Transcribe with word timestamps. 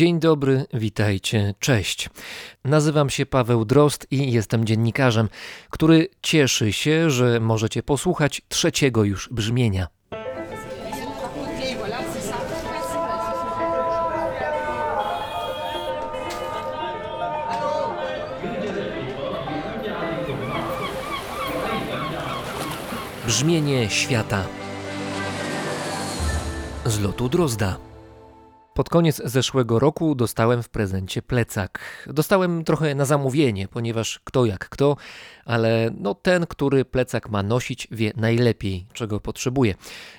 Dzień 0.00 0.20
dobry, 0.20 0.64
witajcie, 0.74 1.54
cześć. 1.58 2.10
Nazywam 2.64 3.10
się 3.10 3.26
Paweł 3.26 3.64
Drost 3.64 4.06
i 4.10 4.32
jestem 4.32 4.64
dziennikarzem, 4.64 5.28
który 5.70 6.08
cieszy 6.22 6.72
się, 6.72 7.10
że 7.10 7.40
możecie 7.40 7.82
posłuchać 7.82 8.42
trzeciego 8.48 9.04
już 9.04 9.28
brzmienia. 9.32 9.88
Brzmienie 23.26 23.90
świata 23.90 24.44
z 26.86 27.00
lotu 27.00 27.28
Drozda. 27.28 27.89
Pod 28.80 28.88
koniec 28.88 29.22
zeszłego 29.24 29.78
roku 29.78 30.14
dostałem 30.14 30.62
w 30.62 30.68
prezencie 30.68 31.22
plecak. 31.22 32.08
Dostałem 32.12 32.64
trochę 32.64 32.94
na 32.94 33.04
zamówienie, 33.04 33.68
ponieważ 33.68 34.20
kto 34.24 34.44
jak 34.44 34.68
kto, 34.68 34.96
ale 35.44 35.90
no 35.98 36.14
ten, 36.14 36.46
który 36.46 36.84
plecak 36.84 37.28
ma 37.28 37.42
nosić, 37.42 37.88
wie 37.90 38.12
najlepiej, 38.16 38.86
czego 38.92 39.20
potrzebuje. 39.20 39.74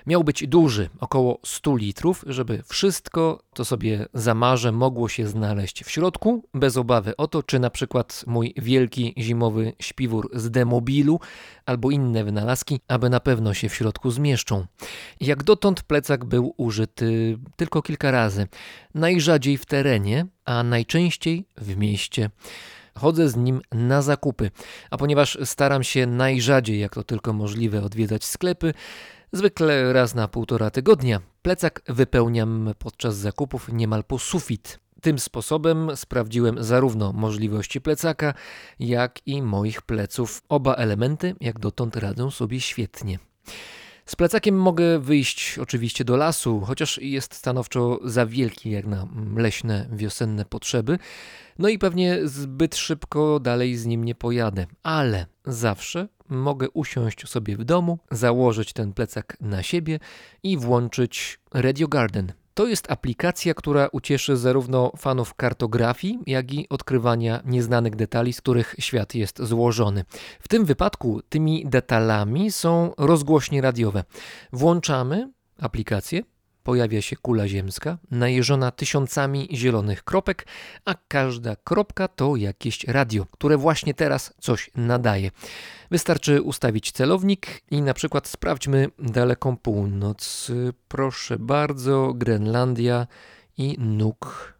Miał 0.07 0.23
być 0.23 0.47
duży, 0.47 0.89
około 0.99 1.39
100 1.45 1.75
litrów, 1.75 2.23
żeby 2.27 2.63
wszystko, 2.66 3.39
co 3.55 3.65
sobie 3.65 4.05
zamarzę, 4.13 4.71
mogło 4.71 5.09
się 5.09 5.27
znaleźć 5.27 5.83
w 5.83 5.91
środku, 5.91 6.43
bez 6.53 6.77
obawy 6.77 7.17
o 7.17 7.27
to, 7.27 7.43
czy 7.43 7.59
na 7.59 7.69
przykład 7.69 8.23
mój 8.27 8.53
wielki 8.57 9.13
zimowy 9.17 9.73
śpiwór 9.79 10.29
z 10.33 10.51
demobilu 10.51 11.19
albo 11.65 11.91
inne 11.91 12.23
wynalazki, 12.23 12.79
aby 12.87 13.09
na 13.09 13.19
pewno 13.19 13.53
się 13.53 13.69
w 13.69 13.75
środku 13.75 14.11
zmieszczą. 14.11 14.65
Jak 15.19 15.43
dotąd 15.43 15.83
plecak 15.83 16.25
był 16.25 16.53
użyty 16.57 17.37
tylko 17.55 17.81
kilka 17.81 18.11
razy, 18.11 18.47
najrzadziej 18.93 19.57
w 19.57 19.65
terenie, 19.65 20.25
a 20.45 20.63
najczęściej 20.63 21.45
w 21.57 21.77
mieście. 21.77 22.29
Chodzę 22.95 23.29
z 23.29 23.35
nim 23.35 23.61
na 23.71 24.02
zakupy, 24.02 24.52
a 24.89 24.97
ponieważ 24.97 25.38
staram 25.43 25.83
się 25.83 26.05
najrzadziej, 26.05 26.80
jak 26.80 26.95
to 26.95 27.03
tylko 27.03 27.33
możliwe, 27.33 27.83
odwiedzać 27.83 28.25
sklepy, 28.25 28.73
zwykle 29.31 29.93
raz 29.93 30.15
na 30.15 30.27
półtora 30.27 30.69
tygodnia, 30.69 31.21
plecak 31.41 31.81
wypełniam 31.87 32.73
podczas 32.79 33.15
zakupów 33.15 33.69
niemal 33.73 34.03
po 34.03 34.19
sufit. 34.19 34.79
Tym 35.01 35.19
sposobem 35.19 35.91
sprawdziłem 35.95 36.63
zarówno 36.63 37.13
możliwości 37.13 37.81
plecaka, 37.81 38.33
jak 38.79 39.19
i 39.25 39.41
moich 39.41 39.81
pleców. 39.81 40.41
Oba 40.49 40.75
elementy, 40.75 41.35
jak 41.41 41.59
dotąd, 41.59 41.95
radzą 41.95 42.31
sobie 42.31 42.61
świetnie. 42.61 43.19
Z 44.05 44.15
plecakiem 44.15 44.55
mogę 44.55 44.99
wyjść 44.99 45.59
oczywiście 45.59 46.05
do 46.05 46.17
lasu, 46.17 46.61
chociaż 46.61 46.97
jest 46.97 47.35
stanowczo 47.35 47.99
za 48.03 48.25
wielki 48.25 48.71
jak 48.71 48.85
na 48.85 49.07
leśne 49.35 49.89
wiosenne 49.91 50.45
potrzeby. 50.45 50.99
No 51.59 51.69
i 51.69 51.79
pewnie 51.79 52.27
zbyt 52.27 52.75
szybko 52.75 53.39
dalej 53.39 53.75
z 53.75 53.85
nim 53.85 54.03
nie 54.03 54.15
pojadę, 54.15 54.65
ale 54.83 55.25
zawsze 55.45 56.07
mogę 56.31 56.69
usiąść 56.69 57.29
sobie 57.29 57.57
w 57.57 57.63
domu, 57.63 57.99
założyć 58.11 58.73
ten 58.73 58.93
plecak 58.93 59.37
na 59.41 59.63
siebie 59.63 59.99
i 60.43 60.57
włączyć 60.57 61.39
Radio 61.53 61.87
Garden. 61.87 62.33
To 62.53 62.67
jest 62.67 62.91
aplikacja, 62.91 63.53
która 63.53 63.87
ucieszy 63.91 64.37
zarówno 64.37 64.91
fanów 64.97 65.33
kartografii, 65.33 66.19
jak 66.27 66.53
i 66.53 66.69
odkrywania 66.69 67.41
nieznanych 67.45 67.95
detali, 67.95 68.33
z 68.33 68.41
których 68.41 68.75
świat 68.79 69.15
jest 69.15 69.41
złożony. 69.43 70.05
W 70.39 70.47
tym 70.47 70.65
wypadku 70.65 71.21
tymi 71.29 71.65
detalami 71.65 72.52
są 72.52 72.93
rozgłośnie 72.97 73.61
radiowe. 73.61 74.03
Włączamy 74.53 75.31
aplikację, 75.59 76.21
pojawia 76.64 77.02
się 77.02 77.16
kula 77.16 77.48
ziemska, 77.48 77.98
najeżona 78.12 78.72
tysiącami 78.72 79.50
zielonych 79.54 80.04
kropek, 80.04 80.48
a 80.86 80.95
każda 81.08 81.56
kropka 81.56 82.08
to 82.08 82.36
jakieś 82.36 82.84
radio, 82.84 83.26
które 83.26 83.58
właśnie 83.58 83.94
teraz 83.94 84.34
coś 84.40 84.72
nadaje. 84.76 85.32
Wystarczy 85.92 86.42
ustawić 86.42 86.92
celownik 86.92 87.62
i 87.71 87.82
na 87.82 87.94
przykład 87.94 88.27
sprawdźmy 88.27 88.88
daleką 89.00 89.58
północ. 89.58 90.52
Proszę 90.88 91.39
bardzo, 91.39 92.14
Grenlandia 92.14 93.08
i 93.58 93.76
Nuk. 93.80 94.54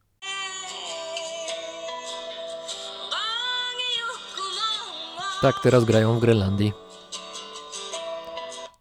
Tak, 5.42 5.56
teraz 5.64 5.86
grają 5.86 6.18
w 6.18 6.22
Grenlandii. 6.22 6.74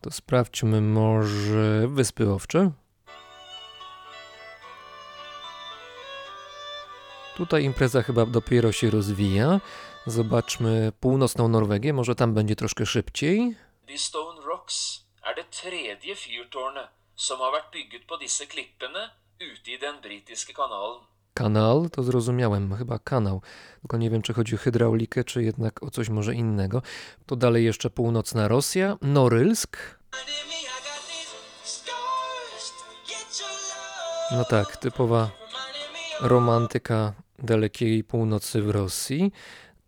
To 0.01 0.11
sprawdźmy 0.11 0.81
może 0.81 1.89
Wyspy 1.89 2.31
Owcze. 2.31 2.71
Tutaj 7.41 7.65
impreza 7.65 8.03
chyba 8.03 8.27
dopiero 8.27 8.73
się 8.73 8.91
rozwija. 8.91 9.61
Zobaczmy 10.07 10.93
północną 11.01 11.49
Norwegię, 11.49 11.93
może 11.93 12.15
tam 12.15 12.35
będzie 12.35 12.57
troszkę 12.57 12.87
szybciej. 12.87 13.57
De 13.89 13.99
Stone 13.99 14.41
Rocks 14.41 15.05
er 15.31 15.37
det 15.37 15.51
tredje 15.51 16.15
fyrtårnet 16.17 16.89
som 17.17 17.39
har 17.41 17.53
vært 17.53 17.73
bygget 17.73 18.05
på 18.09 18.17
disse 18.17 18.47
klippene 18.47 19.11
ute 19.53 19.71
i 19.71 19.79
den 19.79 20.01
britiske 20.03 20.53
kanalen. 20.53 21.01
Kanal 21.35 21.91
to 21.91 22.03
zrozumiałem, 22.03 22.77
chyba 22.77 22.99
kanał. 22.99 23.43
Tylko 23.81 23.97
nie 23.97 24.11
wiem, 24.11 24.23
czy 24.23 24.33
chodzi 24.33 24.55
o 24.55 24.59
hydraulikę, 24.59 25.25
czy 25.25 25.43
jednak 25.43 25.83
o 25.83 25.91
coś 25.91 26.09
może 26.09 26.35
innego. 26.35 26.83
To 27.27 27.37
dalej 27.37 27.65
jeszcze 27.65 27.91
północna 27.91 28.49
Rosja, 28.49 28.97
Norylsk. 29.03 29.77
No 34.33 34.45
tak, 34.45 34.77
typowa 34.77 35.31
romantyka 36.21 37.13
dalekiej 37.43 38.05
północy 38.05 38.63
w 38.63 38.71
Rosji. 38.71 39.33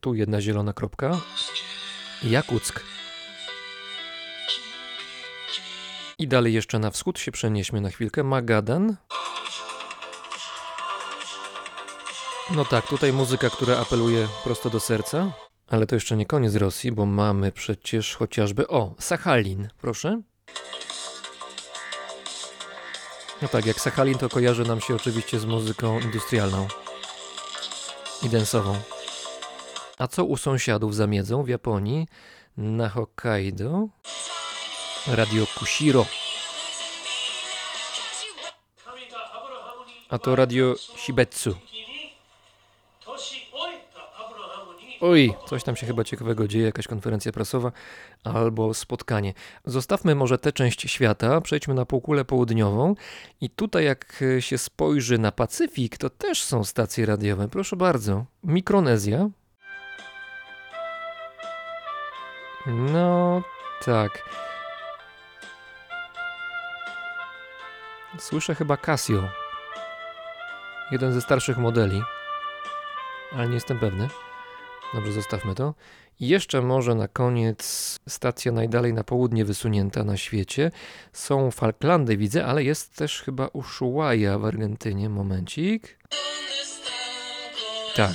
Tu 0.00 0.14
jedna 0.14 0.40
zielona 0.40 0.72
kropka. 0.72 1.20
Jakuck. 2.22 2.84
I 6.18 6.28
dalej 6.28 6.54
jeszcze 6.54 6.78
na 6.78 6.90
wschód 6.90 7.18
się 7.18 7.32
przenieśmy 7.32 7.80
na 7.80 7.90
chwilkę. 7.90 8.22
Magadan. 8.22 8.96
No 12.54 12.64
tak, 12.64 12.86
tutaj 12.86 13.12
muzyka, 13.12 13.50
która 13.50 13.78
apeluje 13.78 14.28
prosto 14.44 14.70
do 14.70 14.80
serca. 14.80 15.32
Ale 15.68 15.86
to 15.86 15.94
jeszcze 15.94 16.16
nie 16.16 16.26
koniec 16.26 16.54
Rosji, 16.54 16.92
bo 16.92 17.06
mamy 17.06 17.52
przecież 17.52 18.16
chociażby. 18.16 18.68
O, 18.68 18.94
Sachalin, 18.98 19.68
proszę. 19.80 20.22
No 23.42 23.48
tak, 23.48 23.66
jak 23.66 23.80
Sachalin 23.80 24.18
to 24.18 24.28
kojarzy 24.28 24.64
nam 24.64 24.80
się 24.80 24.94
oczywiście 24.94 25.38
z 25.38 25.44
muzyką 25.44 26.00
industrialną 26.00 26.68
i 28.22 28.28
densową. 28.28 28.78
A 29.98 30.08
co 30.08 30.24
u 30.24 30.36
sąsiadów 30.36 30.94
za 30.94 31.06
miedzą 31.06 31.42
w 31.42 31.48
Japonii? 31.48 32.08
Na 32.56 32.88
Hokkaido? 32.88 33.88
Radio 35.06 35.46
Kushiro. 35.58 36.06
A 40.10 40.18
to 40.18 40.36
radio 40.36 40.74
Shibetsu. 40.96 41.56
Oj, 45.04 45.34
coś 45.46 45.64
tam 45.64 45.76
się 45.76 45.86
chyba 45.86 46.04
ciekawego 46.04 46.48
dzieje, 46.48 46.64
jakaś 46.64 46.86
konferencja 46.86 47.32
prasowa 47.32 47.72
albo 48.24 48.74
spotkanie. 48.74 49.34
Zostawmy 49.64 50.14
może 50.14 50.38
tę 50.38 50.52
część 50.52 50.90
świata, 50.90 51.40
przejdźmy 51.40 51.74
na 51.74 51.86
półkulę 51.86 52.24
południową 52.24 52.94
i 53.40 53.50
tutaj 53.50 53.84
jak 53.84 54.22
się 54.40 54.58
spojrzy 54.58 55.18
na 55.18 55.32
Pacyfik, 55.32 55.98
to 55.98 56.10
też 56.10 56.42
są 56.42 56.64
stacje 56.64 57.06
radiowe. 57.06 57.48
Proszę 57.48 57.76
bardzo. 57.76 58.24
Mikronezja. 58.44 59.28
No 62.66 63.42
tak. 63.84 64.28
Słyszę 68.18 68.54
chyba 68.54 68.76
Casio. 68.76 69.28
Jeden 70.90 71.12
ze 71.12 71.20
starszych 71.20 71.58
modeli, 71.58 72.02
ale 73.32 73.48
nie 73.48 73.54
jestem 73.54 73.78
pewny. 73.78 74.08
Dobrze, 74.94 75.12
zostawmy 75.12 75.54
to. 75.54 75.74
I 76.20 76.28
jeszcze 76.28 76.62
może 76.62 76.94
na 76.94 77.08
koniec 77.08 77.62
stacja 78.08 78.52
najdalej 78.52 78.94
na 78.94 79.04
południe 79.04 79.44
wysunięta 79.44 80.04
na 80.04 80.16
świecie. 80.16 80.70
Są 81.12 81.50
Falklandy, 81.50 82.16
widzę, 82.16 82.46
ale 82.46 82.64
jest 82.64 82.96
też 82.96 83.22
chyba 83.22 83.46
Ushuaia 83.46 84.38
w 84.38 84.44
Argentynie. 84.44 85.08
Momencik. 85.08 85.98
Tak. 87.96 88.14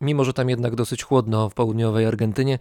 Mimo, 0.00 0.24
że 0.24 0.32
tam 0.32 0.50
jednak 0.50 0.74
dosyć 0.74 1.02
chłodno 1.02 1.50
w 1.50 1.54
południowej 1.54 2.06
Argentynie, 2.06 2.58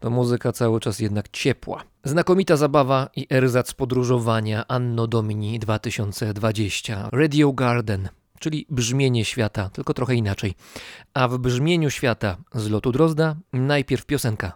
to 0.00 0.10
muzyka 0.10 0.52
cały 0.52 0.80
czas 0.80 0.98
jednak 0.98 1.28
ciepła. 1.28 1.84
Znakomita 2.04 2.56
zabawa 2.56 3.08
i 3.16 3.26
erzac 3.30 3.74
podróżowania 3.74 4.64
Anno 4.68 5.06
Domini 5.06 5.58
2020. 5.58 7.08
Radio 7.12 7.52
Garden 7.52 8.08
czyli 8.42 8.66
brzmienie 8.70 9.24
świata, 9.24 9.70
tylko 9.70 9.94
trochę 9.94 10.14
inaczej. 10.14 10.54
A 11.14 11.28
w 11.28 11.38
brzmieniu 11.38 11.90
świata 11.90 12.36
z 12.54 12.70
lotu 12.70 12.92
Drozda 12.92 13.36
najpierw 13.52 14.06
piosenka. 14.06 14.52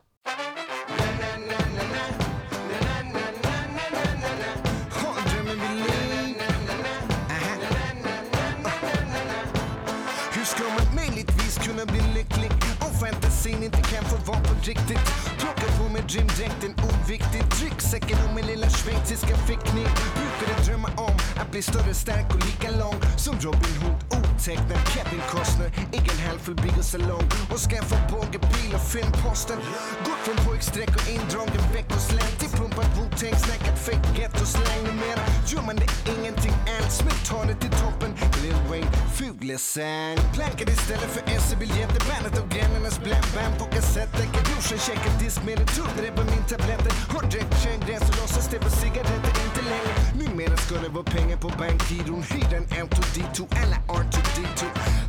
Ryggsäcken 17.60 18.18
och 18.28 18.34
min 18.34 18.46
lilla 18.46 18.70
schweiziska. 18.70 19.36
Brukade 19.46 20.62
drömma 20.64 20.88
om 20.96 21.05
att 21.36 21.50
bli 21.50 21.62
större, 21.62 21.94
stark 21.94 22.34
och 22.34 22.42
lika 22.46 22.70
lång 22.82 22.98
som 23.16 23.34
Robin 23.34 23.76
Hood. 23.82 23.96
Otecknad 24.16 24.82
Kevin 24.94 25.22
Costner, 25.30 25.70
egen 25.92 26.18
halvfull 26.26 26.82
salong 26.82 27.26
Och 27.52 27.60
skaffa 27.68 27.96
bågebil 28.10 28.70
och 28.74 28.86
filmposten. 28.92 29.58
Gått 30.06 30.22
från 30.26 30.38
pojkstreck 30.46 30.92
och 30.98 31.08
indragen 31.16 31.62
veckosläng 31.74 32.32
till 32.40 32.52
pumpad 32.58 32.88
Wu-Tang, 32.96 33.36
snackat 33.46 33.78
fake 33.86 34.08
ghetto-slang. 34.16 34.82
Numera 34.88 35.24
gör 35.50 35.62
man 35.68 35.76
det 35.82 35.90
ingenting 36.14 36.54
alls, 36.76 36.96
men 37.06 37.16
tar 37.30 37.44
det 37.50 37.56
till 37.62 37.74
toppen. 37.82 38.10
Lil 38.42 38.60
Wayne, 38.70 38.90
Fuglesang. 39.16 40.18
Plankad 40.34 40.68
istället 40.68 41.10
för 41.14 41.22
SE-biljetter, 41.40 42.00
bandet 42.10 42.36
och 42.42 42.48
grannarnas 42.54 42.98
blandband 43.04 43.54
på 43.58 43.64
kassetter. 43.74 44.18
Lägger 44.18 44.42
brorsan 44.48 44.78
checkar 44.86 45.12
diskmedel, 45.24 45.66
tuddare 45.76 46.10
på 46.18 46.22
min 46.32 46.44
tabletter. 46.50 46.92
Har 47.14 47.22
dräckt 47.32 47.54
kärngräs 47.62 48.04
och 48.10 48.16
låtsas 48.20 48.46
det 48.52 48.58
på 48.58 48.70
cigaretter, 48.70 49.32
inte 49.46 49.62
längre. 49.72 50.05
Numera 50.46 50.56
ska 50.56 50.74
det 50.74 50.88
vara 50.88 51.04
pengar 51.04 51.36
på 51.36 51.48
bankgiron. 51.48 52.22
Hyr 52.22 52.54
en 52.54 52.66
Auto-D2 52.80 53.62
eller 53.62 53.76
R2D2. 53.76 54.64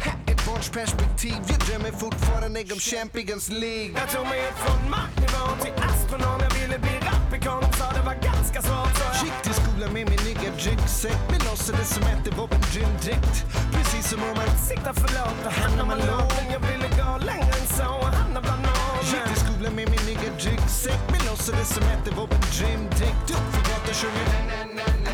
Här 0.06 0.18
är 0.26 0.36
barns 0.48 0.70
perspektiv, 0.70 1.38
jag 1.50 1.60
drömmer 1.60 1.92
fortfarande 1.92 2.60
om 2.74 2.80
Champions 2.80 3.50
League. 3.50 3.92
Jag 4.02 4.10
tog 4.14 4.26
mig 4.28 4.40
upp 4.48 4.58
från 4.66 4.90
marknivå 4.90 5.46
till 5.64 5.74
astronom. 5.90 6.38
Jag 6.46 6.54
ville 6.60 6.80
bli 6.80 6.96
rapikon, 7.10 7.64
sa 7.78 7.86
det 7.98 8.06
var 8.06 8.18
ganska 8.32 8.62
svårt 8.62 8.94
så 8.98 9.04
jag 9.08 9.24
Gick 9.24 9.38
till 9.44 9.54
skolan 9.62 9.94
med 9.94 10.06
min 10.12 10.22
nya 10.28 10.52
ryggsäck 10.66 11.20
Men 11.32 11.40
låtsades 11.48 11.90
som 11.96 12.04
att 12.04 12.24
det 12.26 12.34
var 12.40 12.48
en 12.58 12.66
rymddräkt 12.76 13.36
Precis 13.74 14.10
som 14.10 14.20
om 14.28 14.34
man 14.42 14.52
siktar 14.70 14.94
för 15.02 15.10
lågt 15.18 15.42
och 15.48 15.56
hamnar 15.62 15.86
man 15.92 16.00
lågt 16.10 16.34
Men 16.38 16.48
jag 16.56 16.62
ville 16.70 16.90
gå 17.02 17.10
längre 17.30 17.54
än 17.62 17.68
så 17.78 17.88
och 18.04 18.12
hamna 18.20 18.40
bland 18.46 18.62
Gick 18.62 19.14
normen 19.14 19.28
till 19.34 19.42
skolan 19.46 19.74
med 19.80 19.88
min 19.94 20.04
nya 20.10 20.30
ryggsäck 20.46 21.02
Men 21.12 21.22
låtsades 21.30 21.70
som 21.76 21.84
att 21.94 22.02
det 22.06 22.14
var 22.20 22.28
en 22.38 22.46
rymddräkt 22.60 23.28
Upp 23.36 23.48
för 23.54 23.62
gatan 23.70 23.96
sjunger 24.00 24.26
na 24.34 24.40
na 24.42 24.60
na 24.64 24.68
na 24.78 24.86
na 24.86 24.88
Na, 25.06 25.07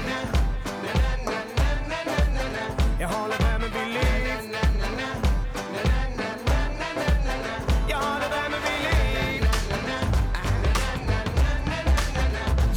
Jag 3.04 3.10
håller 3.10 3.40
med 3.40 3.62
med 3.62 3.72
Billy 3.72 4.00
Jag 7.90 7.98
håller 7.98 8.30
med 8.30 8.60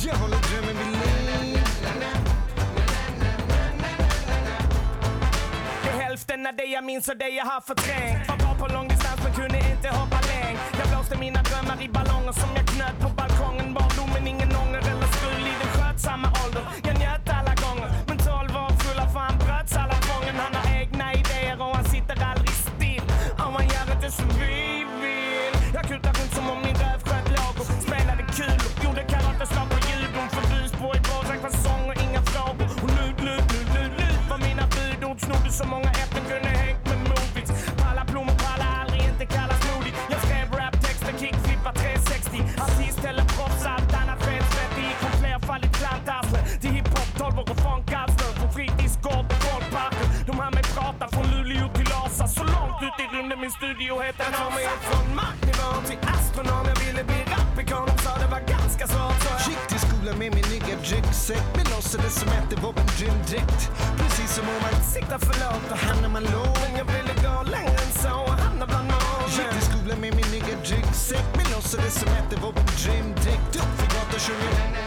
Jag 0.06 0.14
håller 0.14 0.38
drömmen 0.48 0.76
vid 0.78 0.86
liv 0.86 1.58
Det 5.82 5.88
är 5.88 6.02
hälften 6.02 6.46
av 6.46 6.56
det 6.56 6.64
jag 6.64 6.84
minns 6.84 7.08
och 7.08 7.16
det 7.16 7.28
jag 7.28 7.44
har 7.44 7.60
förträngt. 7.60 8.28
Var 8.28 8.36
bra 8.36 8.54
på 8.58 8.74
långdistans 8.74 9.20
men 9.24 9.32
kunde 9.34 9.58
inte 9.58 9.88
hoppa 9.88 10.20
längd 10.20 10.58
Jag 10.78 10.88
blåste 10.88 11.18
mina 11.18 11.42
drömmar 11.42 11.82
i 11.82 11.88
ballonger 11.88 12.32
som 12.32 12.48
jag 12.56 12.66
knöt 12.66 12.98
på 13.00 13.08
balkongen. 13.08 13.35
Säck 61.26 61.56
med 61.56 61.68
låtsades 61.70 62.20
som 62.20 62.28
att 62.28 62.50
det 62.50 62.56
var 62.56 62.68
en 62.68 62.88
rymddräkt 63.00 63.70
Precis 63.98 64.34
som 64.34 64.44
om 64.48 64.54
man 64.62 64.82
siktar 64.82 65.18
för 65.18 65.34
lågt 65.40 65.70
och 65.70 65.78
hamnar 65.78 66.08
man 66.08 66.22
lågt 66.22 66.58
Men 66.62 66.76
jag 66.78 66.84
ville 66.84 67.14
gå 67.26 67.42
längre 67.50 67.78
än 67.86 67.92
så 68.02 68.14
och 68.22 68.38
hamna 68.44 68.66
bland 68.66 68.92
Gick 69.36 69.50
till 69.50 69.62
skolan 69.62 70.00
med 70.00 70.16
min 70.16 70.30
nya 70.34 70.56
ryggsäck 70.62 71.26
med 71.36 71.46
låtsades 71.52 71.94
som 72.00 72.08
att 72.08 72.30
det 72.30 72.36
var 72.36 72.48
en 72.48 72.66
rymddräkt 72.84 73.56
Upp 73.56 73.72
för 73.78 73.86
gatan 73.86 74.20
sjunger. 74.20 74.85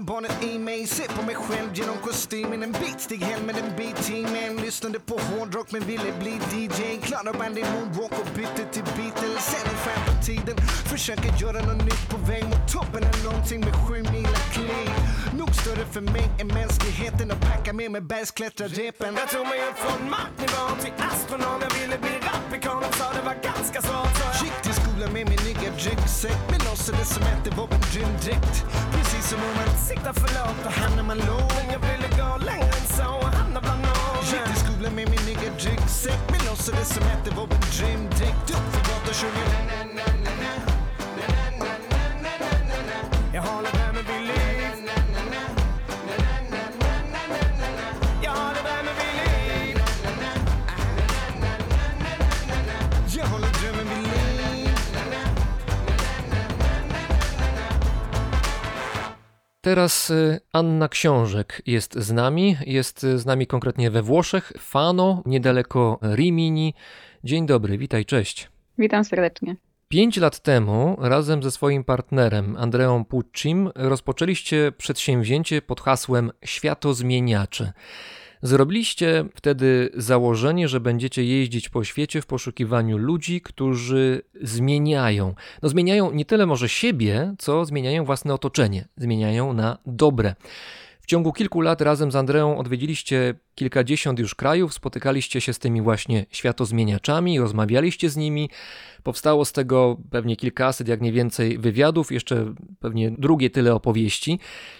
Barnet 0.00 0.44
i 0.44 0.58
mig 0.58 0.86
Se 0.86 1.02
på 1.08 1.22
mig 1.22 1.34
själv 1.34 1.68
genom 1.74 1.96
kostymen 1.96 2.62
En 2.62 2.72
bit 2.72 3.00
Stig 3.00 3.22
Helmer, 3.22 3.54
en 3.62 3.76
bit 3.76 3.96
T-Man 3.96 4.56
Lyssnade 4.56 4.98
på 5.00 5.18
hårdrock 5.18 5.72
men 5.72 5.82
ville 5.82 6.12
bli 6.20 6.34
DJ 6.52 6.80
Klarade 7.02 7.38
band 7.38 7.58
i 7.58 7.64
moonwalk 7.72 8.12
och 8.12 8.28
bytte 8.36 8.64
till 8.72 8.82
Beatles. 8.96 9.44
Sen 9.50 9.70
en 9.72 9.78
fan 9.84 10.02
på 10.06 10.24
tiden 10.26 10.56
Försöker 10.92 11.30
göra 11.42 11.60
något 11.66 11.84
nytt 11.84 12.04
på 12.10 12.16
väg 12.30 12.44
mot 12.44 12.72
toppen 12.72 13.02
Är 13.02 13.24
någonting 13.24 13.60
med 13.60 13.74
sju 13.74 13.96
mila 14.12 14.38
kliv 14.54 14.90
Nog 15.38 15.54
större 15.54 15.84
för 15.94 16.00
mig 16.00 16.26
än 16.40 16.46
mänskligheten 16.46 17.30
Och 17.30 17.40
packa 17.40 17.72
med 17.72 17.90
mig 17.90 18.00
bergsklättrarrepen 18.00 19.14
Jag 19.20 19.28
tog 19.30 19.46
mig 19.52 19.58
upp 19.68 19.78
från 19.84 20.10
marknivå 20.10 20.64
till 20.82 20.94
astronom. 21.08 21.58
Jag 21.64 21.72
ville 21.80 21.98
bli 22.04 22.14
rapikon, 22.28 22.82
de 22.84 22.90
sa 22.98 23.06
det 23.18 23.24
var 23.30 23.38
ganska 23.50 23.78
svårt 23.82 24.12
så 24.18 24.24
jag. 24.26 24.34
Gick 24.44 24.58
till 24.62 24.76
skolan 24.80 25.10
med 25.16 25.24
min 25.30 25.42
nya 25.48 25.70
ryggsäck 25.86 26.38
Men 26.50 26.60
låtsades 26.68 27.08
som 27.14 27.22
att 27.22 27.44
det 27.44 27.54
var 27.58 27.68
en 27.76 27.82
rymddräkt 27.94 28.56
som 29.28 29.38
om 29.40 29.54
man 29.56 29.76
siktar 29.76 30.12
förlåt 30.12 30.66
och 30.66 30.72
han 30.72 30.98
är 30.98 31.02
man 31.02 31.18
låg 31.18 31.52
Jag 31.72 31.78
ville 31.78 32.08
gå 32.08 32.36
längre 32.44 32.64
än 32.80 32.88
så. 32.96 33.08
Och 33.16 33.32
hamna 33.38 33.60
bland 33.60 33.82
någon 33.82 34.24
Gick 34.30 34.44
till 34.44 34.60
skolan 34.64 34.94
med 34.94 35.10
min 35.10 35.24
nya 35.26 35.50
ryggsäck. 35.58 36.20
Med 36.30 36.44
lossare 36.46 36.84
som 36.84 37.02
hette 37.02 37.30
vår 37.36 37.46
bedrymd 37.46 38.10
Drick 38.10 38.42
upp 38.56 38.66
för 38.72 38.80
gott 38.88 39.08
och 39.08 39.16
sjung 39.16 40.27
Teraz 59.68 60.10
y, 60.10 60.40
Anna 60.52 60.88
Książek 60.88 61.62
jest 61.66 61.94
z 61.94 62.12
nami. 62.12 62.56
Jest 62.66 63.04
y, 63.04 63.18
z 63.18 63.26
nami 63.26 63.46
konkretnie 63.46 63.90
we 63.90 64.02
Włoszech, 64.02 64.52
Fano, 64.58 65.22
niedaleko 65.26 65.98
Rimini. 66.02 66.74
Dzień 67.24 67.46
dobry, 67.46 67.78
witaj, 67.78 68.04
cześć. 68.04 68.48
Witam 68.78 69.04
serdecznie. 69.04 69.56
Pięć 69.88 70.16
lat 70.16 70.40
temu 70.40 70.96
razem 71.00 71.42
ze 71.42 71.50
swoim 71.50 71.84
partnerem 71.84 72.56
Andreą 72.56 73.04
Puccim 73.04 73.70
rozpoczęliście 73.74 74.72
przedsięwzięcie 74.78 75.62
pod 75.62 75.80
hasłem 75.80 76.30
Światozmieniacze. 76.44 77.72
Zrobiliście 78.42 79.24
wtedy 79.34 79.90
założenie, 79.94 80.68
że 80.68 80.80
będziecie 80.80 81.24
jeździć 81.24 81.68
po 81.68 81.84
świecie 81.84 82.22
w 82.22 82.26
poszukiwaniu 82.26 82.98
ludzi, 82.98 83.40
którzy 83.40 84.22
zmieniają. 84.42 85.34
No 85.62 85.68
zmieniają 85.68 86.12
nie 86.12 86.24
tyle 86.24 86.46
może 86.46 86.68
siebie, 86.68 87.34
co 87.38 87.64
zmieniają 87.64 88.04
własne 88.04 88.34
otoczenie, 88.34 88.88
zmieniają 88.96 89.52
na 89.52 89.78
dobre. 89.86 90.34
Ciągu 91.08 91.32
kilku 91.32 91.60
lat 91.60 91.80
razem 91.80 92.12
z 92.12 92.16
Andreą 92.16 92.58
odwiedziliście 92.58 93.34
kilkadziesiąt 93.54 94.18
już 94.18 94.34
krajów, 94.34 94.74
spotykaliście 94.74 95.40
się 95.40 95.52
z 95.52 95.58
tymi 95.58 95.82
właśnie 95.82 96.26
światozmieniaczami, 96.30 97.40
rozmawialiście 97.40 98.10
z 98.10 98.16
nimi. 98.16 98.50
Powstało 99.02 99.44
z 99.44 99.52
tego 99.52 99.96
pewnie 100.10 100.36
kilkaset, 100.36 100.88
jak 100.88 101.00
nie 101.00 101.12
więcej, 101.12 101.58
wywiadów, 101.58 102.12
jeszcze 102.12 102.54
pewnie 102.80 103.10
drugie 103.10 103.50
tyle 103.50 103.74
opowieści. 103.74 104.38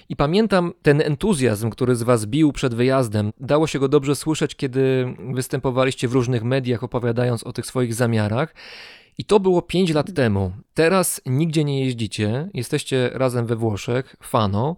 I 0.08 0.16
pamiętam 0.16 0.72
ten 0.82 1.00
entuzjazm, 1.00 1.70
który 1.70 1.96
z 1.96 2.02
Was 2.02 2.26
bił 2.26 2.52
przed 2.52 2.74
wyjazdem. 2.74 3.32
Dało 3.40 3.66
się 3.66 3.78
go 3.78 3.88
dobrze 3.88 4.16
słyszeć, 4.16 4.54
kiedy 4.54 5.14
występowaliście 5.34 6.08
w 6.08 6.12
różnych 6.12 6.44
mediach, 6.44 6.84
opowiadając 6.84 7.44
o 7.44 7.52
tych 7.52 7.66
swoich 7.66 7.94
zamiarach. 7.94 8.54
I 9.18 9.24
to 9.24 9.40
było 9.40 9.62
5 9.62 9.94
lat 9.94 10.14
temu. 10.14 10.52
Teraz 10.74 11.20
nigdzie 11.26 11.64
nie 11.64 11.84
jeździcie, 11.84 12.48
jesteście 12.54 13.10
razem 13.12 13.46
we 13.46 13.56
Włoszech, 13.56 14.16
Fano. 14.22 14.76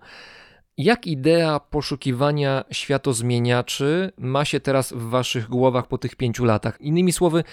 Jak 0.83 1.07
idea 1.07 1.61
poszukiwania 1.61 2.65
światozmieniaczy 2.71 4.13
ma 4.19 4.45
się 4.45 4.61
teraz 4.61 4.93
w 4.93 5.03
waszych 5.03 5.49
głowach 5.49 5.87
po 5.87 5.99
tych 5.99 6.17
pięciu 6.17 6.45
latach? 6.45 6.81
Innymi 6.81 7.13
słowy, 7.13 7.45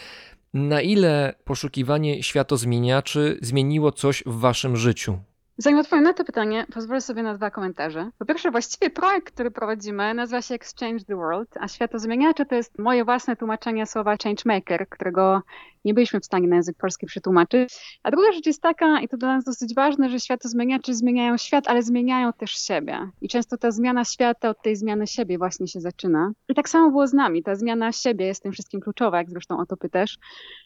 na 0.54 0.82
ile 0.82 1.34
poszukiwanie 1.44 2.24
światozmieniaczy 2.24 3.38
zmieniło 3.42 3.92
coś 3.92 4.24
w 4.26 4.40
waszym 4.40 4.78
życiu? 4.78 5.20
Zanim 5.60 5.80
odpowiem 5.80 6.04
na 6.04 6.14
to 6.14 6.24
pytanie, 6.24 6.66
pozwolę 6.74 7.02
sobie 7.02 7.24
na 7.24 7.34
dwa 7.34 7.52
komentarze. 7.52 8.10
Po 8.18 8.26
pierwsze, 8.26 8.52
właściwie 8.52 8.90
projekt, 8.90 9.34
który 9.34 9.52
prowadzimy, 9.52 10.14
nazywa 10.14 10.42
się 10.42 10.56
Exchange 10.56 11.06
the 11.06 11.16
World, 11.16 11.58
a 11.60 11.68
światozmieniacze 11.68 12.46
to 12.46 12.56
jest 12.56 12.80
moje 12.80 13.06
własne 13.06 13.36
tłumaczenie 13.36 13.86
słowa 13.86 14.16
changemaker, 14.24 14.90
którego 14.90 15.42
nie 15.86 15.94
byliśmy 15.94 16.20
w 16.20 16.26
stanie 16.26 16.48
na 16.48 16.56
język 16.56 16.78
polski 16.78 17.06
przetłumaczyć. 17.06 18.00
A 18.04 18.12
druga 18.12 18.32
rzecz 18.32 18.46
jest 18.46 18.62
taka, 18.62 19.02
i 19.02 19.08
to 19.08 19.18
dla 19.18 19.36
nas 19.36 19.44
dosyć 19.44 19.76
ważne, 19.76 20.10
że 20.10 20.20
światozmieniacze 20.20 20.94
zmieniają 20.94 21.38
świat, 21.38 21.68
ale 21.68 21.84
zmieniają 21.84 22.34
też 22.34 22.52
siebie. 22.52 23.10
I 23.22 23.28
często 23.28 23.58
ta 23.58 23.72
zmiana 23.72 24.06
świata 24.06 24.50
od 24.50 24.62
tej 24.62 24.76
zmiany 24.76 25.08
siebie 25.08 25.38
właśnie 25.38 25.68
się 25.68 25.82
zaczyna. 25.82 26.32
I 26.50 26.56
tak 26.56 26.70
samo 26.70 26.90
było 26.90 27.08
z 27.08 27.14
nami. 27.14 27.44
Ta 27.44 27.56
zmiana 27.56 27.92
siebie 27.92 28.26
jest 28.26 28.44
tym 28.44 28.52
wszystkim 28.52 28.82
kluczowa, 28.82 29.18
jak 29.18 29.30
zresztą 29.30 29.60
o 29.60 29.66
to 29.66 29.78
pytasz. 29.78 30.18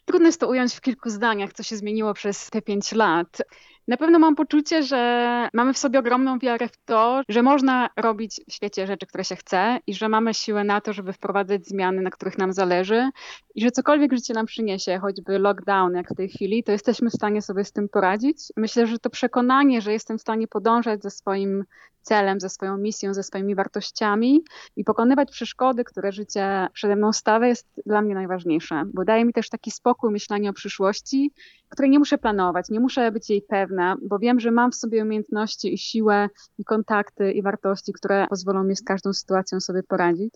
Trudno 0.04 0.26
jest 0.26 0.40
to 0.40 0.48
ująć 0.48 0.74
w 0.74 0.80
kilku 0.80 1.10
zdaniach, 1.10 1.52
co 1.52 1.62
się 1.62 1.76
zmieniło 1.76 2.14
przez 2.14 2.50
te 2.50 2.62
pięć 2.62 2.92
lat. 2.92 3.42
Na 3.88 3.96
pewno 3.96 4.18
mam 4.18 4.34
poczucie, 4.34 4.82
że 4.82 5.48
mamy 5.52 5.72
w 5.72 5.78
sobie 5.78 5.98
ogromną 5.98 6.38
wiarę 6.38 6.68
w 6.68 6.76
to, 6.84 7.22
że 7.28 7.42
można 7.42 7.90
robić 7.96 8.40
w 8.48 8.52
świecie 8.52 8.86
rzeczy, 8.86 9.06
które 9.06 9.24
się 9.24 9.36
chce 9.36 9.78
i 9.86 9.94
że 9.94 10.08
mamy 10.08 10.34
siłę 10.34 10.64
na 10.64 10.80
to, 10.80 10.92
żeby 10.92 11.12
wprowadzać 11.12 11.66
zmiany, 11.66 12.02
na 12.02 12.10
których 12.10 12.38
nam 12.38 12.52
zależy 12.52 13.10
i 13.54 13.62
że 13.62 13.70
cokolwiek 13.70 14.12
życie 14.12 14.34
nam 14.34 14.46
przyniesie, 14.46 14.98
choćby 14.98 15.38
lockdown 15.38 15.94
jak 15.94 16.08
w 16.08 16.16
tej 16.16 16.28
chwili, 16.28 16.64
to 16.64 16.72
jesteśmy 16.72 17.10
w 17.10 17.14
stanie 17.14 17.42
sobie 17.42 17.64
z 17.64 17.72
tym 17.72 17.88
poradzić. 17.88 18.38
Myślę, 18.56 18.86
że 18.86 18.98
to 18.98 19.10
przekonanie, 19.10 19.80
że 19.80 19.92
jestem 19.92 20.18
w 20.18 20.20
stanie 20.20 20.48
podążać 20.48 21.02
ze 21.02 21.10
swoim 21.10 21.64
celem, 22.02 22.40
ze 22.40 22.48
swoją 22.48 22.76
misją, 22.76 23.14
ze 23.14 23.22
swoimi 23.22 23.54
wartościami 23.54 24.44
i 24.76 24.84
pokonywać 24.84 25.30
przeszkody, 25.30 25.84
które 25.84 26.12
życie 26.12 26.68
przede 26.72 26.96
mną 26.96 27.12
stawia, 27.12 27.46
jest 27.46 27.66
dla 27.86 28.02
mnie 28.02 28.14
najważniejsze, 28.14 28.82
bo 28.94 29.04
daje 29.04 29.24
mi 29.24 29.32
też 29.32 29.48
taki 29.48 29.70
spokój 29.70 30.12
myślenia 30.12 30.50
o 30.50 30.52
przyszłości, 30.52 31.32
której 31.68 31.90
nie 31.90 31.98
muszę 31.98 32.18
planować, 32.18 32.68
nie 32.70 32.80
muszę 32.80 33.12
być 33.12 33.30
jej 33.30 33.42
pewna, 33.42 33.96
bo 34.02 34.18
wiem, 34.18 34.40
że 34.40 34.50
mam 34.50 34.72
w 34.72 34.74
sobie 34.74 35.02
umiejętności 35.02 35.74
i 35.74 35.78
siłę, 35.78 36.28
i 36.58 36.64
kontakty, 36.64 37.32
i 37.32 37.42
wartości, 37.42 37.92
które 37.92 38.26
pozwolą 38.28 38.64
mi 38.64 38.76
z 38.76 38.84
każdą 38.84 39.12
sytuacją 39.12 39.60
sobie 39.60 39.82
poradzić. 39.82 40.34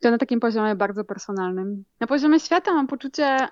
To 0.00 0.10
na 0.10 0.18
takim 0.18 0.40
poziomie 0.40 0.74
bardzo 0.74 1.04
personalnym. 1.04 1.84
Na 2.00 2.06
poziomie 2.06 2.40
świata 2.40 2.74
mam 2.74 2.86
poczucie, 2.86 3.48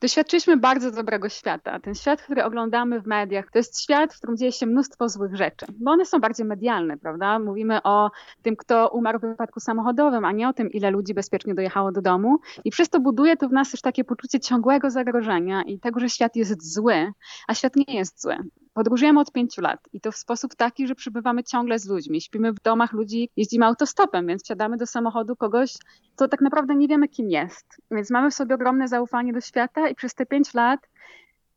Doświadczyliśmy 0.00 0.56
bardzo 0.56 0.90
dobrego 0.90 1.28
świata. 1.28 1.80
Ten 1.80 1.94
świat, 1.94 2.22
który 2.22 2.44
oglądamy 2.44 3.00
w 3.00 3.06
mediach, 3.06 3.50
to 3.50 3.58
jest 3.58 3.82
świat, 3.82 4.14
w 4.14 4.16
którym 4.16 4.36
dzieje 4.36 4.52
się 4.52 4.66
mnóstwo 4.66 5.08
złych 5.08 5.36
rzeczy, 5.36 5.66
bo 5.78 5.90
one 5.90 6.04
są 6.04 6.20
bardziej 6.20 6.46
medialne, 6.46 6.98
prawda? 6.98 7.38
Mówimy 7.38 7.82
o 7.82 8.10
tym, 8.42 8.56
kto 8.56 8.88
umarł 8.88 9.18
w 9.18 9.22
wypadku 9.22 9.60
samochodowym, 9.60 10.24
a 10.24 10.32
nie 10.32 10.48
o 10.48 10.52
tym, 10.52 10.70
ile 10.70 10.90
ludzi 10.90 11.14
bezpiecznie 11.14 11.54
dojechało 11.54 11.92
do 11.92 12.02
domu. 12.02 12.38
I 12.64 12.70
przez 12.70 12.88
to 12.88 13.00
buduje 13.00 13.36
to 13.36 13.48
w 13.48 13.52
nas 13.52 13.70
też 13.70 13.80
takie 13.80 14.04
poczucie 14.04 14.40
ciągłego 14.40 14.90
zagrożenia 14.90 15.62
i 15.62 15.78
tego, 15.78 16.00
że 16.00 16.08
świat 16.08 16.36
jest 16.36 16.74
zły, 16.74 17.12
a 17.48 17.54
świat 17.54 17.76
nie 17.76 17.94
jest 17.94 18.22
zły. 18.22 18.36
Podróżujemy 18.76 19.20
od 19.20 19.32
pięciu 19.32 19.60
lat 19.60 19.88
i 19.92 20.00
to 20.00 20.12
w 20.12 20.16
sposób 20.16 20.54
taki, 20.54 20.86
że 20.86 20.94
przybywamy 20.94 21.44
ciągle 21.44 21.78
z 21.78 21.86
ludźmi. 21.88 22.20
Śpimy 22.20 22.52
w 22.52 22.60
domach 22.60 22.92
ludzi, 22.92 23.30
jeździmy 23.36 23.66
autostopem, 23.66 24.26
więc 24.26 24.44
wsiadamy 24.44 24.76
do 24.76 24.86
samochodu 24.86 25.36
kogoś, 25.36 25.74
co 26.16 26.28
tak 26.28 26.40
naprawdę 26.40 26.74
nie 26.74 26.88
wiemy, 26.88 27.08
kim 27.08 27.30
jest. 27.30 27.66
Więc 27.90 28.10
mamy 28.10 28.30
w 28.30 28.34
sobie 28.34 28.54
ogromne 28.54 28.88
zaufanie 28.88 29.32
do 29.32 29.40
świata 29.40 29.88
i 29.88 29.94
przez 29.94 30.14
te 30.14 30.26
pięć 30.26 30.54
lat 30.54 30.80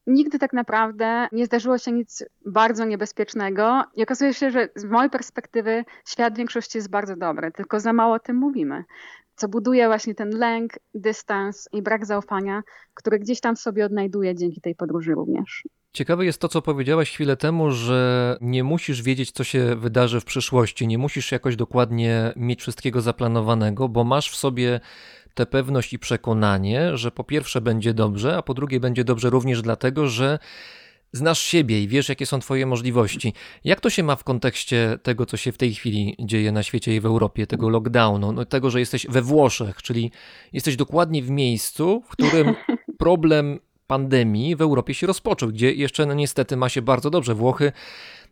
nigdy 0.08 0.40
tak 0.40 0.54
naprawdę 0.54 1.28
nie 1.32 1.46
zdarzyło 1.46 1.78
się 1.78 1.92
nic 1.92 2.24
bardzo 2.46 2.86
niebezpiecznego. 2.86 3.84
I 3.96 4.04
okazuje 4.04 4.34
się, 4.34 4.52
że 4.52 4.70
z 4.76 4.86
mojej 4.86 5.10
perspektywy 5.10 5.86
świat 6.06 6.34
w 6.34 6.38
większości 6.38 6.78
jest 6.78 6.90
bardzo 6.90 7.16
dobry, 7.16 7.52
tylko 7.52 7.80
za 7.80 7.94
mało 7.94 8.16
o 8.16 8.20
tym 8.20 8.36
mówimy. 8.36 8.84
Co 9.36 9.48
buduje 9.48 9.88
właśnie 9.88 10.16
ten 10.16 10.30
lęk, 10.30 10.74
dystans 10.94 11.70
i 11.72 11.82
brak 11.82 12.06
zaufania, 12.06 12.64
który 12.94 13.20
gdzieś 13.20 13.42
tam 13.42 13.56
sobie 13.56 13.86
odnajduje 13.86 14.36
dzięki 14.36 14.62
tej 14.62 14.76
podróży 14.76 15.12
również. 15.12 15.64
Ciekawe 15.94 16.26
jest 16.26 16.42
to, 16.42 16.48
co 16.48 16.62
powiedziałaś 16.62 17.12
chwilę 17.12 17.38
temu, 17.38 17.72
że 17.72 18.38
nie 18.42 18.64
musisz 18.64 19.02
wiedzieć, 19.02 19.32
co 19.32 19.44
się 19.44 19.76
wydarzy 19.76 20.20
w 20.20 20.26
przyszłości, 20.26 20.88
nie 20.88 20.98
musisz 20.98 21.32
jakoś 21.32 21.56
dokładnie 21.56 22.34
mieć 22.36 22.62
wszystkiego 22.62 23.02
zaplanowanego, 23.02 23.90
bo 23.90 24.04
masz 24.04 24.32
w 24.32 24.36
sobie 24.36 24.80
tę 25.34 25.46
pewność 25.46 25.94
i 25.94 26.00
przekonanie, 26.00 26.98
że 26.98 27.12
po 27.12 27.24
pierwsze 27.24 27.62
będzie 27.62 27.94
dobrze, 27.94 28.38
a 28.38 28.42
po 28.42 28.54
drugie 28.54 28.80
będzie 28.80 29.04
dobrze 29.04 29.30
również 29.30 29.62
dlatego, 29.62 30.08
że 30.08 30.40
znasz 31.12 31.40
siebie 31.40 31.84
i 31.84 31.88
wiesz, 31.88 32.10
jakie 32.10 32.26
są 32.26 32.40
Twoje 32.40 32.66
możliwości. 32.66 33.34
Jak 33.64 33.82
to 33.82 33.90
się 33.90 34.04
ma 34.04 34.16
w 34.16 34.24
kontekście 34.24 35.00
tego, 35.04 35.26
co 35.26 35.38
się 35.38 35.52
w 35.52 35.58
tej 35.58 35.74
chwili 35.74 36.16
dzieje 36.20 36.52
na 36.52 36.64
świecie 36.64 36.96
i 36.96 37.00
w 37.00 37.06
Europie, 37.06 37.48
tego 37.48 37.70
lockdownu, 37.70 38.32
no, 38.32 38.46
tego, 38.46 38.70
że 38.70 38.80
jesteś 38.80 39.08
we 39.10 39.22
Włoszech, 39.22 39.82
czyli 39.82 40.12
jesteś 40.54 40.76
dokładnie 40.76 41.24
w 41.24 41.30
miejscu, 41.30 42.04
w 42.06 42.10
którym 42.10 42.56
problem 42.98 43.60
pandemii 43.90 44.56
w 44.56 44.62
Europie 44.62 44.94
się 44.94 45.08
rozpoczął, 45.08 45.50
gdzie 45.50 45.74
jeszcze 45.74 46.06
no 46.06 46.14
niestety 46.14 46.58
ma 46.58 46.70
się 46.70 46.82
bardzo 46.82 47.10
dobrze. 47.10 47.36
Włochy 47.36 47.72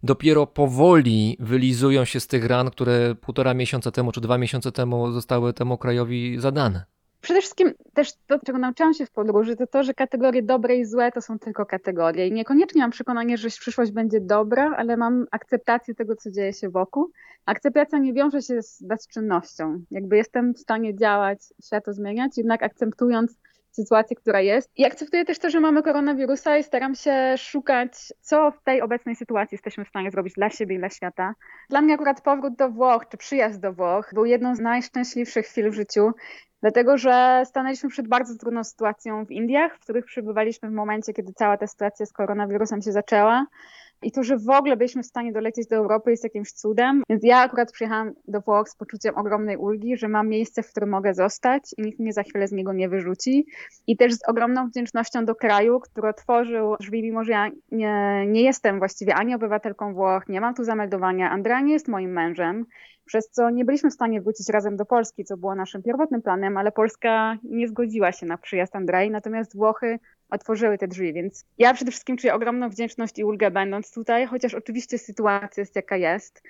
dopiero 0.04 0.48
powoli 0.48 1.38
wylizują 1.40 2.06
się 2.06 2.20
z 2.20 2.28
tych 2.28 2.46
ran, 2.46 2.70
które 2.72 3.16
półtora 3.16 3.54
miesiąca 3.54 3.92
temu 3.92 4.12
czy 4.12 4.22
dwa 4.22 4.38
miesiące 4.38 4.72
temu 4.72 5.12
zostały 5.12 5.54
temu 5.54 5.78
krajowi 5.78 6.40
zadane. 6.40 6.86
Przede 7.22 7.42
wszystkim 7.42 7.74
też 7.94 8.14
to, 8.28 8.40
czego 8.46 8.58
nauczyłam 8.58 8.94
się 8.94 9.06
w 9.06 9.12
podróży, 9.12 9.56
to 9.56 9.68
to, 9.68 9.84
że 9.84 9.94
kategorie 9.94 10.44
dobre 10.44 10.76
i 10.76 10.86
złe 10.86 11.12
to 11.12 11.22
są 11.22 11.40
tylko 11.40 11.66
kategorie. 11.66 12.28
I 12.28 12.32
niekoniecznie 12.32 12.82
mam 12.82 12.92
przekonanie, 12.92 13.38
że 13.38 13.50
przyszłość 13.50 13.92
będzie 13.92 14.22
dobra, 14.22 14.76
ale 14.78 14.98
mam 14.98 15.26
akceptację 15.32 15.96
tego, 15.96 16.16
co 16.16 16.32
dzieje 16.32 16.54
się 16.54 16.70
wokół. 16.70 17.12
Akceptacja 17.46 18.00
nie 18.00 18.14
wiąże 18.14 18.42
się 18.42 18.62
z 18.62 18.84
bezczynnością. 18.84 19.82
Jakby 19.92 20.18
jestem 20.18 20.54
w 20.54 20.60
stanie 20.60 20.96
działać, 20.96 21.40
świat 21.66 21.84
zmieniać, 21.88 22.38
jednak 22.38 22.64
akceptując 22.64 23.38
sytuację, 23.84 24.16
która 24.16 24.42
jest. 24.42 24.72
I 24.76 24.86
akceptuję 24.86 25.26
też 25.26 25.40
to, 25.40 25.50
że 25.50 25.60
mamy 25.60 25.84
koronawirusa 25.84 26.58
i 26.58 26.64
staram 26.64 26.96
się 26.96 27.36
szukać, 27.38 28.14
co 28.22 28.52
w 28.52 28.64
tej 28.64 28.82
obecnej 28.82 29.16
sytuacji 29.16 29.56
jesteśmy 29.56 29.86
w 29.86 29.90
stanie 29.90 30.12
zrobić 30.12 30.34
dla 30.34 30.50
siebie 30.50 30.76
i 30.76 30.80
dla 30.80 30.90
świata. 30.90 31.34
Dla 31.70 31.82
mnie 31.82 31.94
akurat 31.94 32.22
powrót 32.22 32.56
do 32.56 32.70
Włoch, 32.70 33.06
czy 33.10 33.18
przyjazd 33.18 33.60
do 33.60 33.74
Włoch 33.74 34.12
był 34.14 34.26
jedną 34.26 34.56
z 34.56 34.60
najszczęśliwszych 34.60 35.46
chwil 35.46 35.72
w 35.72 35.74
życiu, 35.74 36.12
dlatego 36.62 36.98
że 36.98 37.44
stanęliśmy 37.46 37.90
przed 37.90 38.08
bardzo 38.08 38.36
trudną 38.38 38.64
sytuacją 38.64 39.26
w 39.26 39.32
Indiach, 39.32 39.76
w 39.76 39.80
których 39.80 40.06
przebywaliśmy 40.06 40.70
w 40.70 40.74
momencie, 40.74 41.14
kiedy 41.14 41.34
cała 41.34 41.58
ta 41.58 41.68
sytuacja 41.68 42.06
z 42.06 42.14
koronawirusem 42.14 42.82
się 42.82 42.92
zaczęła. 42.92 43.46
I 44.02 44.12
to, 44.12 44.24
że 44.24 44.38
w 44.38 44.50
ogóle 44.50 44.78
byliśmy 44.78 45.04
w 45.04 45.06
stanie 45.06 45.34
dolecieć 45.34 45.68
do 45.68 45.76
Europy 45.76 46.12
jest 46.12 46.24
jakimś 46.24 46.52
cudem. 46.52 47.04
Więc 47.10 47.24
ja 47.24 47.38
akurat 47.38 47.72
przyjechałam 47.72 48.14
do 48.28 48.42
Włoch 48.42 48.70
z 48.70 48.76
poczuciem 48.76 49.16
ogromnej 49.18 49.58
ulgi, 49.58 49.98
że 49.98 50.08
mam 50.08 50.28
miejsce, 50.30 50.64
w 50.64 50.72
którym 50.72 50.90
mogę 50.90 51.14
zostać 51.14 51.76
i 51.78 51.82
nikt 51.82 52.00
mnie 52.00 52.14
za 52.14 52.24
chwilę 52.24 52.48
z 52.48 52.52
niego 52.52 52.74
nie 52.74 52.90
wyrzuci. 52.90 53.46
I 53.88 53.98
też 53.98 54.14
z 54.14 54.30
ogromną 54.30 54.68
wdzięcznością 54.68 55.26
do 55.26 55.36
kraju, 55.36 55.80
który 55.80 56.10
otworzył 56.10 56.76
drzwi, 56.80 57.04
mimo 57.04 57.24
że 57.24 57.32
ja 57.32 57.50
nie, 57.72 58.26
nie 58.28 58.42
jestem 58.42 58.80
właściwie 58.80 59.16
ani 59.16 59.36
obywatelką 59.36 59.94
Włoch, 59.94 60.30
nie 60.30 60.42
mam 60.42 60.56
tu 60.56 60.64
zameldowania. 60.64 61.32
Andrea 61.32 61.62
nie 61.62 61.74
jest 61.74 61.88
moim 61.88 62.12
mężem 62.12 62.66
przez 63.08 63.30
co 63.30 63.50
nie 63.50 63.66
byliśmy 63.66 63.90
w 63.90 63.94
stanie 63.94 64.22
wrócić 64.22 64.50
razem 64.50 64.78
do 64.78 64.86
Polski, 64.86 65.26
co 65.26 65.38
było 65.38 65.56
naszym 65.56 65.84
pierwotnym 65.84 66.22
planem, 66.22 66.58
ale 66.58 66.72
Polska 66.72 67.38
nie 67.44 67.68
zgodziła 67.68 68.12
się 68.12 68.26
na 68.26 68.38
przyjazd 68.38 68.76
Andrei, 68.76 69.12
natomiast 69.12 69.56
Włochy 69.56 70.00
otworzyły 70.30 70.78
te 70.78 70.88
drzwi, 70.88 71.14
więc 71.14 71.46
ja 71.58 71.74
przede 71.74 71.92
wszystkim 71.92 72.18
czuję 72.18 72.34
ogromną 72.34 72.70
wdzięczność 72.70 73.20
i 73.20 73.24
ulgę 73.24 73.52
będąc 73.52 73.92
tutaj, 73.92 74.26
chociaż 74.26 74.54
oczywiście 74.54 74.98
sytuacja 74.98 75.62
jest 75.62 75.76
jaka 75.76 75.98
jest. 75.98 76.44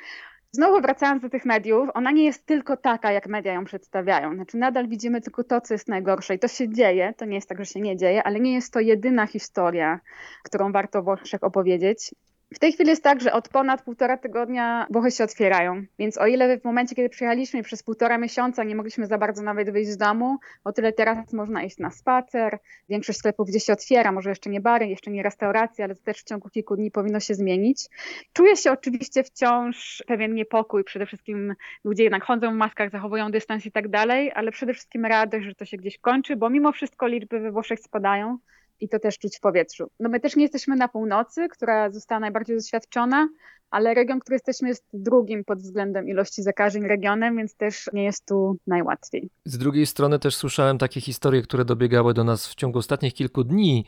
Znowu 0.51 0.81
wracając 0.81 1.21
do 1.21 1.29
tych 1.29 1.45
mediów, 1.45 1.89
ona 1.93 2.11
nie 2.11 2.25
jest 2.25 2.45
tylko 2.45 2.77
taka, 2.77 3.11
jak 3.11 3.27
media 3.27 3.53
ją 3.53 3.65
przedstawiają. 3.65 4.35
Znaczy 4.35 4.57
nadal 4.57 4.87
widzimy 4.87 5.21
tylko 5.21 5.43
to, 5.43 5.61
co 5.61 5.73
jest 5.73 5.87
najgorsze 5.87 6.35
i 6.35 6.39
to 6.39 6.47
się 6.47 6.69
dzieje, 6.69 7.13
to 7.17 7.25
nie 7.25 7.35
jest 7.35 7.49
tak, 7.49 7.57
że 7.59 7.65
się 7.65 7.81
nie 7.81 7.97
dzieje, 7.97 8.23
ale 8.23 8.39
nie 8.39 8.53
jest 8.53 8.73
to 8.73 8.79
jedyna 8.79 9.27
historia, 9.27 9.99
którą 10.43 10.71
warto 10.71 11.03
Włoszech 11.03 11.43
opowiedzieć. 11.43 12.11
W 12.53 12.59
tej 12.59 12.73
chwili 12.73 12.89
jest 12.89 13.03
tak, 13.03 13.21
że 13.21 13.33
od 13.33 13.49
ponad 13.49 13.81
półtora 13.81 14.17
tygodnia 14.17 14.87
Włochy 14.89 15.11
się 15.11 15.23
otwierają, 15.23 15.83
więc 15.99 16.17
o 16.17 16.27
ile 16.27 16.59
w 16.59 16.63
momencie, 16.63 16.95
kiedy 16.95 17.09
przyjechaliśmy 17.09 17.63
przez 17.63 17.83
półtora 17.83 18.17
miesiąca 18.17 18.63
nie 18.63 18.75
mogliśmy 18.75 19.07
za 19.07 19.17
bardzo 19.17 19.43
nawet 19.43 19.71
wyjść 19.71 19.89
z 19.89 19.97
domu, 19.97 20.37
o 20.63 20.71
tyle 20.71 20.93
teraz 20.93 21.33
można 21.33 21.63
iść 21.63 21.77
na 21.77 21.91
spacer, 21.91 22.57
większość 22.89 23.19
sklepów 23.19 23.47
gdzieś 23.47 23.63
się 23.63 23.73
otwiera, 23.73 24.11
może 24.11 24.29
jeszcze 24.29 24.49
nie 24.49 24.61
bary, 24.61 24.87
jeszcze 24.87 25.11
nie 25.11 25.23
restauracje, 25.23 25.85
ale 25.85 25.95
to 25.95 26.03
też 26.03 26.17
w 26.17 26.23
ciągu 26.23 26.49
kilku 26.49 26.75
dni 26.75 26.91
powinno 26.91 27.19
się 27.19 27.35
zmienić. 27.35 27.87
Czuję 28.33 28.55
się 28.55 28.71
oczywiście 28.71 29.23
wciąż 29.23 30.03
pewien 30.07 30.35
niepokój, 30.35 30.83
przede 30.83 31.05
wszystkim 31.05 31.55
ludzie 31.83 32.03
jednak 32.03 32.23
chodzą 32.23 32.51
w 32.51 32.55
maskach, 32.55 32.89
zachowują 32.91 33.31
dystans 33.31 33.65
i 33.65 33.71
tak 33.71 33.87
dalej, 33.87 34.31
ale 34.35 34.51
przede 34.51 34.73
wszystkim 34.73 35.05
radość, 35.05 35.45
że 35.45 35.55
to 35.55 35.65
się 35.65 35.77
gdzieś 35.77 35.97
kończy, 35.97 36.35
bo 36.35 36.49
mimo 36.49 36.71
wszystko 36.71 37.07
liczby 37.07 37.39
we 37.39 37.51
Włoszech 37.51 37.79
spadają, 37.79 38.37
i 38.79 38.89
to 38.89 38.99
też 38.99 39.19
czuć 39.19 39.37
w 39.37 39.39
powietrzu. 39.39 39.91
No 39.99 40.09
my 40.09 40.19
też 40.19 40.35
nie 40.35 40.43
jesteśmy 40.43 40.75
na 40.75 40.87
północy, 40.87 41.47
która 41.49 41.91
została 41.91 42.19
najbardziej 42.19 42.57
doświadczona, 42.57 43.29
ale 43.71 43.93
region, 43.93 44.19
który 44.19 44.35
jesteśmy, 44.35 44.67
jest 44.67 44.85
drugim 44.93 45.43
pod 45.43 45.59
względem 45.59 46.07
ilości 46.07 46.43
zakażeń 46.43 46.87
regionem, 46.87 47.37
więc 47.37 47.55
też 47.55 47.89
nie 47.93 48.03
jest 48.03 48.25
tu 48.25 48.57
najłatwiej. 48.67 49.29
Z 49.45 49.57
drugiej 49.57 49.85
strony 49.85 50.19
też 50.19 50.35
słyszałem 50.35 50.77
takie 50.77 51.01
historie, 51.01 51.41
które 51.41 51.65
dobiegały 51.65 52.13
do 52.13 52.23
nas 52.23 52.47
w 52.47 52.55
ciągu 52.55 52.79
ostatnich 52.79 53.13
kilku 53.13 53.43
dni, 53.43 53.85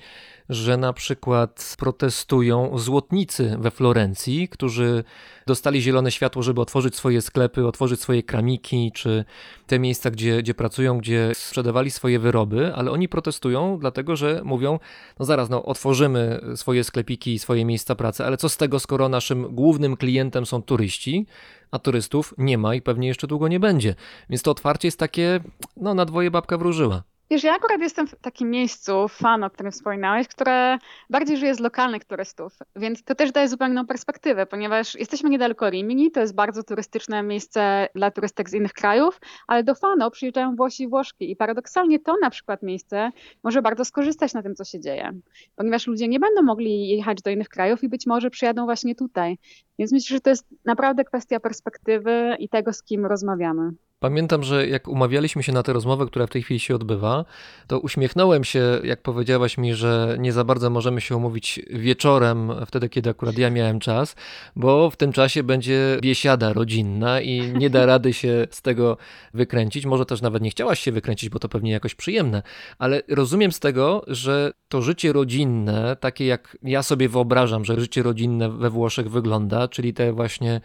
że 0.50 0.78
na 0.78 0.94
przykład 0.94 1.76
protestują 1.80 2.78
złotnicy 2.78 3.56
we 3.60 3.72
Florencji, 3.72 4.48
którzy 4.48 5.04
dostali 5.48 5.82
zielone 5.82 6.12
światło, 6.12 6.44
żeby 6.44 6.62
otworzyć 6.62 6.96
swoje 6.96 7.22
sklepy, 7.22 7.68
otworzyć 7.68 8.02
swoje 8.02 8.24
kramiki, 8.24 8.92
czy 8.96 9.26
te 9.68 9.80
miejsca, 9.80 10.12
gdzie, 10.12 10.42
gdzie 10.42 10.54
pracują, 10.54 10.98
gdzie 10.98 11.32
sprzedawali 11.34 11.92
swoje 11.92 12.20
wyroby, 12.20 12.74
ale 12.76 12.92
oni 12.92 13.10
protestują 13.10 13.78
dlatego, 13.80 14.16
że 14.16 14.42
mówią, 14.44 14.80
no 15.20 15.26
zaraz, 15.26 15.50
no 15.50 15.66
otworzymy 15.66 16.42
swoje 16.56 16.84
sklepiki 16.84 17.40
swoje 17.40 17.66
miejsca 17.66 17.96
pracy, 17.96 18.26
ale 18.26 18.38
co 18.38 18.50
z 18.50 18.58
tego, 18.58 18.80
skoro 18.80 19.10
naszym 19.10 19.56
głównym 19.56 19.69
klientem 19.98 20.46
są 20.46 20.62
turyści, 20.62 21.26
a 21.72 21.80
turystów 21.80 22.34
nie 22.38 22.58
ma 22.58 22.76
i 22.76 22.82
pewnie 22.82 23.08
jeszcze 23.08 23.28
długo 23.28 23.48
nie 23.48 23.60
będzie. 23.60 23.96
Więc 24.30 24.42
to 24.42 24.52
otwarcie 24.52 24.88
jest 24.88 25.00
takie, 25.00 25.40
no 25.78 25.94
na 25.94 26.06
dwoje 26.06 26.32
babka 26.32 26.58
wróżyła. 26.58 27.04
Wiesz, 27.32 27.44
ja 27.44 27.56
akurat 27.56 27.82
jestem 27.82 28.08
w 28.08 28.16
takim 28.16 28.50
miejscu, 28.50 29.08
fan, 29.08 29.44
o 29.44 29.50
którym 29.50 29.72
wspominałeś, 29.72 30.28
które 30.28 30.78
bardziej 31.10 31.38
żyje 31.38 31.56
z 31.56 31.60
lokalnych 31.60 32.06
turystów, 32.06 32.58
więc 32.76 33.04
to 33.04 33.16
też 33.16 33.32
daje 33.32 33.48
zupełną 33.48 33.86
perspektywę, 33.86 34.46
ponieważ 34.46 34.96
jesteśmy 34.96 35.30
niedaleko 35.30 35.70
Rimini, 35.70 36.12
to 36.12 36.20
jest 36.20 36.36
bardzo 36.36 36.64
turystyczne 36.64 37.24
miejsce 37.24 37.88
dla 37.96 38.12
turystek 38.12 38.50
z 38.50 38.54
innych 38.54 38.74
krajów, 38.74 39.20
ale 39.48 39.64
do 39.64 39.76
Fano 39.76 40.12
przyjeżdżają 40.12 40.56
Włosi 40.56 40.84
i 40.84 40.88
Włoszki 40.88 41.32
i 41.32 41.36
paradoksalnie 41.36 42.00
to 42.00 42.16
na 42.22 42.30
przykład 42.30 42.64
miejsce 42.64 43.12
może 43.44 43.62
bardzo 43.62 43.86
skorzystać 43.86 44.34
na 44.34 44.44
tym, 44.44 44.56
co 44.56 44.64
się 44.64 44.80
dzieje, 44.80 45.12
ponieważ 45.56 45.88
ludzie 45.88 46.08
nie 46.08 46.20
będą 46.20 46.42
mogli 46.42 46.88
jechać 46.88 47.22
do 47.22 47.30
innych 47.30 47.50
krajów 47.50 47.84
i 47.84 47.90
być 47.90 48.08
może 48.08 48.30
przyjadą 48.30 48.66
właśnie 48.66 48.96
tutaj. 48.96 49.38
Więc 49.80 49.92
myślę, 49.92 50.16
że 50.16 50.22
to 50.22 50.30
jest 50.30 50.46
naprawdę 50.66 51.04
kwestia 51.04 51.40
perspektywy 51.40 52.36
i 52.40 52.50
tego, 52.50 52.74
z 52.74 52.84
kim 52.84 53.06
rozmawiamy. 53.06 53.72
Pamiętam, 54.00 54.44
że 54.44 54.68
jak 54.68 54.88
umawialiśmy 54.88 55.44
się 55.44 55.52
na 55.52 55.64
tę 55.64 55.74
rozmowę, 55.74 56.06
która 56.06 56.28
w 56.28 56.30
tej 56.30 56.44
chwili 56.44 56.60
się 56.60 56.76
odbywa, 56.76 57.26
to 57.68 57.80
uśmiechnąłem 57.80 58.44
się, 58.44 58.80
jak 58.84 59.02
powiedziałaś 59.02 59.58
mi, 59.58 59.76
że 59.76 60.16
nie 60.20 60.32
za 60.32 60.44
bardzo 60.44 60.70
możemy 60.70 61.02
się 61.02 61.16
umówić 61.16 61.60
wieczorem, 61.70 62.52
wtedy 62.66 62.90
kiedy 62.90 63.10
akurat 63.10 63.38
ja 63.38 63.50
miałem 63.50 63.80
czas, 63.80 64.16
bo 64.56 64.90
w 64.90 64.96
tym 64.96 65.12
czasie 65.12 65.44
będzie 65.44 65.98
biesiada 66.02 66.54
rodzinna 66.54 67.22
i 67.22 67.54
nie 67.54 67.70
da 67.70 67.86
rady 67.86 68.14
się 68.14 68.48
z 68.52 68.62
tego 68.62 68.98
wykręcić. 69.34 69.86
Może 69.86 70.06
też 70.06 70.22
nawet 70.22 70.44
nie 70.44 70.50
chciałaś 70.50 70.80
się 70.80 70.92
wykręcić, 70.92 71.30
bo 71.30 71.40
to 71.40 71.50
pewnie 71.50 71.72
jakoś 71.72 71.96
przyjemne, 71.96 72.44
ale 72.78 73.02
rozumiem 73.08 73.52
z 73.52 73.60
tego, 73.60 74.04
że 74.08 74.52
to 74.70 74.82
życie 74.82 75.14
rodzinne, 75.14 75.96
takie 76.00 76.26
jak 76.26 76.58
ja 76.64 76.84
sobie 76.84 77.10
wyobrażam, 77.10 77.66
że 77.66 77.80
życie 77.80 78.04
rodzinne 78.04 78.50
we 78.50 78.70
Włoszech 78.70 79.10
wygląda, 79.10 79.68
czyli 79.68 79.94
te 79.94 80.14
właśnie 80.14 80.62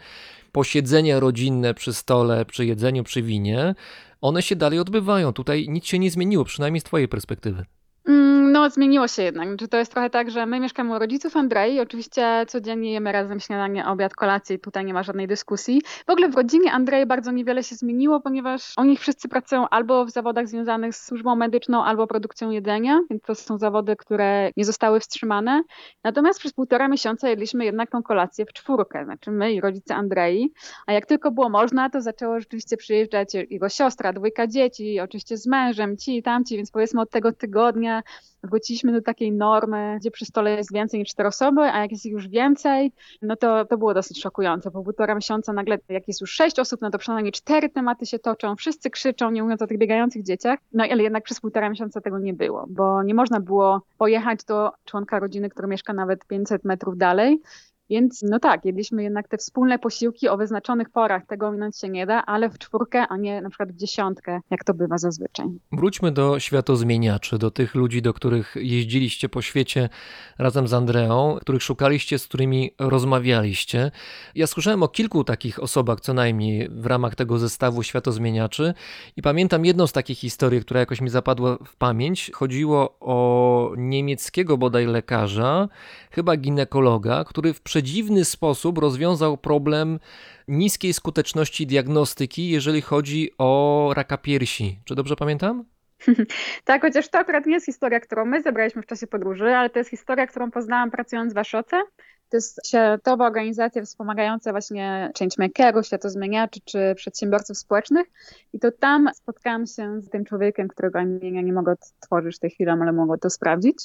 posiedzenia 0.55 1.19
rodzinne 1.19 1.73
przy 1.73 1.93
stole, 1.93 2.45
przy 2.45 2.65
jedzeniu, 2.65 3.03
przy 3.03 3.21
winie, 3.21 3.75
one 4.21 4.41
się 4.41 4.55
dalej 4.55 4.79
odbywają. 4.79 5.33
Tutaj 5.33 5.65
nic 5.69 5.85
się 5.85 5.99
nie 5.99 6.11
zmieniło, 6.11 6.45
przynajmniej 6.45 6.81
z 6.81 6.83
Twojej 6.83 7.07
perspektywy. 7.07 7.65
Mm, 8.07 8.34
no, 8.55 8.69
zmieniło 8.69 9.07
się 9.07 9.23
jednak. 9.23 9.49
Czy 9.59 9.67
to 9.67 9.77
jest 9.77 9.91
trochę 9.91 10.09
tak, 10.09 10.31
że 10.31 10.45
my 10.45 10.59
mieszkamy 10.59 10.95
u 10.95 10.99
rodziców 10.99 11.37
Andrei, 11.37 11.79
oczywiście 11.79 12.45
codziennie 12.47 12.91
jemy 12.93 13.11
razem 13.11 13.39
śniadanie, 13.39 13.87
obiad, 13.87 14.13
kolację 14.13 14.55
i 14.55 14.59
tutaj 14.59 14.85
nie 14.85 14.93
ma 14.93 15.03
żadnej 15.03 15.27
dyskusji. 15.27 15.81
W 16.07 16.09
ogóle 16.09 16.29
w 16.29 16.35
rodzinie 16.35 16.71
Andrei 16.71 17.05
bardzo 17.05 17.31
niewiele 17.31 17.63
się 17.63 17.75
zmieniło, 17.75 18.21
ponieważ 18.21 18.73
oni 18.77 18.97
wszyscy 18.97 19.29
pracują 19.29 19.69
albo 19.69 20.05
w 20.05 20.11
zawodach 20.11 20.47
związanych 20.47 20.95
z 20.95 21.05
służbą 21.05 21.35
medyczną, 21.35 21.83
albo 21.83 22.07
produkcją 22.07 22.51
jedzenia, 22.51 23.01
więc 23.09 23.23
to 23.23 23.35
są 23.35 23.57
zawody, 23.57 23.95
które 23.95 24.51
nie 24.57 24.65
zostały 24.65 24.99
wstrzymane. 24.99 25.63
Natomiast 26.03 26.39
przez 26.39 26.53
półtora 26.53 26.87
miesiąca 26.87 27.29
jedliśmy 27.29 27.65
jednak 27.65 27.89
tą 27.91 28.03
kolację 28.03 28.45
w 28.45 28.53
czwórkę, 28.53 29.05
znaczy 29.05 29.31
my 29.31 29.53
i 29.53 29.61
rodzice 29.61 29.95
Andrei, 29.95 30.53
a 30.87 30.93
jak 30.93 31.05
tylko 31.05 31.31
było 31.31 31.49
można, 31.49 31.89
to 31.89 32.01
zaczęło 32.01 32.39
rzeczywiście 32.39 32.77
przyjeżdżać 32.77 33.33
jego 33.49 33.69
siostra, 33.69 34.13
dwójka 34.13 34.47
dzieci, 34.47 34.99
oczywiście 34.99 35.37
z 35.37 35.47
mężem, 35.47 35.97
ci 35.97 36.17
i 36.17 36.23
tamci, 36.23 36.57
więc 36.57 36.71
powiedzmy 36.71 37.01
od 37.01 37.09
tego 37.09 37.31
tygodnia 37.31 38.03
wróciliśmy 38.49 38.91
do 38.91 39.01
takiej 39.01 39.31
normy, 39.31 39.97
gdzie 39.99 40.11
przy 40.11 40.25
stole 40.25 40.51
jest 40.51 40.73
więcej 40.73 40.99
niż 40.99 41.09
cztery 41.09 41.29
osoby, 41.29 41.61
a 41.61 41.81
jak 41.81 41.91
jest 41.91 42.05
już 42.05 42.27
więcej, 42.27 42.91
no 43.21 43.35
to, 43.35 43.65
to 43.65 43.77
było 43.77 43.93
dosyć 43.93 44.21
szokujące. 44.21 44.71
Po 44.71 44.83
półtora 44.83 45.15
miesiąca 45.15 45.53
nagle, 45.53 45.77
jak 45.89 46.07
jest 46.07 46.21
już 46.21 46.31
sześć 46.31 46.59
osób, 46.59 46.81
no 46.81 46.91
to 46.91 46.97
przynajmniej 46.97 47.31
cztery 47.31 47.69
tematy 47.69 48.05
się 48.05 48.19
toczą, 48.19 48.55
wszyscy 48.55 48.89
krzyczą, 48.89 49.31
nie 49.31 49.43
mówiąc 49.43 49.61
o 49.61 49.67
tych 49.67 49.77
biegających 49.77 50.23
dzieciach, 50.23 50.59
no 50.73 50.83
ale 50.91 51.03
jednak 51.03 51.23
przez 51.23 51.39
półtora 51.39 51.69
miesiąca 51.69 52.01
tego 52.01 52.19
nie 52.19 52.33
było, 52.33 52.65
bo 52.69 53.03
nie 53.03 53.13
można 53.13 53.39
było 53.39 53.81
pojechać 53.97 54.43
do 54.43 54.71
członka 54.85 55.19
rodziny, 55.19 55.49
który 55.49 55.67
mieszka 55.67 55.93
nawet 55.93 56.25
500 56.25 56.65
metrów 56.65 56.97
dalej 56.97 57.41
więc 57.89 58.21
no 58.29 58.39
tak, 58.39 58.65
jedliśmy 58.65 59.03
jednak 59.03 59.27
te 59.27 59.37
wspólne 59.37 59.79
posiłki 59.79 60.29
o 60.29 60.37
wyznaczonych 60.37 60.89
porach. 60.89 61.25
Tego 61.25 61.51
minąć 61.51 61.79
się 61.79 61.89
nie 61.89 62.05
da, 62.05 62.25
ale 62.25 62.49
w 62.49 62.57
czwórkę, 62.57 63.07
a 63.07 63.17
nie 63.17 63.41
na 63.41 63.49
przykład 63.49 63.71
w 63.71 63.75
dziesiątkę, 63.75 64.39
jak 64.51 64.63
to 64.63 64.73
bywa 64.73 64.97
zazwyczaj. 64.97 65.45
Wróćmy 65.71 66.11
do 66.11 66.39
światozmieniaczy, 66.39 67.37
do 67.37 67.51
tych 67.51 67.75
ludzi, 67.75 68.01
do 68.01 68.13
których 68.13 68.55
jeździliście 68.55 69.29
po 69.29 69.41
świecie 69.41 69.89
razem 70.37 70.67
z 70.67 70.73
Andreą, 70.73 71.37
których 71.41 71.63
szukaliście, 71.63 72.19
z 72.19 72.27
którymi 72.27 72.71
rozmawialiście. 72.79 73.91
Ja 74.35 74.47
słyszałem 74.47 74.83
o 74.83 74.87
kilku 74.87 75.23
takich 75.23 75.63
osobach, 75.63 76.01
co 76.01 76.13
najmniej 76.13 76.69
w 76.69 76.85
ramach 76.85 77.15
tego 77.15 77.39
zestawu 77.39 77.83
światozmieniaczy 77.83 78.73
i 79.15 79.21
pamiętam 79.21 79.65
jedną 79.65 79.87
z 79.87 79.93
takich 79.93 80.17
historii, 80.17 80.61
która 80.61 80.79
jakoś 80.79 81.01
mi 81.01 81.09
zapadła 81.09 81.57
w 81.65 81.75
pamięć. 81.75 82.31
Chodziło 82.33 82.97
o 82.99 83.71
niemieckiego 83.77 84.57
bodaj 84.57 84.85
lekarza, 84.85 85.67
chyba 86.11 86.37
ginekologa, 86.37 87.23
który 87.23 87.53
w 87.53 87.61
przedziwny 87.75 88.25
sposób 88.25 88.77
rozwiązał 88.77 89.37
problem 89.37 89.99
niskiej 90.47 90.93
skuteczności 90.93 91.67
diagnostyki, 91.67 92.49
jeżeli 92.49 92.81
chodzi 92.81 93.31
o 93.37 93.91
raka 93.95 94.17
piersi. 94.17 94.79
Czy 94.85 94.95
dobrze 94.95 95.15
pamiętam? 95.15 95.65
tak, 96.65 96.81
chociaż 96.81 97.09
to 97.09 97.17
akurat 97.17 97.45
nie 97.45 97.53
jest 97.53 97.65
historia, 97.65 97.99
którą 97.99 98.25
my 98.25 98.41
zebraliśmy 98.41 98.81
w 98.81 98.85
czasie 98.85 99.07
podróży, 99.07 99.55
ale 99.55 99.69
to 99.69 99.79
jest 99.79 99.89
historia, 99.89 100.27
którą 100.27 100.51
poznałam 100.51 100.91
pracując 100.91 101.33
w 101.33 101.37
Aszoce. 101.37 101.81
To 102.29 102.37
jest 102.37 102.67
światowa 102.67 103.25
organizacja 103.25 103.83
wspomagająca 103.83 104.51
właśnie 104.51 105.11
changemakerów, 105.19 105.85
światozmieniaczy 105.85 106.59
czy 106.65 106.93
przedsiębiorców 106.95 107.57
społecznych. 107.57 108.07
I 108.53 108.59
to 108.59 108.71
tam 108.71 109.09
spotkałam 109.15 109.65
się 109.67 110.01
z 110.01 110.09
tym 110.09 110.25
człowiekiem, 110.25 110.67
którego 110.67 110.99
imienia 110.99 111.41
nie 111.41 111.53
mogę 111.53 111.71
odtworzyć 111.71 112.35
w 112.35 112.39
tej 112.39 112.49
chwili, 112.49 112.69
ale 112.69 112.91
mogę 112.91 113.17
to 113.17 113.29
sprawdzić. 113.29 113.77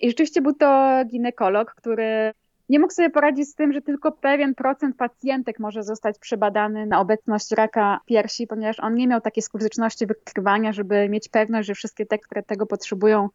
I 0.00 0.08
rzeczywiście 0.08 0.42
był 0.42 0.52
to 0.52 1.02
ginekolog, 1.10 1.74
który 1.74 2.32
nie 2.68 2.78
mógł 2.78 2.92
sobie 2.92 3.10
poradzić 3.10 3.48
z 3.48 3.54
tym, 3.54 3.72
że 3.72 3.82
tylko 3.82 4.12
pewien 4.12 4.54
procent 4.54 4.96
pacjentek 4.96 5.58
może 5.58 5.82
zostać 5.82 6.18
przebadany 6.18 6.86
na 6.86 7.00
obecność 7.00 7.50
raka 7.50 8.00
piersi, 8.06 8.46
ponieważ 8.46 8.80
on 8.80 8.94
nie 8.94 9.06
miał 9.08 9.20
takiej 9.20 9.42
skuteczności 9.42 10.06
wykrywania, 10.06 10.72
żeby 10.72 11.08
mieć 11.08 11.28
pewność, 11.28 11.68
że 11.68 11.74
wszystkie 11.74 12.06
te, 12.06 12.18
które 12.18 12.42
tego 12.42 12.66
potrzebują, 12.66 13.28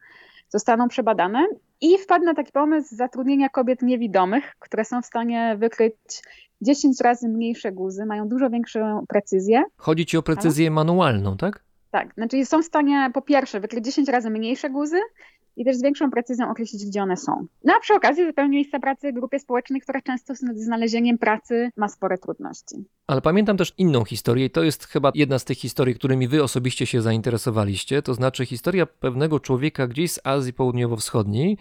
zostaną 0.50 0.88
przebadane. 0.88 1.48
I 1.82 1.98
wpadł 1.98 2.26
na 2.26 2.34
taki 2.34 2.52
pomysł 2.52 2.96
zatrudnienia 2.96 3.50
kobiet 3.50 3.82
niewidomych, 3.82 4.56
które 4.60 4.86
są 4.86 5.02
w 5.02 5.06
stanie 5.06 5.56
wykryć 5.60 5.96
10 6.62 7.02
razy 7.02 7.30
mniejsze 7.30 7.72
guzy, 7.72 8.06
mają 8.06 8.28
dużo 8.28 8.50
większą 8.50 9.06
precyzję. 9.08 9.63
Chodzi 9.78 10.06
ci 10.06 10.17
o 10.17 10.22
precyzję 10.22 10.72
manualną, 10.72 11.38
tak? 11.38 11.63
Tak, 11.91 12.13
znaczy 12.13 12.46
są 12.46 12.62
w 12.62 12.65
stanie 12.65 13.12
po 13.13 13.22
pierwsze 13.22 13.60
wykryć 13.60 13.86
10 13.86 14.10
razy 14.10 14.30
mniejsze 14.30 14.70
guzy 14.70 14.98
i 15.55 15.65
też 15.65 15.77
z 15.77 15.81
większą 15.81 16.11
precyzją 16.11 16.49
określić, 16.49 16.85
gdzie 16.85 17.03
one 17.03 17.17
są. 17.17 17.47
No 17.63 17.73
a 17.77 17.79
przy 17.79 17.93
okazji 17.93 18.25
zapewni 18.25 18.55
miejsce 18.55 18.79
pracy 18.79 19.13
grupie 19.13 19.39
społecznej, 19.39 19.81
która 19.81 20.01
często 20.01 20.35
z 20.35 20.39
znalezieniem 20.55 21.17
pracy 21.17 21.69
ma 21.77 21.87
spore 21.87 22.17
trudności. 22.17 22.75
Ale 23.07 23.21
pamiętam 23.21 23.57
też 23.57 23.73
inną 23.77 24.05
historię 24.05 24.45
i 24.45 24.49
to 24.49 24.63
jest 24.63 24.87
chyba 24.87 25.11
jedna 25.15 25.39
z 25.39 25.45
tych 25.45 25.57
historii, 25.57 25.95
którymi 25.95 26.27
wy 26.27 26.43
osobiście 26.43 26.85
się 26.85 27.01
zainteresowaliście, 27.01 28.01
to 28.01 28.13
znaczy 28.13 28.45
historia 28.45 28.85
pewnego 28.85 29.39
człowieka 29.39 29.87
gdzieś 29.87 30.11
z 30.11 30.19
Azji 30.23 30.53
Południowo-Wschodniej, 30.53 31.57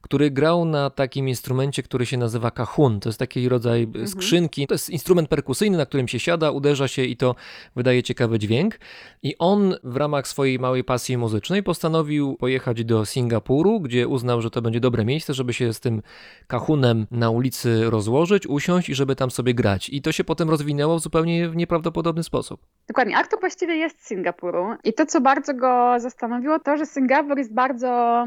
który 0.00 0.30
grał 0.30 0.64
na 0.64 0.90
takim 0.90 1.28
instrumencie, 1.28 1.82
który 1.82 2.06
się 2.06 2.16
nazywa 2.16 2.50
kahun. 2.50 3.00
To 3.00 3.08
jest 3.08 3.18
taki 3.18 3.48
rodzaj 3.48 3.82
mhm. 3.82 4.08
skrzynki. 4.08 4.66
To 4.66 4.74
jest 4.74 4.90
instrument 4.90 5.28
perkusyjny, 5.28 5.78
na 5.78 5.86
którym 5.86 6.08
się 6.08 6.18
siada, 6.20 6.50
uderza 6.50 6.88
się 6.88 7.04
i 7.04 7.16
to 7.16 7.34
wydaje 7.76 8.02
ciekawy 8.02 8.38
dźwięk. 8.38 8.78
I 9.22 9.38
on 9.38 9.74
w 9.84 9.96
ramach 9.96 10.28
swojej 10.28 10.58
małej 10.58 10.84
pasji 10.84 11.16
muzycznej 11.16 11.62
postanowił 11.62 12.36
pojechać 12.36 12.84
do 12.84 13.06
Singapuru, 13.06 13.80
gdzie 13.80 14.08
uznał, 14.08 14.42
że 14.42 14.50
to 14.50 14.62
będzie 14.62 14.80
dobre 14.80 15.04
miejsce, 15.04 15.34
żeby 15.34 15.52
się 15.52 15.72
z 15.72 15.80
tym 15.80 16.02
kahunem 16.46 17.06
na 17.10 17.30
ulicy 17.30 17.90
rozłożyć, 17.90 18.46
usiąść 18.46 18.88
i 18.88 18.94
żeby 18.94 19.16
tam 19.16 19.30
sobie 19.30 19.54
grać. 19.54 19.88
I 19.88 20.02
to 20.02 20.12
się 20.12 20.24
potem 20.24 20.50
rozwinęło 20.50 20.81
w 20.88 21.00
zupełnie 21.00 21.48
nieprawdopodobny 21.54 22.22
sposób. 22.22 22.60
Dokładnie. 22.88 23.16
Aktor 23.16 23.40
właściwie 23.40 23.76
jest 23.76 24.02
z 24.02 24.06
Singapuru. 24.06 24.66
I 24.84 24.94
to, 24.94 25.06
co 25.06 25.20
bardzo 25.20 25.54
go 25.54 25.94
zastanowiło, 25.98 26.58
to, 26.58 26.76
że 26.76 26.86
Singapur 26.86 27.38
jest 27.38 27.54
bardzo 27.54 28.26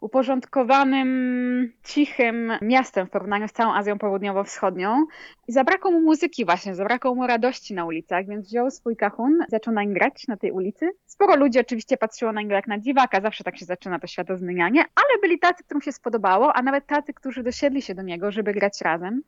uporządkowanym, 0.00 1.72
cichym 1.84 2.52
miastem 2.62 3.06
w 3.06 3.10
porównaniu 3.10 3.48
z 3.48 3.52
całą 3.52 3.74
Azją 3.74 3.98
Południowo-Wschodnią. 3.98 5.04
I 5.48 5.52
zabrakło 5.52 5.90
mu 5.90 6.00
muzyki 6.00 6.44
właśnie, 6.44 6.74
zabrakło 6.74 7.14
mu 7.14 7.26
radości 7.26 7.74
na 7.74 7.84
ulicach, 7.84 8.26
więc 8.26 8.48
wziął 8.48 8.70
swój 8.70 8.96
kahun, 8.96 9.38
zaczął 9.48 9.74
nań 9.74 9.92
grać 9.92 10.28
na 10.28 10.36
tej 10.36 10.52
ulicy. 10.52 10.90
Sporo 11.06 11.36
ludzi 11.36 11.60
oczywiście 11.60 11.96
patrzyło 11.96 12.32
na 12.32 12.40
niego 12.40 12.54
jak 12.54 12.66
na 12.66 12.78
dziwaka, 12.78 13.20
zawsze 13.20 13.44
tak 13.44 13.56
się 13.56 13.64
zaczyna 13.64 13.98
to 13.98 14.06
światozmienianie, 14.06 14.80
ale 14.80 15.20
byli 15.22 15.38
tacy, 15.38 15.64
którym 15.64 15.82
się 15.82 15.92
spodobało, 15.92 16.52
a 16.52 16.62
nawet 16.62 16.86
tacy, 16.86 17.14
którzy 17.14 17.42
dosiedli 17.42 17.82
się 17.82 17.94
do 17.94 18.02
niego, 18.02 18.30
żeby 18.30 18.52
grać 18.52 18.80
razem. 18.80 19.22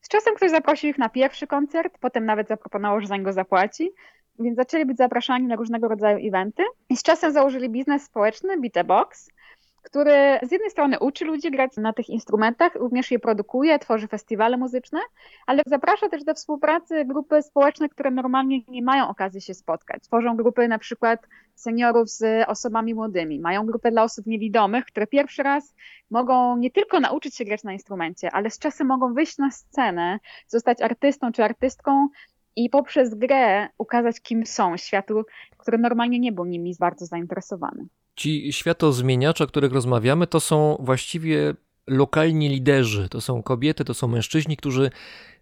Z 0.00 0.08
czasem 0.08 0.34
ktoś 0.34 0.50
zaprosił 0.50 0.90
ich 0.90 0.98
na 0.98 1.08
pierwszy 1.08 1.46
koncert, 1.46 1.98
potem 2.00 2.24
nawet 2.24 2.48
zaproponował, 2.48 3.00
że 3.00 3.06
za 3.06 3.16
niego 3.16 3.32
zapłaci, 3.32 3.90
więc 4.38 4.56
zaczęli 4.56 4.84
być 4.86 4.96
zapraszani 4.96 5.46
na 5.46 5.56
różnego 5.56 5.88
rodzaju 5.88 6.28
eventy 6.28 6.62
i 6.88 6.96
z 6.96 7.02
czasem 7.02 7.32
założyli 7.32 7.68
biznes 7.68 8.02
społeczny 8.02 8.60
Beat 8.60 8.74
the 8.74 8.84
Box, 8.84 9.30
który 9.82 10.38
z 10.42 10.52
jednej 10.52 10.70
strony 10.70 10.98
uczy 10.98 11.24
ludzi 11.24 11.50
grać 11.50 11.76
na 11.76 11.92
tych 11.92 12.08
instrumentach, 12.08 12.74
również 12.74 13.10
je 13.10 13.18
produkuje, 13.18 13.78
tworzy 13.78 14.08
festiwale 14.08 14.56
muzyczne, 14.56 15.00
ale 15.46 15.62
zaprasza 15.66 16.08
też 16.08 16.24
do 16.24 16.34
współpracy 16.34 17.04
grupy 17.04 17.42
społeczne, 17.42 17.88
które 17.88 18.10
normalnie 18.10 18.60
nie 18.68 18.82
mają 18.82 19.08
okazji 19.08 19.40
się 19.40 19.54
spotkać. 19.54 20.02
Tworzą 20.02 20.36
grupy 20.36 20.68
na 20.68 20.78
przykład 20.78 21.26
seniorów 21.54 22.10
z 22.10 22.48
osobami 22.48 22.94
młodymi, 22.94 23.40
mają 23.40 23.66
grupę 23.66 23.90
dla 23.90 24.02
osób 24.02 24.26
niewidomych, 24.26 24.84
które 24.84 25.06
pierwszy 25.06 25.42
raz 25.42 25.74
mogą 26.10 26.56
nie 26.56 26.70
tylko 26.70 27.00
nauczyć 27.00 27.36
się 27.36 27.44
grać 27.44 27.64
na 27.64 27.72
instrumencie, 27.72 28.30
ale 28.32 28.50
z 28.50 28.58
czasem 28.58 28.86
mogą 28.86 29.14
wyjść 29.14 29.38
na 29.38 29.50
scenę, 29.50 30.18
zostać 30.48 30.82
artystą 30.82 31.32
czy 31.32 31.44
artystką 31.44 32.08
i 32.56 32.70
poprzez 32.70 33.14
grę 33.14 33.68
ukazać, 33.78 34.20
kim 34.20 34.46
są 34.46 34.76
światu, 34.76 35.22
który 35.58 35.78
normalnie 35.78 36.18
nie 36.18 36.32
był 36.32 36.44
nimi 36.44 36.74
bardzo 36.80 37.06
zainteresowany. 37.06 37.86
Ci 38.16 38.52
światozmieniacze, 38.52 39.44
o 39.44 39.46
których 39.46 39.72
rozmawiamy, 39.72 40.26
to 40.26 40.40
są 40.40 40.76
właściwie 40.80 41.54
lokalni 41.86 42.48
liderzy. 42.48 43.08
To 43.08 43.20
są 43.20 43.42
kobiety, 43.42 43.84
to 43.84 43.94
są 43.94 44.08
mężczyźni, 44.08 44.56
którzy 44.56 44.90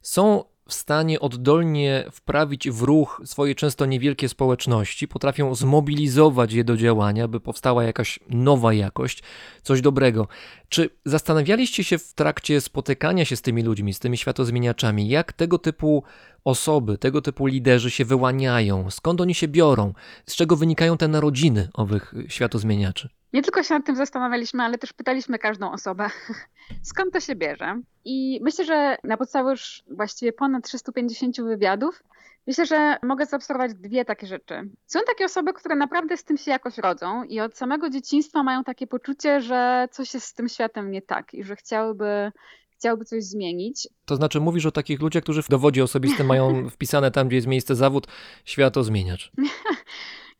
są 0.02 0.44
w 0.68 0.74
stanie 0.74 1.20
oddolnie 1.20 2.04
wprawić 2.12 2.70
w 2.70 2.82
ruch 2.82 3.22
swoje 3.24 3.54
często 3.54 3.86
niewielkie 3.86 4.28
społeczności, 4.28 5.08
potrafią 5.08 5.54
zmobilizować 5.54 6.52
je 6.52 6.64
do 6.64 6.76
działania, 6.76 7.28
by 7.28 7.40
powstała 7.40 7.84
jakaś 7.84 8.20
nowa 8.30 8.72
jakość, 8.72 9.22
coś 9.62 9.80
dobrego. 9.80 10.28
Czy 10.68 10.90
zastanawialiście 11.04 11.84
się 11.84 11.98
w 11.98 12.14
trakcie 12.14 12.60
spotykania 12.60 13.24
się 13.24 13.36
z 13.36 13.42
tymi 13.42 13.62
ludźmi, 13.62 13.94
z 13.94 13.98
tymi 13.98 14.16
światozmieniaczami, 14.16 15.08
jak 15.08 15.32
tego 15.32 15.58
typu 15.58 16.02
osoby, 16.44 16.98
tego 16.98 17.22
typu 17.22 17.46
liderzy 17.46 17.90
się 17.90 18.04
wyłaniają, 18.04 18.90
skąd 18.90 19.20
oni 19.20 19.34
się 19.34 19.48
biorą, 19.48 19.92
z 20.26 20.36
czego 20.36 20.56
wynikają 20.56 20.96
te 20.96 21.08
narodziny 21.08 21.68
owych 21.74 22.14
światozmieniaczy? 22.28 23.17
Nie 23.32 23.42
tylko 23.42 23.62
się 23.62 23.74
nad 23.74 23.86
tym 23.86 23.96
zastanawialiśmy, 23.96 24.62
ale 24.62 24.78
też 24.78 24.92
pytaliśmy 24.92 25.38
każdą 25.38 25.72
osobę, 25.72 26.10
skąd 26.90 27.12
to 27.12 27.20
się 27.20 27.34
bierze. 27.36 27.80
I 28.04 28.40
myślę, 28.42 28.64
że 28.64 28.96
na 29.04 29.16
podstawie 29.16 29.50
już 29.50 29.82
właściwie 29.90 30.32
ponad 30.32 30.64
350 30.64 31.40
wywiadów, 31.40 32.02
myślę, 32.46 32.66
że 32.66 32.96
mogę 33.02 33.26
zaobserwować 33.26 33.74
dwie 33.74 34.04
takie 34.04 34.26
rzeczy. 34.26 34.70
Są 34.86 35.00
takie 35.06 35.24
osoby, 35.24 35.52
które 35.52 35.76
naprawdę 35.76 36.16
z 36.16 36.24
tym 36.24 36.36
się 36.36 36.50
jakoś 36.50 36.78
rodzą 36.78 37.22
i 37.22 37.40
od 37.40 37.56
samego 37.56 37.90
dzieciństwa 37.90 38.42
mają 38.42 38.64
takie 38.64 38.86
poczucie, 38.86 39.40
że 39.40 39.88
coś 39.90 40.14
jest 40.14 40.26
z 40.26 40.34
tym 40.34 40.48
światem 40.48 40.90
nie 40.90 41.02
tak 41.02 41.34
i 41.34 41.44
że 41.44 41.56
chciałyby 41.56 42.32
chciałby 42.78 43.04
coś 43.04 43.24
zmienić. 43.24 43.88
To 44.04 44.16
znaczy 44.16 44.40
mówisz 44.40 44.66
o 44.66 44.70
takich 44.70 45.00
ludziach, 45.00 45.22
którzy 45.22 45.42
w 45.42 45.48
dowodzie 45.48 45.84
osobistym 45.84 46.26
mają 46.26 46.62
wpisane 46.70 47.10
tam, 47.10 47.28
gdzie 47.28 47.36
jest 47.36 47.46
miejsce 47.46 47.74
zawód, 47.74 48.06
światozmieniacz. 48.44 49.32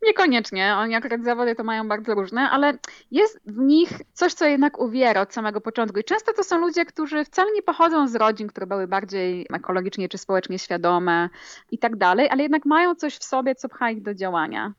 Niekoniecznie, 0.03 0.75
oni 0.77 0.95
akurat 0.95 1.25
zawody 1.25 1.55
to 1.55 1.65
mają 1.65 1.89
bardzo 1.89 2.15
różne, 2.15 2.51
ale 2.51 2.79
jest 3.11 3.41
w 3.47 3.59
nich 3.59 3.91
coś, 4.13 4.35
co 4.35 4.47
jednak 4.47 4.81
uwiera 4.81 5.21
od 5.21 5.33
samego 5.35 5.61
początku. 5.61 5.99
I 5.99 6.05
często 6.05 6.33
to 6.33 6.45
są 6.45 6.59
ludzie, 6.59 6.85
którzy 6.85 7.25
wcale 7.25 7.53
nie 7.53 7.63
pochodzą 7.63 8.09
z 8.09 8.15
rodzin, 8.15 8.49
które 8.49 8.67
były 8.67 8.87
bardziej 8.87 9.47
ekologicznie 9.53 10.09
czy 10.09 10.19
społecznie 10.19 10.59
świadome 10.59 11.29
i 11.71 11.79
tak 11.79 11.97
dalej, 11.97 12.29
ale 12.31 12.43
jednak 12.43 12.65
mają 12.65 12.95
coś 12.95 13.17
w 13.17 13.25
sobie, 13.25 13.55
co 13.55 13.69
pcha 13.69 13.91
ich 13.91 14.03
do 14.03 14.15
działania. 14.15 14.75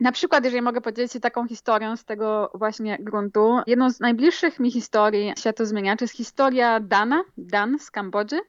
Na 0.00 0.12
przykład, 0.12 0.44
jeżeli 0.44 0.62
mogę 0.62 0.80
podzielić 0.80 1.12
się 1.12 1.20
taką 1.20 1.48
historią 1.48 1.96
z 1.96 2.04
tego 2.04 2.50
właśnie 2.54 2.98
gruntu, 3.00 3.58
jedną 3.66 3.90
z 3.90 4.00
najbliższych 4.00 4.60
mi 4.60 4.70
historii 4.70 5.32
światozmieniaczy 5.38 6.04
jest 6.04 6.16
historia 6.16 6.80
Dana, 6.80 7.22
Dan 7.36 7.78
z 7.78 7.90
Kambodży, 7.90 8.40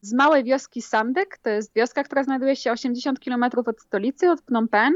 z 0.00 0.12
małej 0.12 0.44
wioski 0.44 0.82
Sandek. 0.82 1.38
To 1.38 1.50
jest 1.50 1.74
wioska, 1.74 2.04
która 2.04 2.24
znajduje 2.24 2.56
się 2.56 2.72
80 2.72 3.20
km 3.20 3.44
od 3.66 3.80
stolicy, 3.80 4.30
od 4.30 4.40
Phnom 4.40 4.68
Penh. 4.68 4.94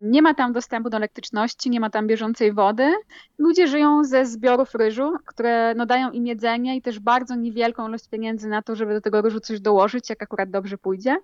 Nie 0.00 0.22
ma 0.22 0.34
tam 0.34 0.52
dostępu 0.52 0.90
do 0.90 0.96
elektryczności, 0.96 1.70
nie 1.70 1.80
ma 1.80 1.90
tam 1.90 2.06
bieżącej 2.06 2.52
wody. 2.52 2.92
Ludzie 3.38 3.66
żyją 3.68 4.04
ze 4.04 4.26
zbiorów 4.26 4.74
ryżu, 4.74 5.12
które 5.26 5.74
no, 5.76 5.86
dają 5.86 6.10
im 6.10 6.26
jedzenie 6.26 6.76
i 6.76 6.82
też 6.82 7.00
bardzo 7.00 7.34
niewielką 7.34 7.88
ilość 7.88 8.08
pieniędzy 8.08 8.48
na 8.48 8.62
to, 8.62 8.76
żeby 8.76 8.94
do 8.94 9.00
tego 9.00 9.22
ryżu 9.22 9.40
coś 9.40 9.60
dołożyć, 9.60 10.10
jak 10.10 10.22
akurat 10.22 10.50
dobrze 10.50 10.78
pójdzie. 10.78 11.16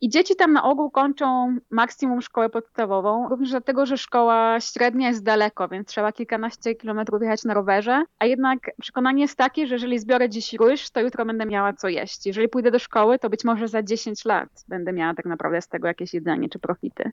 I 0.00 0.08
dzieci 0.08 0.36
tam 0.36 0.52
na 0.52 0.64
ogół 0.64 0.90
kończą 0.90 1.56
maksimum 1.70 2.22
szkołę 2.22 2.48
podstawową, 2.48 3.28
również 3.28 3.50
dlatego, 3.50 3.86
że 3.86 3.98
szkoła 3.98 4.60
średnia 4.60 5.08
jest 5.08 5.24
daleko, 5.24 5.68
więc 5.68 5.88
trzeba 5.88 6.12
kilkanaście 6.12 6.74
kilometrów 6.74 7.22
jechać 7.22 7.44
na 7.44 7.54
rowerze. 7.54 8.04
A 8.18 8.26
jednak 8.26 8.58
przekonanie 8.80 9.22
jest 9.22 9.36
takie, 9.36 9.66
że 9.66 9.74
jeżeli 9.74 9.98
zbiorę 9.98 10.28
dziś 10.28 10.52
ryż, 10.52 10.90
to 10.90 11.00
jutro 11.00 11.24
będę 11.24 11.46
miała 11.46 11.72
co 11.72 11.88
jeść. 11.88 12.26
Jeżeli 12.26 12.48
pójdę 12.48 12.70
do 12.70 12.78
szkoły, 12.78 13.18
to 13.18 13.30
być 13.30 13.44
może 13.44 13.68
za 13.68 13.82
10 13.82 14.24
lat 14.24 14.48
będę 14.68 14.92
miała 14.92 15.14
tak 15.14 15.26
naprawdę 15.26 15.62
z 15.62 15.68
tego 15.68 15.88
jakieś 15.88 16.14
jedzenie 16.14 16.48
czy 16.48 16.58
profity. 16.58 17.10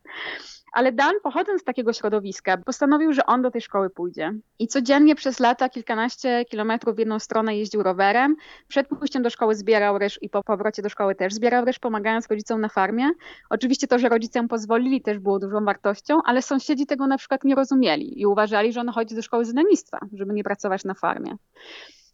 Ale 0.73 0.91
Dan, 0.91 1.13
pochodząc 1.23 1.61
z 1.61 1.63
takiego 1.63 1.93
środowiska, 1.93 2.57
postanowił, 2.57 3.13
że 3.13 3.25
on 3.25 3.41
do 3.41 3.51
tej 3.51 3.61
szkoły 3.61 3.89
pójdzie. 3.89 4.33
I 4.59 4.67
codziennie 4.67 5.15
przez 5.15 5.39
lata 5.39 5.69
kilkanaście 5.69 6.45
kilometrów 6.45 6.95
w 6.95 6.99
jedną 6.99 7.19
stronę 7.19 7.57
jeździł 7.57 7.83
rowerem. 7.83 8.35
Przed 8.67 8.87
pójściem 8.87 9.23
do 9.23 9.29
szkoły 9.29 9.55
zbierał 9.55 9.97
ryż 9.97 10.19
i 10.21 10.29
po 10.29 10.43
powrocie 10.43 10.81
do 10.81 10.89
szkoły 10.89 11.15
też 11.15 11.33
zbierał 11.33 11.65
ryż, 11.65 11.79
pomagając 11.79 12.27
rodzicom 12.27 12.61
na 12.61 12.69
farmie. 12.73 13.09
Oczywiście 13.49 13.87
to, 13.87 13.99
że 13.99 14.09
rodzicom 14.09 14.47
pozwolili 14.47 15.01
też 15.01 15.19
było 15.19 15.39
dużą 15.39 15.65
wartością, 15.65 16.19
ale 16.25 16.41
sąsiedzi 16.41 16.85
tego 16.85 17.07
na 17.07 17.17
przykład 17.17 17.43
nie 17.43 17.55
rozumieli 17.55 18.21
i 18.21 18.25
uważali, 18.25 18.73
że 18.73 18.81
on 18.81 18.89
chodzi 18.89 19.15
do 19.15 19.21
szkoły 19.21 19.45
z 19.45 19.53
lenistwa, 19.53 19.99
żeby 20.13 20.33
nie 20.33 20.43
pracować 20.43 20.83
na 20.83 20.93
farmie. 20.93 21.37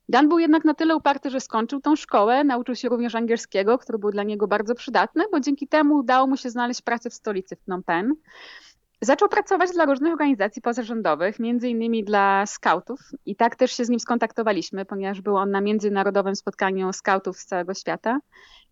Dan 0.10 0.30
był 0.30 0.40
jednak 0.40 0.66
na 0.66 0.74
tyle 0.74 0.96
uparty, 0.96 1.30
że 1.30 1.40
skończył 1.40 1.82
tą 1.82 1.96
szkołę, 1.96 2.44
nauczył 2.44 2.76
się 2.76 2.90
również 2.90 3.16
angielskiego, 3.16 3.78
który 3.78 4.00
był 4.00 4.12
dla 4.12 4.24
niego 4.24 4.48
bardzo 4.48 4.76
przydatny, 4.76 5.24
bo 5.32 5.40
dzięki 5.40 5.68
temu 5.68 5.96
udało 5.96 6.28
mu 6.28 6.38
się 6.38 6.50
znaleźć 6.50 6.82
pracę 6.82 7.10
w 7.10 7.14
stolicy 7.14 7.56
w 7.56 7.60
Phnom 7.60 7.84
Penh. 7.84 8.14
Zaczął 9.02 9.30
pracować 9.30 9.72
dla 9.72 9.86
różnych 9.86 10.12
organizacji 10.12 10.62
pozarządowych, 10.62 11.40
między 11.40 11.70
innymi 11.70 12.04
dla 12.04 12.46
skautów 12.46 13.00
i 13.26 13.36
tak 13.36 13.56
też 13.56 13.72
się 13.72 13.86
z 13.86 13.90
nim 13.90 14.00
skontaktowaliśmy, 14.00 14.86
ponieważ 14.86 15.22
był 15.22 15.38
on 15.38 15.52
na 15.52 15.62
międzynarodowym 15.62 16.36
spotkaniu 16.36 16.94
skautów 16.94 17.40
z 17.40 17.46
całego 17.46 17.74
świata, 17.74 18.20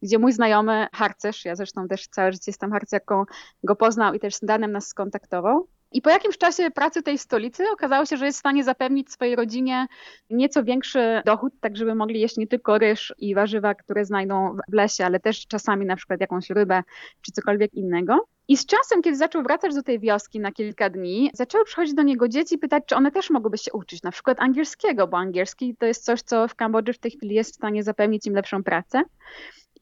gdzie 0.01 0.19
mój 0.19 0.33
znajomy 0.33 0.87
harcerz, 0.93 1.45
ja 1.45 1.55
zresztą 1.55 1.87
też 1.87 2.07
całe 2.07 2.31
życie 2.31 2.43
jestem 2.47 2.71
harcerką, 2.71 3.23
go 3.63 3.75
poznał 3.75 4.13
i 4.13 4.19
też 4.19 4.35
z 4.35 4.39
Danem 4.39 4.71
nas 4.71 4.87
skontaktował. 4.87 5.67
I 5.91 6.02
po 6.02 6.10
jakimś 6.10 6.38
czasie 6.38 6.71
pracy 6.71 7.04
tej 7.04 7.17
stolicy 7.17 7.63
okazało 7.73 8.06
się, 8.06 8.17
że 8.17 8.26
jest 8.26 8.38
w 8.38 8.39
stanie 8.39 8.63
zapewnić 8.63 9.12
swojej 9.12 9.36
rodzinie 9.36 9.88
nieco 10.30 10.63
większy 10.63 11.21
dochód, 11.26 11.54
tak 11.60 11.78
żeby 11.78 11.95
mogli 11.95 12.21
jeść 12.21 12.38
nie 12.38 12.47
tylko 12.47 12.78
ryż 12.78 13.13
i 13.17 13.36
warzywa, 13.36 13.76
które 13.76 14.06
znajdą 14.06 14.58
w 14.69 14.73
lesie, 14.73 15.06
ale 15.06 15.19
też 15.19 15.47
czasami 15.47 15.86
na 15.86 15.95
przykład 15.95 16.21
jakąś 16.21 16.50
rybę 16.50 16.84
czy 17.21 17.32
cokolwiek 17.32 17.73
innego. 17.73 18.28
I 18.47 18.58
z 18.58 18.65
czasem, 18.65 19.02
kiedy 19.02 19.17
zaczął 19.17 19.43
wracać 19.43 19.76
do 19.76 19.84
tej 19.84 20.00
wioski 20.00 20.39
na 20.39 20.52
kilka 20.52 20.89
dni, 20.89 21.32
zaczęły 21.34 21.65
przychodzić 21.65 21.93
do 21.93 22.04
niego 22.04 22.28
dzieci 22.28 22.56
i 22.56 22.58
pytać, 22.58 22.84
czy 22.88 22.95
one 22.95 23.12
też 23.12 23.30
mogłyby 23.30 23.58
się 23.58 23.71
uczyć, 23.73 24.04
na 24.04 24.12
przykład 24.12 24.39
angielskiego, 24.39 25.08
bo 25.08 25.17
angielski 25.17 25.76
to 25.76 25.86
jest 25.86 26.06
coś, 26.06 26.21
co 26.21 26.47
w 26.47 26.56
Kambodży 26.56 26.93
w 26.93 27.00
tej 27.00 27.12
chwili 27.12 27.36
jest 27.36 27.52
w 27.52 27.56
stanie 27.56 27.84
zapewnić 27.84 28.28
im 28.28 28.34
lepszą 28.34 28.63
pracę. 28.63 29.04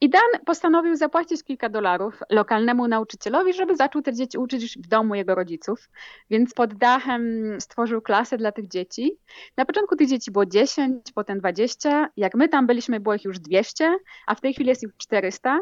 I 0.00 0.10
Dan 0.10 0.44
postanowił 0.46 0.96
zapłacić 0.96 1.44
kilka 1.44 1.68
dolarów 1.68 2.20
lokalnemu 2.30 2.88
nauczycielowi, 2.88 3.52
żeby 3.52 3.76
zaczął 3.76 4.02
te 4.02 4.14
dzieci 4.14 4.38
uczyć 4.38 4.78
w 4.78 4.88
domu 4.88 5.14
jego 5.14 5.34
rodziców. 5.34 5.90
Więc 6.30 6.54
pod 6.54 6.74
dachem 6.74 7.22
stworzył 7.60 8.02
klasę 8.02 8.36
dla 8.36 8.52
tych 8.52 8.68
dzieci. 8.68 9.18
Na 9.56 9.64
początku 9.64 9.96
tych 9.96 10.08
dzieci 10.08 10.30
było 10.30 10.46
10, 10.46 11.12
potem 11.14 11.38
20. 11.38 12.08
Jak 12.16 12.34
my 12.34 12.48
tam 12.48 12.66
byliśmy, 12.66 13.00
było 13.00 13.14
ich 13.14 13.24
już 13.24 13.38
200, 13.38 13.96
a 14.26 14.34
w 14.34 14.40
tej 14.40 14.54
chwili 14.54 14.68
jest 14.68 14.82
ich 14.82 14.96
400 14.96 15.60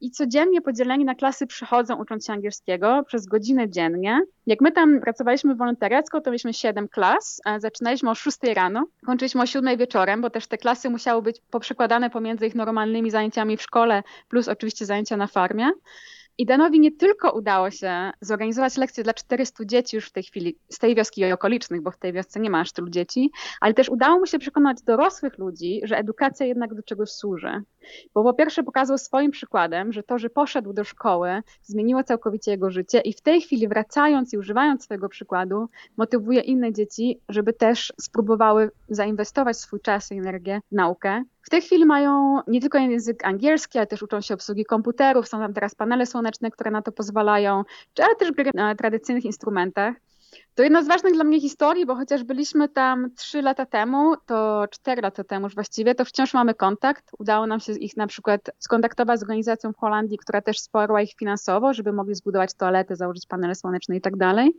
i 0.00 0.10
codziennie 0.10 0.60
podzieleni 0.60 1.04
na 1.04 1.14
klasy 1.14 1.46
przychodzą 1.46 1.96
ucząc 1.96 2.26
się 2.26 2.32
angielskiego 2.32 3.02
przez 3.06 3.26
godzinę 3.26 3.70
dziennie. 3.70 4.20
Jak 4.46 4.60
my 4.60 4.72
tam 4.72 5.00
pracowaliśmy 5.00 5.54
wolontariacko, 5.54 6.20
to 6.20 6.30
mieliśmy 6.30 6.54
7 6.54 6.88
klas. 6.88 7.40
Zaczynaliśmy 7.58 8.10
o 8.10 8.14
6 8.14 8.38
rano, 8.54 8.86
kończyliśmy 9.06 9.42
o 9.42 9.46
7 9.46 9.78
wieczorem, 9.78 10.20
bo 10.20 10.30
też 10.30 10.46
te 10.46 10.58
klasy 10.58 10.90
musiały 10.90 11.22
być 11.22 11.40
poprzekładane 11.50 12.10
pomiędzy 12.10 12.46
ich 12.46 12.54
normalnymi 12.54 13.10
zajęciami 13.10 13.56
w 13.56 13.62
szkole, 13.62 14.02
plus 14.28 14.48
oczywiście 14.48 14.86
zajęcia 14.86 15.16
na 15.16 15.26
farmie. 15.26 15.70
I 16.38 16.46
Danowi 16.46 16.80
nie 16.80 16.92
tylko 16.92 17.32
udało 17.32 17.70
się 17.70 18.10
zorganizować 18.20 18.76
lekcje 18.76 19.04
dla 19.04 19.14
400 19.14 19.64
dzieci 19.64 19.96
już 19.96 20.08
w 20.08 20.12
tej 20.12 20.22
chwili 20.22 20.58
z 20.68 20.78
tej 20.78 20.94
wioski 20.94 21.20
i 21.20 21.32
okolicznych, 21.32 21.82
bo 21.82 21.90
w 21.90 21.96
tej 21.96 22.12
wiosce 22.12 22.40
nie 22.40 22.50
ma 22.50 22.60
aż 22.60 22.72
tylu 22.72 22.90
dzieci, 22.90 23.30
ale 23.60 23.74
też 23.74 23.88
udało 23.88 24.18
mu 24.18 24.26
się 24.26 24.38
przekonać 24.38 24.82
dorosłych 24.82 25.38
ludzi, 25.38 25.80
że 25.84 25.96
edukacja 25.96 26.46
jednak 26.46 26.74
do 26.74 26.82
czegoś 26.82 27.10
służy. 27.10 27.62
Bo 28.14 28.22
po 28.22 28.34
pierwsze 28.34 28.62
pokazał 28.62 28.98
swoim 28.98 29.30
przykładem, 29.30 29.92
że 29.92 30.02
to, 30.02 30.18
że 30.18 30.30
poszedł 30.30 30.72
do 30.72 30.84
szkoły, 30.84 31.42
zmieniło 31.62 32.04
całkowicie 32.04 32.50
jego 32.50 32.70
życie 32.70 33.00
i 33.00 33.12
w 33.12 33.20
tej 33.20 33.40
chwili 33.40 33.68
wracając 33.68 34.32
i 34.32 34.38
używając 34.38 34.84
swojego 34.84 35.08
przykładu, 35.08 35.68
motywuje 35.96 36.40
inne 36.40 36.72
dzieci, 36.72 37.20
żeby 37.28 37.52
też 37.52 37.92
spróbowały 38.00 38.70
zainwestować 38.88 39.56
swój 39.56 39.80
czas 39.80 40.12
i 40.12 40.18
energię 40.18 40.60
w 40.72 40.74
naukę. 40.74 41.24
W 41.44 41.50
tej 41.50 41.62
chwili 41.62 41.86
mają 41.86 42.40
nie 42.46 42.60
tylko 42.60 42.78
język 42.78 43.24
angielski, 43.24 43.78
ale 43.78 43.86
też 43.86 44.02
uczą 44.02 44.20
się 44.20 44.34
obsługi 44.34 44.64
komputerów, 44.64 45.28
są 45.28 45.38
tam 45.38 45.54
teraz 45.54 45.74
panele 45.74 46.06
słoneczne, 46.06 46.50
które 46.50 46.70
na 46.70 46.82
to 46.82 46.92
pozwalają, 46.92 47.64
ale 47.98 48.16
też 48.16 48.32
gry 48.32 48.50
na 48.54 48.74
tradycyjnych 48.74 49.24
instrumentach. 49.24 49.94
To 50.54 50.62
jedna 50.62 50.82
z 50.82 50.88
ważnych 50.88 51.14
dla 51.14 51.24
mnie 51.24 51.40
historii, 51.40 51.86
bo 51.86 51.94
chociaż 51.94 52.24
byliśmy 52.24 52.68
tam 52.68 53.10
trzy 53.16 53.42
lata 53.42 53.66
temu, 53.66 54.14
to 54.26 54.64
cztery 54.70 55.02
lata 55.02 55.24
temu 55.24 55.46
już 55.46 55.54
właściwie, 55.54 55.94
to 55.94 56.04
wciąż 56.04 56.34
mamy 56.34 56.54
kontakt. 56.54 57.10
Udało 57.18 57.46
nam 57.46 57.60
się 57.60 57.72
ich 57.72 57.96
na 57.96 58.06
przykład 58.06 58.50
skontaktować 58.58 59.20
z 59.20 59.22
organizacją 59.22 59.72
w 59.72 59.76
Holandii, 59.76 60.18
która 60.18 60.42
też 60.42 60.58
wsparła 60.58 61.02
ich 61.02 61.14
finansowo, 61.18 61.74
żeby 61.74 61.92
mogli 61.92 62.14
zbudować 62.14 62.54
toalety, 62.54 62.96
założyć 62.96 63.26
panele 63.26 63.54
słoneczne 63.54 63.96
i 63.96 64.00
tak 64.00 64.16
dalej. 64.16 64.56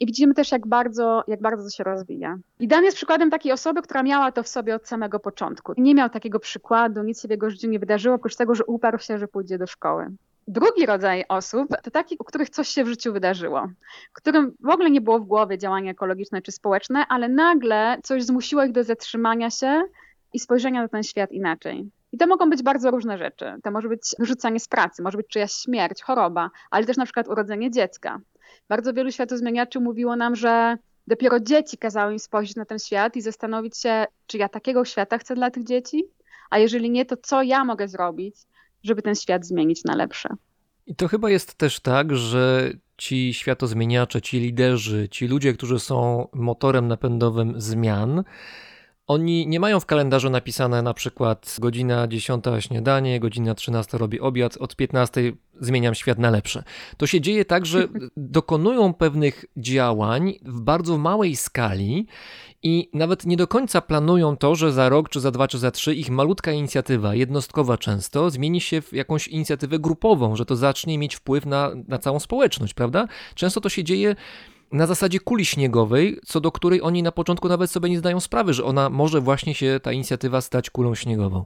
I 0.00 0.06
widzimy 0.06 0.34
też, 0.34 0.52
jak 0.52 0.66
bardzo, 0.66 1.24
jak 1.26 1.40
bardzo 1.40 1.64
to 1.64 1.70
się 1.70 1.84
rozwija. 1.84 2.36
I 2.60 2.68
Dan 2.68 2.84
jest 2.84 2.96
przykładem 2.96 3.30
takiej 3.30 3.52
osoby, 3.52 3.82
która 3.82 4.02
miała 4.02 4.32
to 4.32 4.42
w 4.42 4.48
sobie 4.48 4.74
od 4.74 4.88
samego 4.88 5.20
początku. 5.20 5.72
Nie 5.76 5.94
miał 5.94 6.10
takiego 6.10 6.40
przykładu, 6.40 7.02
nic 7.02 7.22
się 7.22 7.28
w 7.28 7.30
jego 7.30 7.50
życiu 7.50 7.68
nie 7.68 7.78
wydarzyło, 7.78 8.14
oprócz 8.14 8.36
tego, 8.36 8.54
że 8.54 8.64
uparł 8.64 8.98
się, 8.98 9.18
że 9.18 9.28
pójdzie 9.28 9.58
do 9.58 9.66
szkoły. 9.66 10.10
Drugi 10.48 10.86
rodzaj 10.86 11.24
osób 11.28 11.68
to 11.82 11.90
taki, 11.90 12.16
u 12.18 12.24
których 12.24 12.50
coś 12.50 12.68
się 12.68 12.84
w 12.84 12.88
życiu 12.88 13.12
wydarzyło, 13.12 13.68
którym 14.12 14.54
w 14.60 14.68
ogóle 14.68 14.90
nie 14.90 15.00
było 15.00 15.18
w 15.18 15.24
głowie 15.24 15.58
działania 15.58 15.90
ekologiczne 15.90 16.42
czy 16.42 16.52
społeczne, 16.52 17.06
ale 17.08 17.28
nagle 17.28 17.98
coś 18.02 18.24
zmusiło 18.24 18.64
ich 18.64 18.72
do 18.72 18.84
zatrzymania 18.84 19.50
się 19.50 19.82
i 20.32 20.38
spojrzenia 20.38 20.82
na 20.82 20.88
ten 20.88 21.02
świat 21.02 21.32
inaczej. 21.32 21.90
I 22.12 22.18
to 22.18 22.26
mogą 22.26 22.50
być 22.50 22.62
bardzo 22.62 22.90
różne 22.90 23.18
rzeczy. 23.18 23.54
To 23.62 23.70
może 23.70 23.88
być 23.88 24.00
wyrzucanie 24.18 24.60
z 24.60 24.68
pracy, 24.68 25.02
może 25.02 25.18
być 25.18 25.28
czyjaś 25.28 25.52
śmierć, 25.52 26.02
choroba, 26.02 26.50
ale 26.70 26.86
też 26.86 26.96
na 26.96 27.04
przykład 27.04 27.28
urodzenie 27.28 27.70
dziecka. 27.70 28.20
Bardzo 28.68 28.92
wielu 28.92 29.10
światozmieniaczy 29.10 29.80
mówiło 29.80 30.16
nam, 30.16 30.36
że 30.36 30.76
dopiero 31.06 31.40
dzieci 31.40 31.78
kazały 31.78 32.12
im 32.12 32.18
spojrzeć 32.18 32.56
na 32.56 32.64
ten 32.64 32.78
świat 32.78 33.16
i 33.16 33.20
zastanowić 33.20 33.78
się, 33.78 34.06
czy 34.26 34.38
ja 34.38 34.48
takiego 34.48 34.84
świata 34.84 35.18
chcę 35.18 35.34
dla 35.34 35.50
tych 35.50 35.64
dzieci, 35.64 36.04
a 36.50 36.58
jeżeli 36.58 36.90
nie, 36.90 37.04
to 37.04 37.16
co 37.16 37.42
ja 37.42 37.64
mogę 37.64 37.88
zrobić, 37.88 38.36
żeby 38.84 39.02
ten 39.02 39.14
świat 39.14 39.46
zmienić 39.46 39.84
na 39.84 39.96
lepsze. 39.96 40.28
I 40.86 40.94
to 40.94 41.08
chyba 41.08 41.30
jest 41.30 41.54
też 41.54 41.80
tak, 41.80 42.16
że 42.16 42.72
ci 42.96 43.34
światozmieniacze, 43.34 44.22
ci 44.22 44.40
liderzy, 44.40 45.08
ci 45.10 45.26
ludzie, 45.26 45.52
którzy 45.52 45.78
są 45.78 46.28
motorem 46.32 46.88
napędowym 46.88 47.60
zmian, 47.60 48.24
oni 49.06 49.46
nie 49.46 49.60
mają 49.60 49.80
w 49.80 49.86
kalendarzu 49.86 50.30
napisane 50.30 50.82
na 50.82 50.94
przykład 50.94 51.56
godzina 51.60 52.08
10 52.08 52.44
śniadanie, 52.60 53.20
godzina 53.20 53.54
13 53.54 53.98
robi 53.98 54.20
obiad, 54.20 54.56
od 54.56 54.76
15 54.76 55.32
zmieniam 55.60 55.94
świat 55.94 56.18
na 56.18 56.30
lepsze. 56.30 56.64
To 56.96 57.06
się 57.06 57.20
dzieje 57.20 57.44
tak, 57.44 57.66
że 57.66 57.88
dokonują 58.16 58.94
pewnych 58.94 59.44
działań 59.56 60.34
w 60.42 60.60
bardzo 60.60 60.98
małej 60.98 61.36
skali 61.36 62.06
i 62.62 62.90
nawet 62.92 63.26
nie 63.26 63.36
do 63.36 63.46
końca 63.46 63.80
planują 63.80 64.36
to, 64.36 64.54
że 64.54 64.72
za 64.72 64.88
rok, 64.88 65.08
czy 65.08 65.20
za 65.20 65.30
dwa, 65.30 65.48
czy 65.48 65.58
za 65.58 65.70
trzy 65.70 65.94
ich 65.94 66.10
malutka 66.10 66.52
inicjatywa, 66.52 67.14
jednostkowa 67.14 67.78
często, 67.78 68.30
zmieni 68.30 68.60
się 68.60 68.82
w 68.82 68.92
jakąś 68.92 69.28
inicjatywę 69.28 69.78
grupową, 69.78 70.36
że 70.36 70.44
to 70.44 70.56
zacznie 70.56 70.98
mieć 70.98 71.14
wpływ 71.14 71.46
na, 71.46 71.70
na 71.88 71.98
całą 71.98 72.20
społeczność, 72.20 72.74
prawda? 72.74 73.08
Często 73.34 73.60
to 73.60 73.68
się 73.68 73.84
dzieje 73.84 74.16
na 74.72 74.86
zasadzie 74.86 75.20
kuli 75.20 75.44
śniegowej, 75.44 76.20
co 76.26 76.40
do 76.40 76.52
której 76.52 76.82
oni 76.82 77.02
na 77.02 77.12
początku 77.12 77.48
nawet 77.48 77.70
sobie 77.70 77.90
nie 77.90 77.98
zdają 77.98 78.20
sprawy, 78.20 78.52
że 78.54 78.64
ona 78.64 78.90
może 78.90 79.20
właśnie 79.20 79.54
się 79.54 79.80
ta 79.82 79.92
inicjatywa 79.92 80.40
stać 80.40 80.70
kulą 80.70 80.94
śniegową. 80.94 81.44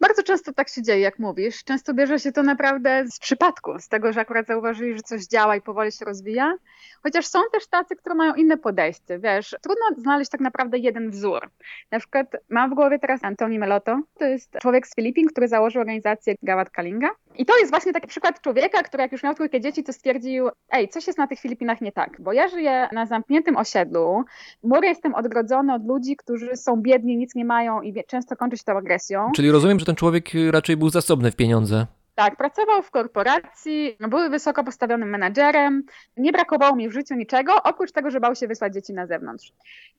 Bardzo 0.00 0.22
często 0.22 0.52
tak 0.52 0.68
się 0.68 0.82
dzieje, 0.82 1.00
jak 1.00 1.18
mówisz. 1.18 1.64
Często 1.64 1.94
bierze 1.94 2.18
się 2.18 2.32
to 2.32 2.42
naprawdę 2.42 3.04
z 3.10 3.18
przypadku, 3.18 3.78
z 3.78 3.88
tego, 3.88 4.12
że 4.12 4.20
akurat 4.20 4.46
zauważyli, 4.46 4.96
że 4.96 5.02
coś 5.02 5.26
działa 5.26 5.56
i 5.56 5.60
powoli 5.60 5.92
się 5.92 6.04
rozwija. 6.04 6.54
Chociaż 7.02 7.26
są 7.26 7.38
też 7.52 7.66
tacy, 7.66 7.96
którzy 7.96 8.14
mają 8.16 8.34
inne 8.34 8.56
podejście. 8.58 9.18
Wiesz, 9.18 9.56
trudno 9.62 10.02
znaleźć 10.02 10.30
tak 10.30 10.40
naprawdę 10.40 10.78
jeden 10.78 11.10
wzór. 11.10 11.50
Na 11.90 11.98
przykład 11.98 12.26
mam 12.48 12.70
w 12.70 12.74
głowie 12.74 12.98
teraz 12.98 13.24
Antoni 13.24 13.58
Meloto. 13.58 14.00
To 14.18 14.24
jest 14.24 14.56
człowiek 14.60 14.86
z 14.86 14.94
Filipin, 14.94 15.26
który 15.26 15.48
założył 15.48 15.80
organizację 15.80 16.34
Gawat 16.42 16.70
Kalinga. 16.70 17.10
I 17.38 17.46
to 17.46 17.58
jest 17.58 17.70
właśnie 17.70 17.92
taki 17.92 18.06
przykład 18.06 18.40
człowieka, 18.40 18.82
który 18.82 19.02
jak 19.02 19.12
już 19.12 19.22
miał 19.22 19.34
trójkę 19.34 19.60
dzieci, 19.60 19.84
to 19.84 19.92
stwierdził, 19.92 20.48
ej, 20.70 20.88
coś 20.88 21.06
jest 21.06 21.18
na 21.18 21.26
tych 21.26 21.40
Filipinach 21.40 21.80
nie 21.80 21.92
tak, 21.92 22.20
bo 22.20 22.32
ja 22.32 22.48
żyję 22.48 22.88
na 22.92 23.06
zamkniętym 23.06 23.56
osiedlu, 23.56 24.24
mury 24.62 24.88
jestem 24.88 25.14
odgrodzony 25.14 25.74
od 25.74 25.86
ludzi, 25.86 26.16
którzy 26.16 26.56
są 26.56 26.76
biedni, 26.76 27.16
nic 27.16 27.34
nie 27.34 27.44
mają 27.44 27.82
i 27.82 28.04
często 28.06 28.36
kończy 28.36 28.56
się 28.56 28.64
to 28.64 28.72
agresją. 28.72 29.30
Czyli 29.36 29.50
rozumiem, 29.50 29.78
że 29.78 29.86
ten 29.86 29.94
człowiek 29.94 30.24
raczej 30.50 30.76
był 30.76 30.90
zasobny 30.90 31.30
w 31.30 31.36
pieniądze. 31.36 31.86
Tak, 32.14 32.36
pracował 32.36 32.82
w 32.82 32.90
korporacji, 32.90 33.96
był 34.00 34.30
wysoko 34.30 34.64
postawionym 34.64 35.10
menadżerem, 35.10 35.82
nie 36.16 36.32
brakowało 36.32 36.76
mi 36.76 36.88
w 36.88 36.92
życiu 36.92 37.14
niczego, 37.14 37.62
oprócz 37.62 37.92
tego, 37.92 38.10
że 38.10 38.20
bał 38.20 38.34
się 38.34 38.48
wysłać 38.48 38.74
dzieci 38.74 38.92
na 38.92 39.06
zewnątrz. 39.06 39.52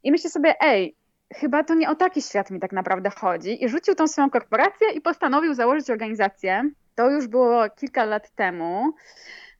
I 0.03 0.11
myślę 0.11 0.29
sobie, 0.29 0.55
ej, 0.61 0.95
chyba 1.33 1.63
to 1.63 1.73
nie 1.73 1.89
o 1.89 1.95
taki 1.95 2.21
świat 2.21 2.51
mi 2.51 2.59
tak 2.59 2.71
naprawdę 2.71 3.09
chodzi. 3.09 3.63
I 3.63 3.69
rzucił 3.69 3.95
tą 3.95 4.07
swoją 4.07 4.29
korporację 4.29 4.91
i 4.91 5.01
postanowił 5.01 5.53
założyć 5.53 5.89
organizację. 5.89 6.69
To 6.95 7.09
już 7.09 7.27
było 7.27 7.69
kilka 7.69 8.05
lat 8.05 8.29
temu 8.35 8.93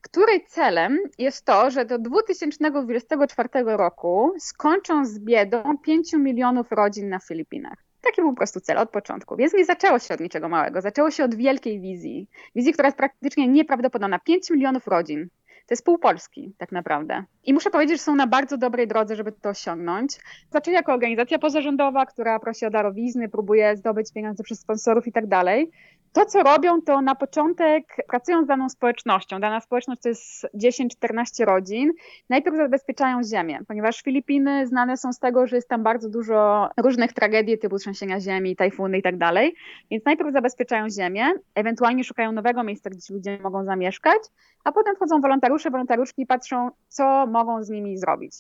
której 0.04 0.46
celem 0.46 1.00
jest 1.18 1.46
to, 1.46 1.72
że 1.72 1.86
do 1.86 2.00
2024 2.00 3.50
roku 3.66 4.34
skończą 4.40 5.06
z 5.06 5.20
biedą 5.20 5.78
5 5.78 6.14
milionów 6.14 6.72
rodzin 6.72 7.10
na 7.10 7.20
Filipinach. 7.20 7.78
Taki 8.02 8.22
był 8.22 8.30
po 8.30 8.38
prostu 8.38 8.60
cel 8.60 8.78
od 8.78 8.90
początku. 8.90 9.36
Więc 9.36 9.54
nie 9.54 9.66
zaczęło 9.66 10.00
się 10.00 10.14
od 10.14 10.20
niczego 10.20 10.50
małego, 10.50 10.82
zaczęło 10.82 11.12
się 11.12 11.24
od 11.24 11.36
wielkiej 11.36 11.82
wizji. 11.82 12.30
Wizji, 12.56 12.74
która 12.74 12.88
jest 12.88 12.98
praktycznie 12.98 13.48
nieprawdopodobna. 13.48 14.20
5 14.20 14.50
milionów 14.50 14.88
rodzin. 14.88 15.28
To 15.68 15.74
jest 15.74 15.86
pół 15.86 15.98
Polski 15.98 16.54
tak 16.58 16.72
naprawdę. 16.72 17.24
I 17.44 17.54
muszę 17.54 17.70
powiedzieć, 17.70 17.98
że 17.98 18.04
są 18.04 18.16
na 18.16 18.28
bardzo 18.28 18.58
dobrej 18.58 18.88
drodze, 18.88 19.16
żeby 19.16 19.32
to 19.32 19.50
osiągnąć. 19.50 20.20
Zaczęli 20.50 20.76
jako 20.76 20.94
organizacja 20.94 21.40
pozarządowa, 21.40 22.06
która 22.06 22.40
prosi 22.40 22.66
o 22.66 22.70
darowizny, 22.70 23.30
próbuje 23.30 23.78
zdobyć 23.78 24.14
pieniądze 24.14 24.44
przez 24.44 24.60
sponsorów 24.60 25.08
i 25.08 25.12
tak 25.12 25.28
dalej. 25.28 25.72
To, 26.14 26.26
co 26.26 26.44
robią, 26.44 26.82
to 26.82 27.02
na 27.02 27.16
początek 27.16 27.84
pracują 28.08 28.44
z 28.44 28.48
daną 28.48 28.70
społecznością. 28.70 29.40
Dana 29.40 29.62
społeczność 29.62 30.02
to 30.02 30.10
jest 30.10 30.48
10-14 30.56 31.46
rodzin. 31.46 31.92
Najpierw 32.30 32.58
zabezpieczają 32.58 33.24
ziemię, 33.24 33.60
ponieważ 33.68 34.02
Filipiny 34.02 34.68
znane 34.68 34.98
są 34.98 35.14
z 35.14 35.20
tego, 35.20 35.48
że 35.48 35.56
jest 35.56 35.70
tam 35.70 35.84
bardzo 35.84 36.10
dużo 36.10 36.70
różnych 36.78 37.14
tragedii 37.14 37.58
typu 37.58 37.78
trzęsienia 37.78 38.20
ziemi, 38.20 38.56
tajfuny 38.56 38.98
i 38.98 39.02
tak 39.02 39.18
dalej. 39.18 39.56
Więc 39.92 40.06
najpierw 40.06 40.34
zabezpieczają 40.34 40.90
ziemię, 40.90 41.32
ewentualnie 41.56 42.04
szukają 42.04 42.32
nowego 42.32 42.64
miejsca, 42.64 42.90
gdzie 42.90 43.14
ludzie 43.14 43.40
mogą 43.44 43.66
zamieszkać, 43.66 44.22
a 44.64 44.72
potem 44.72 44.96
wchodzą 44.96 45.22
wolontariusze, 45.22 45.70
wolontariuszki 45.70 46.22
i 46.22 46.26
patrzą, 46.26 46.70
co 46.88 47.28
mogą 47.28 47.64
z 47.64 47.70
nimi 47.70 47.98
zrobić. 47.98 48.34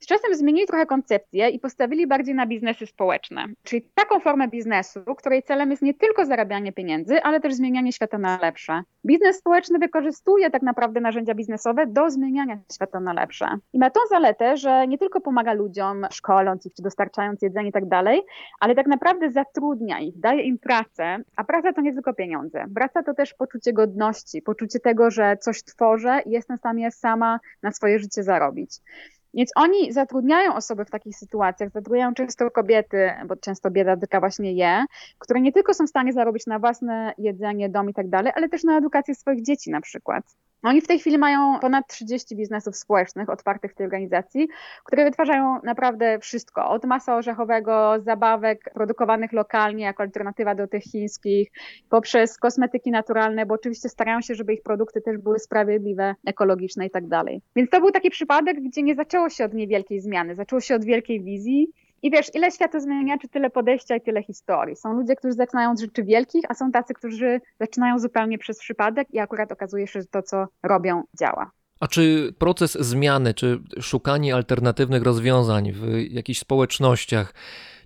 Z 0.00 0.06
czasem 0.06 0.34
zmienili 0.34 0.66
trochę 0.66 0.86
koncepcję 0.86 1.48
i 1.48 1.58
postawili 1.60 2.06
bardziej 2.06 2.34
na 2.34 2.46
biznesy 2.46 2.86
społeczne, 2.86 3.46
czyli 3.62 3.88
taką 3.94 4.20
formę 4.20 4.48
biznesu, 4.48 5.00
której 5.18 5.42
celem 5.42 5.70
jest 5.70 5.82
nie 5.82 5.94
tylko 5.94 6.24
zarabianie 6.24 6.72
pieniędzy, 6.72 7.05
ale 7.22 7.40
też 7.40 7.54
zmienianie 7.54 7.92
świata 7.92 8.18
na 8.18 8.38
lepsze. 8.42 8.82
Biznes 9.06 9.36
społeczny 9.36 9.78
wykorzystuje 9.78 10.50
tak 10.50 10.62
naprawdę 10.62 11.00
narzędzia 11.00 11.34
biznesowe 11.34 11.86
do 11.86 12.10
zmieniania 12.10 12.58
świata 12.72 13.00
na 13.00 13.12
lepsze. 13.12 13.46
I 13.72 13.78
ma 13.78 13.90
tą 13.90 14.00
zaletę, 14.10 14.56
że 14.56 14.86
nie 14.86 14.98
tylko 14.98 15.20
pomaga 15.20 15.52
ludziom, 15.52 16.06
szkoląc 16.10 16.66
ich 16.66 16.74
czy 16.74 16.82
dostarczając 16.82 17.42
jedzenie 17.42 17.68
i 17.68 17.72
tak 17.72 17.88
dalej, 17.88 18.22
ale 18.60 18.74
tak 18.74 18.86
naprawdę 18.86 19.30
zatrudnia 19.30 20.00
ich, 20.00 20.20
daje 20.20 20.42
im 20.42 20.58
pracę, 20.58 21.18
a 21.36 21.44
praca 21.44 21.72
to 21.72 21.80
nie 21.80 21.92
tylko 21.92 22.14
pieniądze. 22.14 22.64
Praca 22.74 23.02
to 23.02 23.14
też 23.14 23.34
poczucie 23.34 23.72
godności, 23.72 24.42
poczucie 24.42 24.80
tego, 24.80 25.10
że 25.10 25.36
coś 25.36 25.64
tworzę 25.64 26.20
i 26.26 26.30
jestem 26.30 26.56
w 26.56 26.60
stanie 26.60 26.90
sama 26.90 27.40
na 27.62 27.72
swoje 27.72 27.98
życie 27.98 28.22
zarobić. 28.22 28.80
Więc 29.36 29.50
oni 29.54 29.92
zatrudniają 29.92 30.54
osoby 30.54 30.84
w 30.84 30.90
takich 30.90 31.16
sytuacjach, 31.16 31.72
zatrudniają 31.72 32.14
często 32.14 32.50
kobiety, 32.50 33.10
bo 33.26 33.36
często 33.36 33.70
bieda 33.70 33.96
taka 33.96 34.20
właśnie 34.20 34.52
je, 34.52 34.84
które 35.18 35.40
nie 35.40 35.52
tylko 35.52 35.74
są 35.74 35.86
w 35.86 35.88
stanie 35.88 36.12
zarobić 36.12 36.46
na 36.46 36.58
własne 36.58 37.14
jedzenie, 37.18 37.68
dom 37.68 37.90
i 37.90 37.94
tak 37.94 38.08
dalej, 38.08 38.32
ale 38.36 38.48
też 38.48 38.64
na 38.64 38.78
edukację 38.78 39.14
swoich 39.14 39.44
dzieci 39.44 39.70
na 39.70 39.80
przykład. 39.80 40.24
Oni 40.62 40.80
w 40.80 40.86
tej 40.86 40.98
chwili 40.98 41.18
mają 41.18 41.58
ponad 41.60 41.88
30 41.88 42.36
biznesów 42.36 42.76
społecznych 42.76 43.30
otwartych 43.30 43.72
w 43.72 43.74
tej 43.74 43.84
organizacji, 43.84 44.48
które 44.84 45.04
wytwarzają 45.04 45.60
naprawdę 45.64 46.18
wszystko. 46.18 46.68
Od 46.68 46.84
masa 46.84 47.16
orzechowego, 47.16 47.94
zabawek 48.00 48.70
produkowanych 48.74 49.32
lokalnie 49.32 49.84
jako 49.84 50.02
alternatywa 50.02 50.54
do 50.54 50.66
tych 50.66 50.82
chińskich, 50.82 51.48
poprzez 51.90 52.38
kosmetyki 52.38 52.90
naturalne, 52.90 53.46
bo 53.46 53.54
oczywiście 53.54 53.88
starają 53.88 54.20
się, 54.20 54.34
żeby 54.34 54.54
ich 54.54 54.62
produkty 54.62 55.00
też 55.00 55.18
były 55.18 55.38
sprawiedliwe, 55.38 56.14
ekologiczne 56.26 56.86
i 56.86 56.90
tak 56.90 57.06
dalej. 57.08 57.42
Więc 57.56 57.70
to 57.70 57.80
był 57.80 57.90
taki 57.90 58.10
przypadek, 58.10 58.56
gdzie 58.60 58.82
nie 58.82 58.94
zaczęło 58.94 59.30
się 59.30 59.44
od 59.44 59.54
niewielkiej 59.54 60.00
zmiany, 60.00 60.34
zaczęło 60.34 60.60
się 60.60 60.74
od 60.74 60.84
wielkiej 60.84 61.22
wizji 61.22 61.68
i 62.02 62.10
wiesz, 62.10 62.34
ile 62.34 62.50
świata 62.50 62.80
zmienia, 62.80 63.18
czy 63.18 63.28
tyle 63.28 63.50
podejścia 63.50 63.96
i 63.96 64.00
tyle 64.00 64.22
historii. 64.22 64.76
Są 64.76 64.92
ludzie, 64.92 65.16
którzy 65.16 65.34
zaczynają 65.34 65.70
od 65.70 65.80
rzeczy 65.80 66.04
wielkich, 66.04 66.44
a 66.48 66.54
są 66.54 66.72
tacy, 66.72 66.94
którzy 66.94 67.40
zaczynają 67.60 67.98
zupełnie 67.98 68.38
przez 68.38 68.58
przypadek 68.58 69.08
i 69.10 69.18
akurat 69.18 69.52
okazuje 69.52 69.86
się, 69.86 70.00
że 70.00 70.06
to, 70.06 70.22
co 70.22 70.46
robią, 70.62 71.02
działa. 71.18 71.50
A 71.80 71.88
czy 71.88 72.34
proces 72.38 72.72
zmiany, 72.72 73.34
czy 73.34 73.58
szukanie 73.80 74.34
alternatywnych 74.34 75.02
rozwiązań 75.02 75.72
w 75.72 75.86
jakichś 76.10 76.40
społecznościach, 76.40 77.34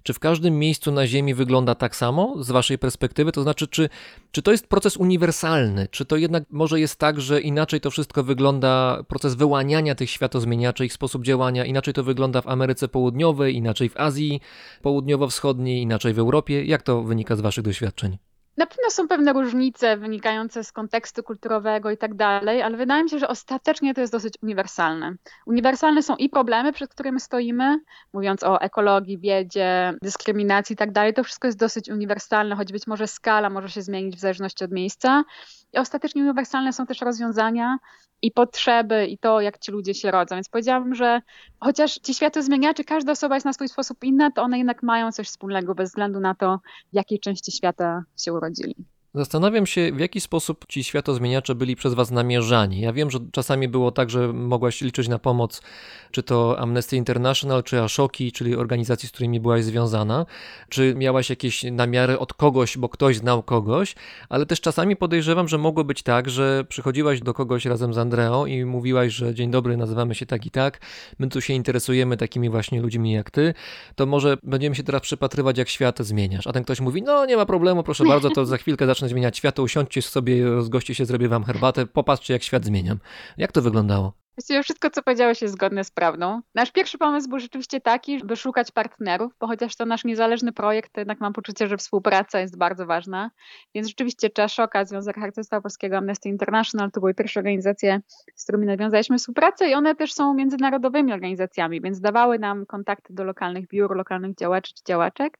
czy 0.03 0.13
w 0.13 0.19
każdym 0.19 0.59
miejscu 0.59 0.93
na 0.93 1.07
Ziemi 1.07 1.35
wygląda 1.35 1.75
tak 1.75 1.97
samo 1.97 2.35
z 2.43 2.51
Waszej 2.51 2.79
perspektywy? 2.79 3.33
To 3.33 3.43
znaczy, 3.43 3.69
czy, 3.69 3.89
czy 4.33 4.43
to 4.43 4.53
jest 4.53 4.67
proces 4.67 4.97
uniwersalny? 4.97 5.89
Czy 5.91 6.05
to 6.05 6.17
jednak 6.17 6.45
może 6.51 6.81
jest 6.81 6.97
tak, 6.97 7.21
że 7.21 7.41
inaczej 7.41 7.81
to 7.81 7.91
wszystko 7.91 8.25
wygląda, 8.25 9.03
proces 9.09 9.35
wyłaniania 9.35 9.95
tych 9.95 10.11
światozmieniaczy, 10.11 10.85
ich 10.85 10.93
sposób 10.93 11.25
działania, 11.25 11.65
inaczej 11.65 11.95
to 11.95 12.05
wygląda 12.05 12.43
w 12.43 12.49
Ameryce 12.49 12.89
Południowej, 12.89 13.57
inaczej 13.57 13.89
w 13.89 13.97
Azji 13.97 14.41
Południowo-Wschodniej, 14.83 15.83
inaczej 15.83 16.15
w 16.15 16.19
Europie? 16.19 16.65
Jak 16.65 16.83
to 16.83 17.03
wynika 17.03 17.37
z 17.37 17.41
Waszych 17.41 17.65
doświadczeń? 17.65 18.30
Na 18.57 18.67
pewno 18.67 18.91
są 18.91 19.09
pewne 19.09 19.33
różnice 19.33 19.97
wynikające 19.97 20.65
z 20.65 20.73
kontekstu 20.73 21.23
kulturowego 21.23 21.91
i 21.91 21.97
tak 21.97 22.15
dalej, 22.15 22.63
ale 22.63 22.77
wydaje 22.77 23.03
mi 23.03 23.11
się, 23.11 23.19
że 23.19 23.29
ostatecznie 23.29 23.95
to 23.95 24.01
jest 24.01 24.13
dosyć 24.13 24.35
uniwersalne. 24.43 25.15
Uniwersalne 25.47 26.03
są 26.03 26.17
i 26.17 26.29
problemy, 26.29 26.73
przed 26.73 26.91
którymi 26.91 27.21
stoimy, 27.21 27.79
mówiąc 28.13 28.43
o 28.43 28.61
ekologii, 28.61 29.19
biedzie, 29.19 29.95
dyskryminacji 30.03 30.75
i 30.75 30.77
tak 30.77 30.93
dalej. 30.93 31.15
To 31.15 31.25
wszystko 31.25 31.49
jest 31.49 31.59
dosyć 31.59 31.89
uniwersalne, 31.89 32.57
choć 32.57 32.73
być 32.73 32.87
może 32.87 33.07
skala 33.07 33.51
może 33.51 33.69
się 33.69 33.83
zmienić 33.83 34.17
w 34.17 34.21
zależności 34.21 34.65
od 34.65 34.73
miejsca. 34.73 35.25
I 35.73 35.79
ostatecznie 35.79 36.23
uniwersalne 36.23 36.73
są 36.73 36.87
też 36.87 37.01
rozwiązania 37.01 37.79
i 38.23 38.33
potrzeby, 38.33 39.07
i 39.07 39.19
to, 39.19 39.41
jak 39.41 39.59
ci 39.59 39.73
ludzie 39.73 39.95
się 39.95 40.11
rodzą. 40.11 40.37
Więc 40.37 40.49
powiedziałabym, 40.49 40.95
że 40.95 41.21
chociaż 41.61 41.95
ci 41.95 42.15
światozmieniacze, 42.15 42.85
każda 42.85 43.13
osoba 43.13 43.35
jest 43.35 43.45
na 43.45 43.53
swój 43.53 43.69
sposób 43.69 44.05
inna, 44.05 44.31
to 44.31 44.43
one 44.43 44.59
jednak 44.59 44.83
mają 44.83 45.13
coś 45.13 45.27
wspólnego 45.27 45.75
bez 45.75 45.89
względu 45.91 46.21
na 46.21 46.35
to, 46.35 46.61
w 46.93 46.95
jakiej 46.95 47.21
części 47.21 47.53
świata 47.53 48.05
się 48.17 48.33
urodzili. 48.33 48.75
Zastanawiam 49.15 49.67
się, 49.67 49.93
w 49.93 50.01
jaki 50.01 50.21
sposób 50.21 50.65
ci 50.69 50.85
światozmieniacze 50.85 51.55
byli 51.55 51.77
przez 51.77 51.95
was 51.95 52.11
namierzani. 52.11 52.81
Ja 52.81 52.93
wiem, 52.93 53.11
że 53.11 53.19
czasami 53.33 53.69
było 53.69 53.91
tak, 53.91 54.11
że 54.11 54.33
mogłaś 54.33 54.81
liczyć 54.81 55.09
na 55.09 55.19
pomoc, 55.19 55.63
czy 56.11 56.23
to 56.23 56.59
Amnesty 56.59 56.97
International, 56.97 57.63
czy 57.63 57.83
Ashoki, 57.83 58.33
czyli 58.33 58.57
organizacji, 58.57 59.09
z 59.09 59.13
którymi 59.13 59.41
byłaś 59.41 59.65
związana, 59.65 60.27
czy 60.69 60.95
miałaś 60.95 61.31
jakieś 61.31 61.63
namiary 61.63 62.19
od 62.19 62.35
kogoś, 62.35 62.79
bo 62.79 62.89
ktoś 62.89 63.17
znał 63.17 63.43
kogoś, 63.43 63.95
ale 64.29 64.47
też 64.47 64.61
czasami 64.61 64.97
podejrzewam, 64.97 65.49
że 65.49 65.59
mogło 65.59 65.85
być 65.85 66.03
tak, 66.03 66.31
że 66.31 66.65
przychodziłaś 66.69 67.21
do 67.21 67.35
kogoś 67.35 67.65
razem 67.65 67.95
z 67.95 67.99
Andreą 67.99 68.47
i 68.47 68.65
mówiłaś, 68.65 69.13
że 69.13 69.35
dzień 69.35 69.51
dobry, 69.51 69.77
nazywamy 69.77 70.15
się 70.15 70.27
tak 70.27 70.47
i 70.47 70.51
tak, 70.51 70.81
my 71.19 71.29
tu 71.29 71.41
się 71.41 71.55
interesujemy 71.55 72.17
takimi 72.17 72.51
właśnie 72.51 72.81
ludźmi 72.81 73.13
jak 73.13 73.31
ty, 73.31 73.55
to 73.95 74.07
może 74.07 74.37
będziemy 74.43 74.77
się 74.77 74.83
teraz 74.83 75.03
przypatrywać, 75.03 75.59
jak 75.59 75.69
świat 75.69 75.99
zmieniasz. 75.99 76.47
A 76.47 76.53
ten 76.53 76.65
ktoś 76.65 76.81
mówi, 76.81 77.03
no 77.03 77.27
nie 77.27 77.37
ma 77.37 77.47
problemu, 77.47 77.83
proszę 77.83 78.05
bardzo, 78.05 78.31
to 78.31 78.47
za 78.47 78.57
chwilkę 78.57 78.87
zacznę 78.87 79.00
zacznę 79.01 79.09
zmieniać 79.09 79.37
świat, 79.37 79.55
to 79.55 79.63
usiądźcie 79.63 80.03
sobie, 80.03 80.45
rozgoście 80.45 80.95
się, 80.95 81.05
zrobię 81.05 81.29
wam 81.29 81.45
herbatę, 81.45 81.87
popatrzcie 81.87 82.33
jak 82.33 82.43
świat 82.43 82.65
zmieniam. 82.65 82.99
Jak 83.39 83.53
to 83.53 83.63
wyglądało? 83.63 84.13
Właściwie 84.37 84.63
wszystko, 84.63 84.91
co 84.91 85.03
powiedziałeś, 85.03 85.43
jest 85.43 85.55
zgodne 85.55 85.85
z 85.85 85.91
prawdą. 85.91 86.41
Nasz 86.55 86.71
pierwszy 86.71 86.99
pomysł 86.99 87.29
był 87.29 87.39
rzeczywiście 87.39 87.81
taki, 87.81 88.25
by 88.25 88.37
szukać 88.37 88.71
partnerów, 88.71 89.33
bo 89.41 89.47
chociaż 89.47 89.77
to 89.77 89.87
nasz 89.87 90.05
niezależny 90.05 90.53
projekt, 90.53 90.93
to 90.93 91.01
jednak 91.01 91.21
mam 91.21 91.33
poczucie, 91.33 91.69
że 91.69 91.77
współpraca 91.77 92.41
jest 92.41 92.59
bardzo 92.59 92.87
ważna. 92.87 93.31
Więc 93.75 93.89
rzeczywiście 93.89 94.31
Czeszoka, 94.31 94.85
Związek 94.85 95.17
Harcerstwa 95.17 95.61
Polskiego, 95.61 95.97
Amnesty 95.97 96.29
International, 96.29 96.91
to 96.91 97.01
były 97.01 97.15
pierwsze 97.15 97.41
organizacje, 97.41 98.01
z 98.37 98.45
którymi 98.45 98.67
nawiązaliśmy 98.67 99.19
współpracę 99.19 99.71
i 99.71 99.75
one 99.75 99.95
też 99.95 100.13
są 100.13 100.35
międzynarodowymi 100.35 101.13
organizacjami, 101.13 101.81
więc 101.81 102.01
dawały 102.01 102.39
nam 102.39 102.67
kontakty 102.67 103.15
do 103.15 103.25
lokalnych 103.25 103.69
biur, 103.69 103.97
lokalnych 103.97 104.37
działaczy 104.37 104.75
czy 104.75 104.83
działaczek. 104.89 105.39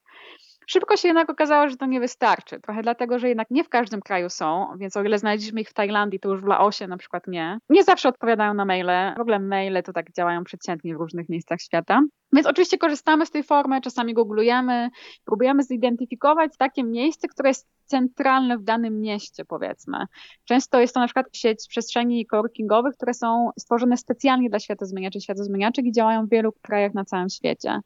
Szybko 0.73 0.97
się 0.97 1.09
jednak 1.09 1.31
okazało, 1.31 1.69
że 1.69 1.77
to 1.77 1.87
nie 1.87 2.01
wystarczy. 2.01 2.61
Trochę 2.61 2.83
dlatego, 2.83 3.19
że 3.19 3.29
jednak 3.29 3.51
nie 3.51 3.65
w 3.65 3.69
każdym 3.69 4.01
kraju 4.01 4.29
są, 4.29 4.67
więc 4.79 4.97
o 4.97 5.03
ile 5.03 5.19
znaleźliśmy 5.19 5.61
ich 5.61 5.71
w 5.71 5.73
Tajlandii, 5.73 6.21
to 6.21 6.29
już 6.29 6.41
w 6.41 6.47
Laosie 6.47 6.87
na 6.87 6.97
przykład 6.97 7.27
nie. 7.27 7.59
Nie 7.69 7.85
zawsze 7.85 8.09
odpowiadają 8.09 8.55
na 8.55 8.65
maile. 8.65 9.15
W 9.17 9.21
ogóle 9.21 9.39
maile 9.39 9.83
to 9.85 9.93
tak 9.93 10.13
działają 10.13 10.45
przeciętnie 10.45 10.95
w 10.95 10.99
różnych 10.99 11.29
miejscach 11.29 11.61
świata. 11.61 12.01
Więc 12.33 12.47
oczywiście 12.47 12.79
korzystamy 12.79 13.27
z 13.27 13.31
tej 13.31 13.43
formy, 13.43 13.81
czasami 13.81 14.15
googlujemy, 14.15 14.91
próbujemy 15.25 15.63
zidentyfikować 15.63 16.53
takie 16.59 16.85
miejsce, 16.85 17.29
które 17.29 17.51
jest 17.51 17.69
centralne 17.87 18.59
w 18.59 18.63
danym 18.63 19.01
mieście, 19.01 19.45
powiedzmy. 19.45 19.99
Często 20.45 20.81
jest 20.81 20.95
to 20.95 21.01
na 21.01 21.07
przykład 21.07 21.27
sieć 21.33 21.69
przestrzeni 21.69 22.27
coworkingowych, 22.27 22.95
które 22.95 23.15
są 23.15 23.51
stworzone 23.59 23.97
specjalnie 23.97 24.51
dla 24.51 24.59
światozmieniaczy, 24.59 25.21
światozmieniaczek 25.21 25.85
i 25.85 25.93
działają 25.93 26.27
w 26.27 26.31
wielu 26.31 26.53
krajach 26.63 26.95
na 26.95 27.05
całym 27.05 27.29
świecie. 27.29 27.81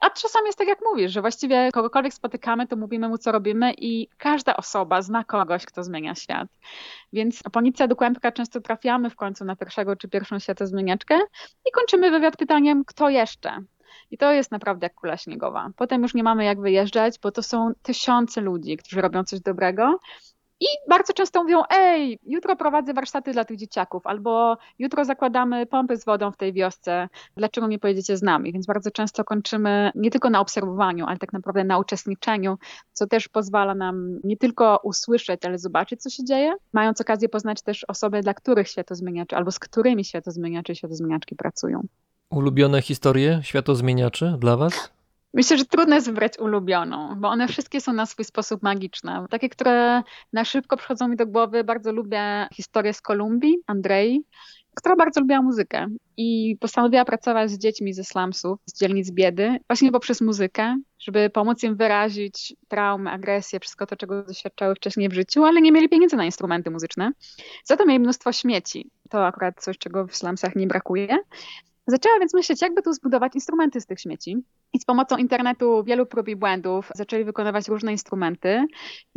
A 0.00 0.10
czasami 0.10 0.46
jest 0.46 0.58
tak, 0.58 0.68
jak 0.68 0.78
mówisz, 0.84 1.12
że 1.12 1.20
właściwie 1.20 1.70
kogokolwiek 1.72 2.14
spotykamy, 2.14 2.66
to 2.66 2.76
mówimy 2.76 3.08
mu, 3.08 3.18
co 3.18 3.32
robimy 3.32 3.72
i 3.78 4.08
każda 4.18 4.56
osoba 4.56 5.02
zna 5.02 5.24
kogoś, 5.24 5.66
kto 5.66 5.84
zmienia 5.84 6.14
świat. 6.14 6.48
Więc 7.12 7.42
po 7.52 7.60
Nicce 7.60 7.88
do 7.88 7.96
Kłębka 7.96 8.32
często 8.32 8.60
trafiamy 8.60 9.10
w 9.10 9.16
końcu 9.16 9.44
na 9.44 9.56
pierwszego 9.56 9.96
czy 9.96 10.08
pierwszą 10.08 10.38
światozmieniaczkę 10.38 11.18
i 11.68 11.70
kończymy 11.72 12.10
wywiad 12.10 12.36
pytaniem, 12.36 12.84
kto 12.84 13.08
jeszcze? 13.08 13.62
I 14.10 14.18
to 14.18 14.32
jest 14.32 14.50
naprawdę 14.50 14.86
jak 14.86 14.94
kula 14.94 15.16
śniegowa. 15.16 15.70
Potem 15.76 16.02
już 16.02 16.14
nie 16.14 16.22
mamy 16.22 16.44
jak 16.44 16.60
wyjeżdżać, 16.60 17.18
bo 17.22 17.32
to 17.32 17.42
są 17.42 17.72
tysiące 17.82 18.40
ludzi, 18.40 18.76
którzy 18.76 19.00
robią 19.00 19.24
coś 19.24 19.40
dobrego 19.40 19.98
i 20.60 20.66
bardzo 20.88 21.12
często 21.12 21.42
mówią, 21.42 21.62
ej, 21.70 22.18
jutro 22.26 22.56
prowadzę 22.56 22.94
warsztaty 22.94 23.32
dla 23.32 23.44
tych 23.44 23.56
dzieciaków, 23.56 24.06
albo 24.06 24.56
jutro 24.78 25.04
zakładamy 25.04 25.66
pompy 25.66 25.96
z 25.96 26.04
wodą 26.04 26.32
w 26.32 26.36
tej 26.36 26.52
wiosce, 26.52 27.08
dlaczego 27.36 27.66
nie 27.66 27.78
pojedziecie 27.78 28.16
z 28.16 28.22
nami? 28.22 28.52
Więc 28.52 28.66
bardzo 28.66 28.90
często 28.90 29.24
kończymy 29.24 29.90
nie 29.94 30.10
tylko 30.10 30.30
na 30.30 30.40
obserwowaniu, 30.40 31.06
ale 31.06 31.18
tak 31.18 31.32
naprawdę 31.32 31.64
na 31.64 31.78
uczestniczeniu, 31.78 32.58
co 32.92 33.06
też 33.06 33.28
pozwala 33.28 33.74
nam 33.74 34.20
nie 34.24 34.36
tylko 34.36 34.80
usłyszeć, 34.82 35.44
ale 35.44 35.58
zobaczyć, 35.58 36.02
co 36.02 36.10
się 36.10 36.24
dzieje, 36.24 36.52
mając 36.72 37.00
okazję 37.00 37.28
poznać 37.28 37.62
też 37.62 37.84
osoby, 37.88 38.20
dla 38.20 38.34
których 38.34 38.68
światozmieniacze, 38.68 39.36
albo 39.36 39.50
z 39.50 39.58
którymi 39.58 40.04
światozmieniacze 40.04 40.72
i 40.72 40.76
światozmieniaczki 40.76 41.36
pracują. 41.36 41.82
Ulubione 42.30 42.82
historie 42.82 43.40
światozmieniaczy 43.42 44.36
dla 44.38 44.56
Was? 44.56 44.97
Myślę, 45.34 45.58
że 45.58 45.64
trudno 45.64 45.94
jest 45.94 46.06
wybrać 46.06 46.38
ulubioną, 46.38 47.14
bo 47.16 47.28
one 47.28 47.48
wszystkie 47.48 47.80
są 47.80 47.92
na 47.92 48.06
swój 48.06 48.24
sposób 48.24 48.62
magiczne. 48.62 49.26
Takie, 49.30 49.48
które 49.48 50.02
na 50.32 50.44
szybko 50.44 50.76
przychodzą 50.76 51.08
mi 51.08 51.16
do 51.16 51.26
głowy, 51.26 51.64
bardzo 51.64 51.92
lubię 51.92 52.48
historię 52.54 52.92
z 52.92 53.00
Kolumbii, 53.00 53.56
Andrei, 53.66 54.24
która 54.74 54.96
bardzo 54.96 55.20
lubiła 55.20 55.42
muzykę 55.42 55.86
i 56.16 56.56
postanowiła 56.60 57.04
pracować 57.04 57.50
z 57.50 57.58
dziećmi 57.58 57.94
ze 57.94 58.04
slumsów, 58.04 58.58
z 58.66 58.80
dzielnic 58.80 59.10
biedy, 59.10 59.58
właśnie 59.68 59.92
poprzez 59.92 60.20
muzykę, 60.20 60.76
żeby 60.98 61.30
pomóc 61.30 61.62
im 61.62 61.76
wyrazić 61.76 62.56
traumy, 62.68 63.10
agresję, 63.10 63.60
wszystko 63.60 63.86
to, 63.86 63.96
czego 63.96 64.22
doświadczały 64.22 64.74
wcześniej 64.74 65.08
w 65.08 65.12
życiu, 65.12 65.44
ale 65.44 65.60
nie 65.60 65.72
mieli 65.72 65.88
pieniędzy 65.88 66.16
na 66.16 66.24
instrumenty 66.24 66.70
muzyczne. 66.70 67.12
Za 67.64 67.76
to 67.76 67.86
mieli 67.86 68.00
mnóstwo 68.00 68.32
śmieci. 68.32 68.90
To 69.10 69.26
akurat 69.26 69.62
coś, 69.62 69.78
czego 69.78 70.06
w 70.06 70.16
slumsach 70.16 70.56
nie 70.56 70.66
brakuje. 70.66 71.18
Zaczęła 71.90 72.18
więc 72.18 72.34
myśleć, 72.34 72.62
jakby 72.62 72.82
tu 72.82 72.92
zbudować 72.92 73.34
instrumenty 73.34 73.80
z 73.80 73.86
tych 73.86 74.00
śmieci. 74.00 74.36
I 74.72 74.78
z 74.78 74.84
pomocą 74.84 75.16
internetu, 75.16 75.84
wielu 75.84 76.06
prób 76.06 76.28
i 76.28 76.36
błędów 76.36 76.90
zaczęli 76.94 77.24
wykonywać 77.24 77.68
różne 77.68 77.92
instrumenty. 77.92 78.64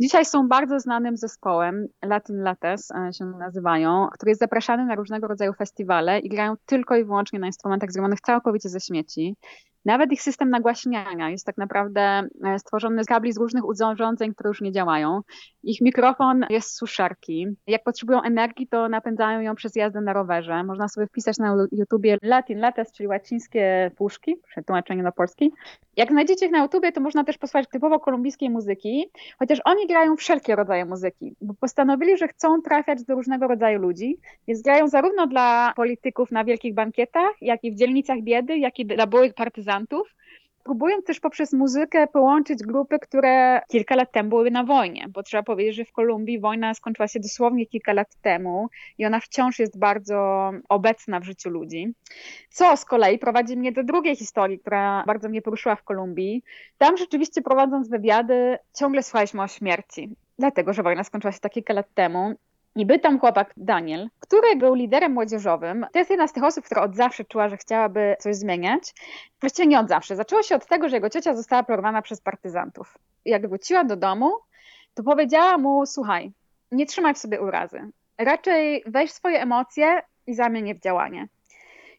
Dzisiaj 0.00 0.24
są 0.24 0.48
bardzo 0.48 0.80
znanym 0.80 1.16
zespołem, 1.16 1.86
Latin 2.02 2.36
Lattes 2.42 2.90
e, 2.90 3.12
się 3.12 3.24
nazywają, 3.24 4.06
który 4.14 4.30
jest 4.30 4.40
zapraszany 4.40 4.86
na 4.86 4.94
różnego 4.94 5.26
rodzaju 5.26 5.52
festiwale 5.52 6.18
i 6.18 6.28
grają 6.28 6.54
tylko 6.66 6.96
i 6.96 7.04
wyłącznie 7.04 7.38
na 7.38 7.46
instrumentach 7.46 7.92
zrobionych 7.92 8.20
całkowicie 8.20 8.68
ze 8.68 8.80
śmieci. 8.80 9.36
Nawet 9.84 10.12
ich 10.12 10.22
system 10.22 10.50
nagłaśniania 10.50 11.30
jest 11.30 11.46
tak 11.46 11.58
naprawdę 11.58 12.00
e, 12.44 12.58
stworzony 12.58 13.04
z 13.04 13.06
kabli 13.06 13.32
z 13.32 13.38
różnych 13.38 13.64
urządzeń, 13.64 14.34
które 14.34 14.48
już 14.48 14.60
nie 14.60 14.72
działają. 14.72 15.20
Ich 15.62 15.80
mikrofon 15.80 16.46
jest 16.50 16.70
z 16.70 16.76
suszarki. 16.76 17.46
Jak 17.66 17.84
potrzebują 17.84 18.22
energii, 18.22 18.68
to 18.68 18.88
napędzają 18.88 19.40
ją 19.40 19.54
przez 19.54 19.76
jazdę 19.76 20.00
na 20.00 20.12
rowerze. 20.12 20.64
Można 20.64 20.88
sobie 20.88 21.06
wpisać 21.06 21.38
na 21.38 21.56
YouTubie 21.72 22.18
Latin 22.22 22.58
Lattes, 22.58 22.92
czyli 22.92 23.06
łacińskie 23.06 23.90
puszki, 23.96 24.36
przetłumaczenie 24.48 25.02
na 25.02 25.12
polski. 25.12 25.52
Jak 25.96 26.10
znajdziecie 26.10 26.46
ich 26.46 26.52
na 26.52 26.62
YouTubie, 26.62 26.92
to 26.92 27.00
można 27.00 27.24
też 27.24 27.38
posłuchać 27.38 27.68
typowo 27.68 28.00
kolumbijskiej 28.00 28.50
muzyki, 28.50 29.10
chociaż 29.38 29.60
oni 29.64 29.86
grają 29.86 30.16
wszelkie 30.16 30.56
rodzaje 30.56 30.84
muzyki, 30.84 31.36
bo 31.40 31.54
postanowili, 31.54 32.16
że 32.16 32.28
chcą 32.28 32.62
trafiać 32.62 33.04
do 33.04 33.14
różnego 33.14 33.48
rodzaju 33.48 33.80
ludzi, 33.80 34.18
więc 34.48 34.62
grają 34.62 34.88
zarówno 34.88 35.26
dla 35.26 35.72
polityków 35.76 36.30
na 36.30 36.44
wielkich 36.44 36.74
bankietach, 36.74 37.32
jak 37.40 37.64
i 37.64 37.72
w 37.72 37.74
dzielnicach 37.74 38.20
biedy, 38.20 38.58
jak 38.58 38.78
i 38.78 38.86
dla 38.86 39.06
byłych 39.06 39.34
partyzantów 39.34 39.71
próbując 40.64 41.04
też 41.04 41.20
poprzez 41.20 41.52
muzykę 41.52 42.06
połączyć 42.06 42.62
grupy, 42.62 42.98
które 42.98 43.60
kilka 43.68 43.96
lat 43.96 44.12
temu 44.12 44.28
były 44.28 44.50
na 44.50 44.64
wojnie, 44.64 45.06
bo 45.08 45.22
trzeba 45.22 45.42
powiedzieć, 45.42 45.76
że 45.76 45.84
w 45.84 45.92
Kolumbii 45.92 46.40
wojna 46.40 46.74
skończyła 46.74 47.08
się 47.08 47.20
dosłownie 47.20 47.66
kilka 47.66 47.92
lat 47.92 48.14
temu 48.22 48.68
i 48.98 49.06
ona 49.06 49.20
wciąż 49.20 49.58
jest 49.58 49.78
bardzo 49.78 50.50
obecna 50.68 51.20
w 51.20 51.24
życiu 51.24 51.50
ludzi. 51.50 51.94
Co 52.50 52.76
z 52.76 52.84
kolei 52.84 53.18
prowadzi 53.18 53.56
mnie 53.56 53.72
do 53.72 53.84
drugiej 53.84 54.16
historii, 54.16 54.58
która 54.58 55.04
bardzo 55.06 55.28
mnie 55.28 55.42
poruszyła 55.42 55.76
w 55.76 55.82
Kolumbii. 55.82 56.42
Tam 56.78 56.96
rzeczywiście 56.96 57.42
prowadząc 57.42 57.88
wywiady, 57.88 58.58
ciągle 58.74 59.02
słuchaliśmy 59.02 59.42
o 59.42 59.48
śmierci 59.48 60.16
dlatego 60.38 60.72
że 60.72 60.82
wojna 60.82 61.04
skończyła 61.04 61.32
się 61.32 61.40
tak 61.40 61.52
kilka 61.52 61.74
lat 61.74 61.94
temu 61.94 62.34
i 62.76 62.86
był 62.86 62.98
tam 62.98 63.20
chłopak 63.20 63.52
Daniel, 63.56 64.08
który 64.20 64.56
był 64.56 64.74
liderem 64.74 65.12
młodzieżowym. 65.12 65.86
To 65.92 65.98
jest 65.98 66.10
jedna 66.10 66.28
z 66.28 66.32
tych 66.32 66.44
osób, 66.44 66.64
która 66.64 66.82
od 66.82 66.96
zawsze 66.96 67.24
czuła, 67.24 67.48
że 67.48 67.56
chciałaby 67.56 68.16
coś 68.18 68.36
zmieniać. 68.36 68.94
Właściwie 69.40 69.68
nie 69.68 69.80
od 69.80 69.88
zawsze. 69.88 70.16
Zaczęło 70.16 70.42
się 70.42 70.54
od 70.54 70.66
tego, 70.66 70.88
że 70.88 70.96
jego 70.96 71.10
ciocia 71.10 71.34
została 71.34 71.62
porwana 71.62 72.02
przez 72.02 72.20
partyzantów. 72.20 72.98
Jak 73.24 73.48
wróciła 73.48 73.84
do 73.84 73.96
domu, 73.96 74.32
to 74.94 75.02
powiedziała 75.02 75.58
mu: 75.58 75.86
Słuchaj, 75.86 76.32
nie 76.72 76.86
trzymaj 76.86 77.14
w 77.14 77.18
sobie 77.18 77.40
urazy. 77.40 77.80
Raczej 78.18 78.84
weź 78.86 79.12
swoje 79.12 79.40
emocje 79.40 80.02
i 80.26 80.34
zamień 80.34 80.68
je 80.68 80.74
w 80.74 80.80
działanie. 80.80 81.28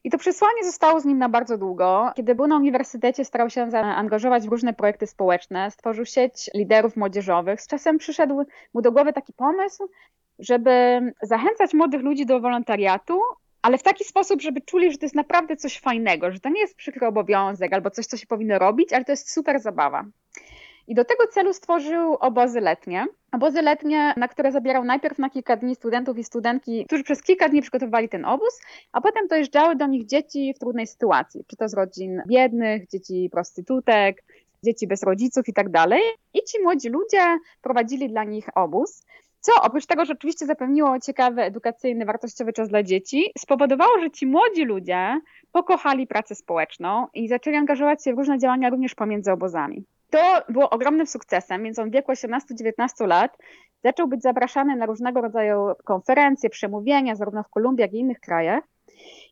I 0.04 0.10
to 0.10 0.18
przesłanie 0.18 0.64
zostało 0.64 1.00
z 1.00 1.04
nim 1.04 1.18
na 1.18 1.28
bardzo 1.28 1.58
długo. 1.58 2.12
Kiedy 2.16 2.34
był 2.34 2.46
na 2.46 2.56
uniwersytecie, 2.56 3.24
starał 3.24 3.50
się 3.50 3.70
zaangażować 3.70 4.48
w 4.48 4.50
różne 4.50 4.72
projekty 4.72 5.06
społeczne, 5.06 5.70
stworzył 5.70 6.04
sieć 6.04 6.50
liderów 6.54 6.96
młodzieżowych. 6.96 7.60
Z 7.60 7.66
czasem 7.66 7.98
przyszedł 7.98 8.44
mu 8.74 8.82
do 8.82 8.92
głowy 8.92 9.12
taki 9.12 9.32
pomysł, 9.32 9.88
żeby 10.38 11.00
zachęcać 11.22 11.74
młodych 11.74 12.02
ludzi 12.02 12.26
do 12.26 12.40
wolontariatu, 12.40 13.20
ale 13.62 13.78
w 13.78 13.82
taki 13.82 14.04
sposób, 14.04 14.42
żeby 14.42 14.60
czuli, 14.60 14.92
że 14.92 14.98
to 14.98 15.04
jest 15.04 15.14
naprawdę 15.14 15.56
coś 15.56 15.80
fajnego, 15.80 16.32
że 16.32 16.40
to 16.40 16.48
nie 16.48 16.60
jest 16.60 16.76
przykry 16.76 17.06
obowiązek 17.06 17.72
albo 17.72 17.90
coś, 17.90 18.06
co 18.06 18.16
się 18.16 18.26
powinno 18.26 18.58
robić, 18.58 18.92
ale 18.92 19.04
to 19.04 19.12
jest 19.12 19.32
super 19.32 19.60
zabawa. 19.60 20.04
I 20.86 20.94
do 20.94 21.04
tego 21.04 21.26
celu 21.26 21.52
stworzył 21.52 22.14
obozy 22.14 22.60
letnie. 22.60 23.06
Obozy 23.32 23.62
letnie, 23.62 24.14
na 24.16 24.28
które 24.28 24.52
zabierał 24.52 24.84
najpierw 24.84 25.18
na 25.18 25.30
kilka 25.30 25.56
dni 25.56 25.74
studentów 25.74 26.18
i 26.18 26.24
studentki, 26.24 26.84
którzy 26.86 27.02
przez 27.04 27.22
kilka 27.22 27.48
dni 27.48 27.62
przygotowywali 27.62 28.08
ten 28.08 28.24
obóz, 28.24 28.60
a 28.92 29.00
potem 29.00 29.28
dojeżdżały 29.28 29.76
do 29.76 29.86
nich 29.86 30.06
dzieci 30.06 30.54
w 30.56 30.58
trudnej 30.58 30.86
sytuacji, 30.86 31.44
czy 31.46 31.56
to 31.56 31.68
z 31.68 31.74
rodzin 31.74 32.22
biednych, 32.28 32.88
dzieci 32.88 33.28
prostytutek, 33.32 34.22
dzieci 34.64 34.86
bez 34.86 35.02
rodziców 35.02 35.48
i 35.48 35.52
tak 35.52 35.68
dalej. 35.68 36.02
I 36.34 36.42
ci 36.42 36.62
młodzi 36.62 36.88
ludzie 36.88 37.38
prowadzili 37.62 38.08
dla 38.08 38.24
nich 38.24 38.48
obóz. 38.54 39.06
Co 39.44 39.52
oprócz 39.62 39.86
tego, 39.86 40.04
że 40.04 40.12
oczywiście 40.12 40.46
zapewniło 40.46 41.00
ciekawy, 41.00 41.42
edukacyjny, 41.42 42.04
wartościowy 42.04 42.52
czas 42.52 42.68
dla 42.68 42.82
dzieci, 42.82 43.32
spowodowało, 43.38 44.00
że 44.00 44.10
ci 44.10 44.26
młodzi 44.26 44.64
ludzie 44.64 45.20
pokochali 45.52 46.06
pracę 46.06 46.34
społeczną 46.34 47.06
i 47.14 47.28
zaczęli 47.28 47.56
angażować 47.56 48.04
się 48.04 48.14
w 48.14 48.18
różne 48.18 48.38
działania 48.38 48.70
również 48.70 48.94
pomiędzy 48.94 49.32
obozami. 49.32 49.84
To 50.10 50.42
było 50.48 50.70
ogromnym 50.70 51.06
sukcesem, 51.06 51.62
więc 51.62 51.78
on 51.78 51.90
w 51.90 51.92
wieku 51.92 52.12
18-19 52.12 53.06
lat 53.06 53.38
zaczął 53.82 54.08
być 54.08 54.22
zapraszany 54.22 54.76
na 54.76 54.86
różnego 54.86 55.20
rodzaju 55.20 55.72
konferencje, 55.84 56.50
przemówienia, 56.50 57.14
zarówno 57.14 57.42
w 57.42 57.48
Kolumbii, 57.48 57.82
jak 57.82 57.92
i 57.92 57.98
innych 57.98 58.20
krajach. 58.20 58.64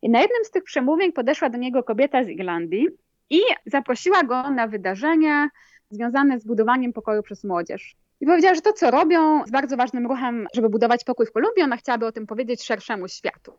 I 0.03 0.11
na 0.11 0.21
jednym 0.21 0.45
z 0.45 0.51
tych 0.51 0.65
przemówień 0.65 1.13
podeszła 1.13 1.51
do 1.51 1.59
niego 1.59 1.83
kobieta 1.83 2.25
z 2.25 2.29
Irlandii 2.29 2.89
i 3.31 3.41
zaprosiła 3.67 4.23
go 4.23 4.51
na 4.51 4.67
wydarzenie 4.67 5.49
związane 5.91 6.39
z 6.39 6.45
budowaniem 6.45 6.93
pokoju 6.93 7.23
przez 7.23 7.45
młodzież. 7.45 7.97
I 8.23 8.27
powiedziała, 8.27 8.55
że 8.55 8.61
to, 8.61 8.73
co 8.73 8.91
robią, 8.91 9.39
jest 9.39 9.53
bardzo 9.53 9.77
ważnym 9.77 10.07
ruchem, 10.07 10.47
żeby 10.55 10.68
budować 10.68 11.05
pokój 11.05 11.27
w 11.27 11.33
Kolumbii. 11.33 11.62
Ona 11.62 11.77
chciałaby 11.77 12.07
o 12.07 12.12
tym 12.12 12.27
powiedzieć 12.27 12.64
szerszemu 12.64 13.09
światu. 13.09 13.59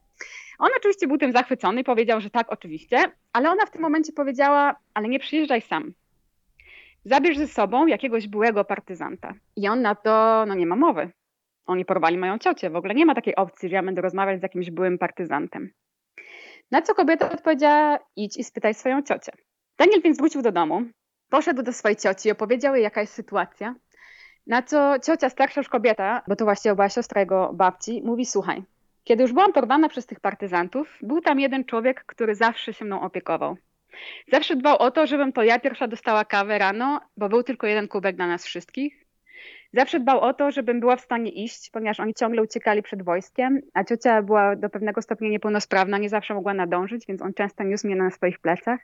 On 0.59 0.69
oczywiście 0.77 1.07
był 1.07 1.17
tym 1.17 1.31
zachwycony, 1.31 1.83
powiedział, 1.83 2.21
że 2.21 2.29
tak, 2.29 2.51
oczywiście, 2.51 3.11
ale 3.33 3.49
ona 3.49 3.65
w 3.65 3.71
tym 3.71 3.81
momencie 3.81 4.13
powiedziała, 4.13 4.75
ale 4.93 5.07
nie 5.09 5.19
przyjeżdżaj 5.19 5.61
sam. 5.61 5.93
Zabierz 7.05 7.37
ze 7.37 7.47
sobą 7.47 7.87
jakiegoś 7.87 8.27
byłego 8.27 8.65
partyzanta. 8.65 9.33
I 9.55 9.67
on 9.67 9.81
na 9.81 9.95
to, 9.95 10.45
no 10.47 10.55
nie 10.55 10.65
ma 10.65 10.75
mowy. 10.75 11.11
Oni 11.65 11.85
porwali 11.85 12.17
moją 12.17 12.39
ciocię. 12.39 12.69
W 12.69 12.75
ogóle 12.75 12.93
nie 12.93 13.05
ma 13.05 13.15
takiej 13.15 13.35
opcji, 13.35 13.69
że 13.69 13.75
ja 13.75 13.83
będę 13.83 14.01
rozmawiać 14.01 14.39
z 14.39 14.43
jakimś 14.43 14.71
byłym 14.71 14.97
partyzantem. 14.97 15.69
Na 16.71 16.81
co 16.81 16.95
kobieta 16.95 17.31
odpowiedziała, 17.31 17.99
idź 18.15 18.37
i 18.37 18.43
spytaj 18.43 18.73
swoją 18.73 19.01
ciocię. 19.01 19.31
Daniel 19.77 20.01
więc 20.01 20.17
wrócił 20.17 20.41
do 20.41 20.51
domu, 20.51 20.81
poszedł 21.29 21.63
do 21.63 21.73
swojej 21.73 21.95
cioci, 21.95 22.31
opowiedział 22.31 22.75
jej, 22.75 22.83
jaka 22.83 23.01
jest 23.01 23.13
sytuacja. 23.13 23.75
Na 24.47 24.61
co 24.61 24.99
ciocia, 24.99 25.29
starsza 25.29 25.59
już 25.59 25.69
kobieta, 25.69 26.21
bo 26.27 26.35
to 26.35 26.45
właściwie 26.45 26.75
była 26.75 26.89
siostra 26.89 27.21
jego 27.21 27.53
babci, 27.53 28.01
mówi, 28.05 28.25
słuchaj, 28.25 28.63
kiedy 29.03 29.23
już 29.23 29.33
byłam 29.33 29.53
porwana 29.53 29.89
przez 29.89 30.05
tych 30.05 30.19
partyzantów, 30.19 30.97
był 31.01 31.21
tam 31.21 31.39
jeden 31.39 31.65
człowiek, 31.65 32.03
który 32.05 32.35
zawsze 32.35 32.73
się 32.73 32.85
mną 32.85 33.01
opiekował. 33.01 33.57
Zawsze 34.31 34.55
dbał 34.55 34.77
o 34.77 34.91
to, 34.91 35.07
żebym 35.07 35.33
to 35.33 35.43
ja 35.43 35.59
pierwsza 35.59 35.87
dostała 35.87 36.25
kawę 36.25 36.57
rano, 36.57 37.01
bo 37.17 37.29
był 37.29 37.43
tylko 37.43 37.67
jeden 37.67 37.87
kubek 37.87 38.15
dla 38.15 38.27
nas 38.27 38.45
wszystkich. 38.45 39.05
Zawsze 39.73 39.99
dbał 39.99 40.19
o 40.19 40.33
to, 40.33 40.51
żebym 40.51 40.79
była 40.79 40.95
w 40.95 41.01
stanie 41.01 41.31
iść, 41.31 41.69
ponieważ 41.69 41.99
oni 41.99 42.13
ciągle 42.13 42.41
uciekali 42.41 42.81
przed 42.81 43.03
wojskiem, 43.03 43.61
a 43.73 43.83
ciocia 43.83 44.21
była 44.21 44.55
do 44.55 44.69
pewnego 44.69 45.01
stopnia 45.01 45.29
niepełnosprawna, 45.29 45.97
nie 45.97 46.09
zawsze 46.09 46.33
mogła 46.33 46.53
nadążyć, 46.53 47.05
więc 47.07 47.21
on 47.21 47.33
często 47.33 47.63
niósł 47.63 47.87
mnie 47.87 47.95
na 47.95 48.11
swoich 48.11 48.39
plecach. 48.39 48.79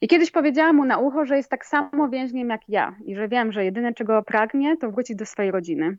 I 0.00 0.08
kiedyś 0.08 0.30
powiedziałam 0.30 0.76
mu 0.76 0.84
na 0.84 0.98
ucho, 0.98 1.24
że 1.24 1.36
jest 1.36 1.50
tak 1.50 1.66
samo 1.66 2.08
więźniem 2.08 2.48
jak 2.48 2.68
ja 2.68 2.96
i 3.04 3.16
że 3.16 3.28
wiem, 3.28 3.52
że 3.52 3.64
jedyne 3.64 3.94
czego 3.94 4.22
pragnie, 4.22 4.76
to 4.76 4.90
wrócić 4.90 5.16
do 5.16 5.26
swojej 5.26 5.50
rodziny. 5.50 5.96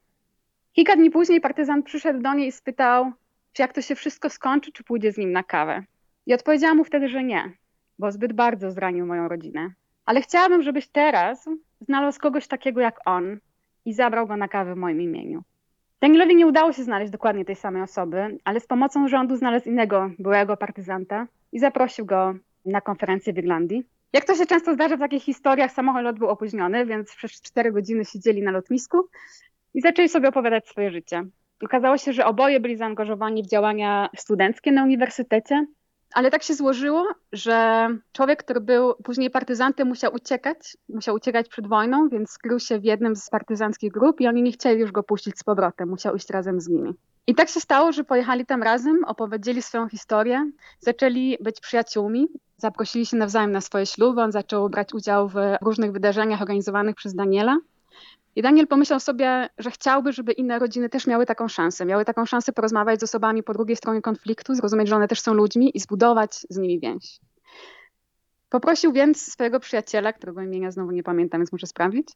Kilka 0.74 0.96
dni 0.96 1.10
później 1.12 1.42
partyzant 1.42 1.86
przyszedł 1.86 2.22
do 2.22 2.34
niej 2.34 2.48
i 2.48 2.52
spytał, 2.52 3.12
czy 3.54 3.62
jak 3.62 3.74
to 3.74 3.82
się 3.82 3.96
wszystko 3.96 4.30
skończy, 4.30 4.72
czy 4.72 4.84
pójdzie 4.84 5.12
z 5.12 5.18
nim 5.18 5.32
na 5.32 5.44
kawę. 5.44 5.84
I 6.26 6.34
odpowiedziałam 6.34 6.78
mu 6.78 6.84
wtedy, 6.84 7.10
że 7.10 7.24
nie, 7.24 7.52
bo 8.00 8.12
zbyt 8.12 8.34
bardzo 8.34 8.72
zranił 8.72 9.06
moją 9.06 9.28
rodzinę. 9.28 9.70
Ale 10.06 10.22
chciałabym, 10.22 10.62
żebyś 10.62 10.88
teraz 10.88 11.50
znalazł 11.82 12.20
kogoś 12.20 12.48
takiego 12.48 12.82
jak 12.82 13.00
on 13.06 13.40
i 13.86 13.94
zabrał 13.94 14.28
go 14.28 14.38
na 14.38 14.48
kawę 14.48 14.74
w 14.76 14.78
moim 14.78 15.02
imieniu. 15.02 15.44
Danielowi 16.02 16.36
nie 16.36 16.48
udało 16.48 16.74
się 16.74 16.84
znaleźć 16.84 17.12
dokładnie 17.12 17.46
tej 17.46 17.56
samej 17.56 17.82
osoby, 17.82 18.38
ale 18.44 18.60
z 18.60 18.68
pomocą 18.68 19.08
rządu 19.08 19.36
znalazł 19.36 19.70
innego 19.70 20.12
byłego 20.20 20.58
partyzanta 20.58 21.28
i 21.52 21.60
zaprosił 21.60 22.06
go 22.06 22.36
na 22.70 22.82
konferencję 22.82 23.34
w 23.34 23.38
Irlandii. 23.38 23.84
Jak 24.14 24.26
to 24.26 24.36
się 24.36 24.46
często 24.46 24.74
zdarza 24.74 24.98
w 24.98 25.00
takich 25.00 25.24
historiach, 25.24 25.72
samochód 25.72 26.20
był 26.20 26.28
opóźniony, 26.28 26.86
więc 26.86 27.16
przez 27.16 27.32
cztery 27.32 27.72
godziny 27.72 28.06
siedzieli 28.06 28.42
na 28.42 28.52
lotnisku 28.52 29.08
i 29.74 29.82
zaczęli 29.82 30.10
sobie 30.10 30.30
opowiadać 30.30 30.68
swoje 30.68 30.92
życie. 30.92 31.26
Okazało 31.64 31.98
się, 31.98 32.14
że 32.14 32.26
oboje 32.26 32.60
byli 32.60 32.78
zaangażowani 32.78 33.44
w 33.44 33.48
działania 33.48 34.10
studenckie 34.18 34.72
na 34.72 34.84
uniwersytecie, 34.84 35.66
ale 36.14 36.32
tak 36.32 36.44
się 36.44 36.54
złożyło, 36.54 37.08
że 37.32 37.88
człowiek, 38.12 38.44
który 38.44 38.62
był 38.62 38.94
później 39.04 39.30
partyzantem, 39.30 39.88
musiał 39.88 40.14
uciekać, 40.14 40.78
musiał 40.90 41.16
uciekać 41.16 41.50
przed 41.50 41.68
wojną, 41.68 42.10
więc 42.10 42.30
skrył 42.30 42.60
się 42.60 42.80
w 42.80 42.84
jednym 42.84 43.16
z 43.16 43.30
partyzanckich 43.30 43.92
grup 43.92 44.22
i 44.22 44.28
oni 44.28 44.44
nie 44.44 44.52
chcieli 44.52 44.82
już 44.82 44.92
go 44.92 45.04
puścić 45.04 45.40
z 45.40 45.44
powrotem, 45.44 45.90
musiał 45.90 46.16
iść 46.16 46.30
razem 46.30 46.62
z 46.62 46.68
nimi. 46.68 46.94
I 47.28 47.36
tak 47.36 47.50
się 47.50 47.60
stało, 47.60 47.92
że 47.92 48.04
pojechali 48.04 48.46
tam 48.46 48.64
razem, 48.64 49.04
opowiedzieli 49.04 49.62
swoją 49.62 49.90
historię, 49.90 50.52
zaczęli 50.80 51.38
być 51.42 51.60
przyjaciółmi, 51.60 52.28
zaprosili 52.60 53.06
się 53.06 53.18
nawzajem 53.18 53.52
na 53.52 53.62
swoje 53.62 53.86
śluby, 53.86 54.22
on 54.22 54.32
zaczął 54.32 54.70
brać 54.70 54.94
udział 54.94 55.30
w 55.30 55.36
różnych 55.62 55.92
wydarzeniach 55.92 56.42
organizowanych 56.42 56.96
przez 56.96 57.16
Daniela. 57.16 57.58
I 58.36 58.42
Daniel 58.42 58.68
pomyślał 58.68 59.00
sobie, 59.00 59.50
że 59.58 59.72
chciałby, 59.72 60.14
żeby 60.14 60.32
inne 60.32 60.60
rodziny 60.60 60.90
też 60.90 61.08
miały 61.08 61.26
taką 61.26 61.48
szansę. 61.48 61.86
Miały 61.86 62.06
taką 62.06 62.26
szansę 62.26 62.52
porozmawiać 62.52 63.00
z 63.00 63.04
osobami 63.04 63.44
po 63.44 63.54
drugiej 63.54 63.76
stronie 63.76 64.02
konfliktu, 64.02 64.56
zrozumieć, 64.56 64.88
że 64.88 64.96
one 64.96 65.08
też 65.08 65.22
są 65.22 65.34
ludźmi 65.34 65.78
i 65.78 65.80
zbudować 65.80 66.46
z 66.50 66.58
nimi 66.58 66.80
więź. 66.80 67.20
Poprosił 68.50 68.92
więc 68.92 69.32
swojego 69.32 69.60
przyjaciela, 69.60 70.14
którego 70.14 70.42
imienia 70.42 70.72
znowu 70.72 70.92
nie 70.92 71.04
pamiętam, 71.04 71.42
więc 71.42 71.52
muszę 71.52 71.68
sprawdzić, 71.68 72.08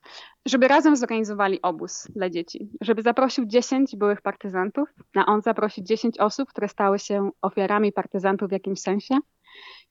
żeby 0.45 0.67
razem 0.67 0.95
zorganizowali 0.95 1.61
obóz 1.61 2.07
dla 2.15 2.29
dzieci. 2.29 2.69
Żeby 2.81 3.01
zaprosił 3.01 3.45
10 3.45 3.95
byłych 3.95 4.21
partyzantów, 4.21 4.89
a 5.15 5.25
on 5.25 5.41
zaprosił 5.41 5.83
10 5.83 6.19
osób, 6.19 6.49
które 6.49 6.67
stały 6.67 6.99
się 6.99 7.29
ofiarami 7.41 7.91
partyzantów 7.91 8.49
w 8.49 8.51
jakimś 8.51 8.81
sensie. 8.81 9.17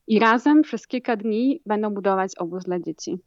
I 0.06 0.18
razem 0.18 0.62
przez 0.62 0.86
kilka 0.86 1.16
dni 1.16 1.62
będą 1.66 1.90
budować 1.90 2.32
obóz 2.38 2.64
dla 2.64 2.80
dzieci. 2.80 3.18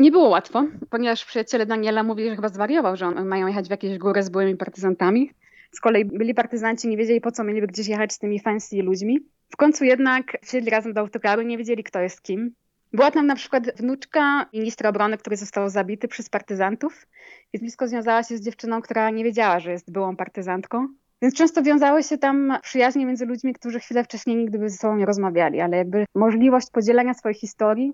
Nie 0.00 0.10
było 0.10 0.28
łatwo, 0.28 0.64
ponieważ 0.90 1.24
przyjaciele 1.24 1.66
Daniela 1.66 2.02
mówili, 2.02 2.30
że 2.30 2.36
chyba 2.36 2.48
zwariował, 2.48 2.96
że 2.96 3.10
mają 3.10 3.46
jechać 3.46 3.68
w 3.68 3.70
jakieś 3.70 3.98
góry 3.98 4.22
z 4.22 4.28
byłymi 4.28 4.56
partyzantami. 4.56 5.30
Z 5.72 5.80
kolei 5.80 6.04
byli 6.04 6.34
partyzanci, 6.34 6.88
nie 6.88 6.96
wiedzieli 6.96 7.20
po 7.20 7.32
co 7.32 7.44
mieliby 7.44 7.66
gdzieś 7.66 7.88
jechać 7.88 8.12
z 8.12 8.18
tymi 8.18 8.40
fancy 8.40 8.82
ludźmi. 8.82 9.18
W 9.48 9.56
końcu 9.56 9.84
jednak 9.84 10.38
wsiedli 10.42 10.70
razem 10.70 10.92
do 10.92 11.00
autokaru, 11.00 11.42
nie 11.42 11.58
wiedzieli 11.58 11.84
kto 11.84 12.00
jest 12.00 12.22
kim. 12.22 12.54
Była 12.92 13.10
tam 13.10 13.26
na 13.26 13.34
przykład 13.34 13.76
wnuczka 13.76 14.46
ministra 14.52 14.90
obrony, 14.90 15.18
który 15.18 15.36
został 15.36 15.70
zabity 15.70 16.08
przez 16.08 16.28
partyzantów. 16.28 17.06
I 17.52 17.58
blisko 17.58 17.88
związała 17.88 18.22
się 18.22 18.36
z 18.36 18.44
dziewczyną, 18.44 18.82
która 18.82 19.10
nie 19.10 19.24
wiedziała, 19.24 19.60
że 19.60 19.72
jest 19.72 19.92
byłą 19.92 20.16
partyzantką. 20.16 20.88
Więc 21.22 21.34
często 21.34 21.62
wiązały 21.62 22.02
się 22.02 22.18
tam 22.18 22.58
przyjaźnie 22.62 23.06
między 23.06 23.26
ludźmi, 23.26 23.52
którzy 23.52 23.80
chwilę 23.80 24.04
wcześniej 24.04 24.36
nigdy 24.36 24.58
by 24.58 24.70
ze 24.70 24.76
sobą 24.76 24.96
nie 24.96 25.06
rozmawiali, 25.06 25.60
ale 25.60 25.76
jakby 25.76 26.04
możliwość 26.14 26.70
podzielenia 26.70 27.14
swojej 27.14 27.34
historii, 27.34 27.92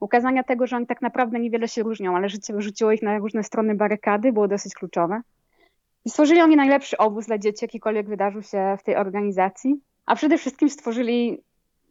ukazania 0.00 0.42
tego, 0.42 0.66
że 0.66 0.76
oni 0.76 0.86
tak 0.86 1.02
naprawdę 1.02 1.40
niewiele 1.40 1.68
się 1.68 1.82
różnią, 1.82 2.16
ale 2.16 2.28
życie 2.28 2.52
wyrzuciło 2.52 2.92
ich 2.92 3.02
na 3.02 3.18
różne 3.18 3.42
strony 3.42 3.74
barykady, 3.74 4.32
było 4.32 4.48
dosyć 4.48 4.74
kluczowe. 4.74 5.20
I 6.04 6.10
stworzyli 6.10 6.40
oni 6.40 6.56
najlepszy 6.56 6.96
obóz 6.96 7.26
dla 7.26 7.38
dzieci, 7.38 7.64
jakikolwiek 7.64 8.08
wydarzył 8.08 8.42
się 8.42 8.76
w 8.80 8.82
tej 8.82 8.96
organizacji, 8.96 9.80
a 10.06 10.16
przede 10.16 10.38
wszystkim 10.38 10.70
stworzyli 10.70 11.42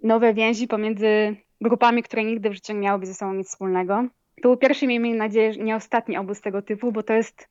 nowe 0.04 0.34
więzi 0.34 0.68
pomiędzy 0.68 1.36
grupami, 1.62 2.04
które 2.04 2.24
nigdy 2.24 2.50
w 2.50 2.54
życiu 2.54 2.74
nie 2.74 2.80
miałyby 2.80 3.06
ze 3.06 3.14
sobą 3.14 3.34
nic 3.34 3.48
wspólnego. 3.48 4.04
To 4.42 4.50
był 4.50 4.58
pierwszy, 4.58 4.88
miejmy 4.88 5.16
nadzieję, 5.16 5.52
nie 5.52 5.76
ostatni 5.76 6.18
obóz 6.18 6.42
tego 6.42 6.62
typu, 6.62 6.92
bo 6.92 7.04
to 7.04 7.14
jest 7.14 7.48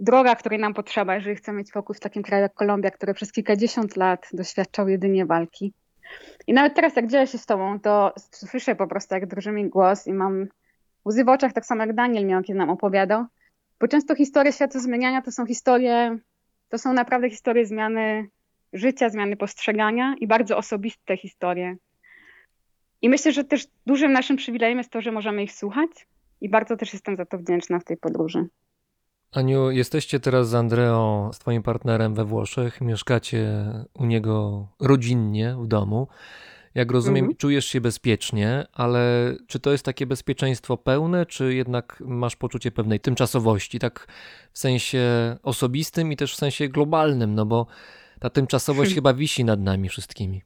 droga, 0.00 0.34
której 0.34 0.58
nam 0.58 0.74
potrzeba, 0.74 1.14
jeżeli 1.14 1.36
chcemy 1.36 1.58
mieć 1.58 1.72
pokój 1.72 1.96
w 1.96 2.00
takim 2.00 2.22
kraju 2.22 2.42
jak 2.42 2.54
Kolumbia, 2.54 2.90
który 2.90 3.14
przez 3.14 3.32
kilkadziesiąt 3.32 3.96
lat 3.96 4.28
doświadczał 4.32 4.88
jedynie 4.88 5.26
walki. 5.26 5.72
I 6.46 6.52
nawet 6.52 6.74
teraz, 6.74 6.96
jak 6.96 7.06
dzielę 7.06 7.26
się 7.26 7.38
z 7.38 7.46
tobą, 7.46 7.80
to 7.80 8.12
słyszę 8.32 8.76
po 8.76 8.86
prostu, 8.86 9.14
jak 9.14 9.26
drży 9.26 9.52
mi 9.52 9.68
głos 9.68 10.06
i 10.06 10.12
mam 10.12 10.46
łzy 11.08 11.24
w 11.24 11.28
oczach, 11.28 11.52
tak 11.52 11.66
samo 11.66 11.82
jak 11.82 11.94
Daniel 11.94 12.26
miał, 12.26 12.42
kiedy 12.42 12.58
nam 12.58 12.70
opowiadał. 12.70 13.24
Bo 13.80 13.88
często 13.88 14.14
historie 14.14 14.52
świata 14.52 14.78
zmieniania 14.78 15.22
to 15.22 15.32
są 15.32 15.46
historie, 15.46 16.18
to 16.68 16.78
są 16.78 16.92
naprawdę 16.92 17.30
historie 17.30 17.66
zmiany 17.66 18.28
życia, 18.72 19.08
zmiany 19.08 19.36
postrzegania 19.36 20.14
i 20.20 20.26
bardzo 20.26 20.56
osobiste 20.56 21.16
historie. 21.16 21.76
I 23.02 23.08
myślę, 23.08 23.32
że 23.32 23.44
też 23.44 23.66
dużym 23.86 24.12
naszym 24.12 24.36
przywilejem 24.36 24.78
jest 24.78 24.90
to, 24.90 25.00
że 25.00 25.12
możemy 25.12 25.42
ich 25.42 25.52
słuchać 25.52 25.90
i 26.40 26.48
bardzo 26.48 26.76
też 26.76 26.92
jestem 26.92 27.16
za 27.16 27.26
to 27.26 27.38
wdzięczna 27.38 27.78
w 27.78 27.84
tej 27.84 27.96
podróży. 27.96 28.48
Aniu, 29.32 29.70
jesteście 29.70 30.20
teraz 30.20 30.48
z 30.48 30.54
Andreą, 30.54 31.30
z 31.32 31.38
twoim 31.38 31.62
partnerem 31.62 32.14
we 32.14 32.24
Włoszech, 32.24 32.80
mieszkacie 32.80 33.48
u 33.94 34.06
niego 34.06 34.66
rodzinnie 34.80 35.56
w 35.60 35.66
domu. 35.66 36.08
Jak 36.74 36.92
rozumiem, 36.92 37.24
Mhm. 37.24 37.36
czujesz 37.36 37.66
się 37.66 37.80
bezpiecznie, 37.80 38.66
ale 38.72 39.34
czy 39.46 39.60
to 39.60 39.72
jest 39.72 39.84
takie 39.84 40.06
bezpieczeństwo 40.06 40.76
pełne, 40.76 41.26
czy 41.26 41.54
jednak 41.54 42.02
masz 42.06 42.36
poczucie 42.36 42.70
pewnej 42.70 43.00
tymczasowości, 43.00 43.78
tak 43.78 44.06
w 44.52 44.58
sensie 44.58 45.00
osobistym 45.42 46.12
i 46.12 46.16
też 46.16 46.34
w 46.34 46.36
sensie 46.36 46.68
globalnym, 46.68 47.34
no 47.34 47.46
bo 47.46 47.66
ta 48.20 48.30
tymczasowość 48.30 48.94
chyba 48.98 49.14
wisi 49.14 49.44
nad 49.44 49.60
nami 49.60 49.88
wszystkimi. 49.88 50.42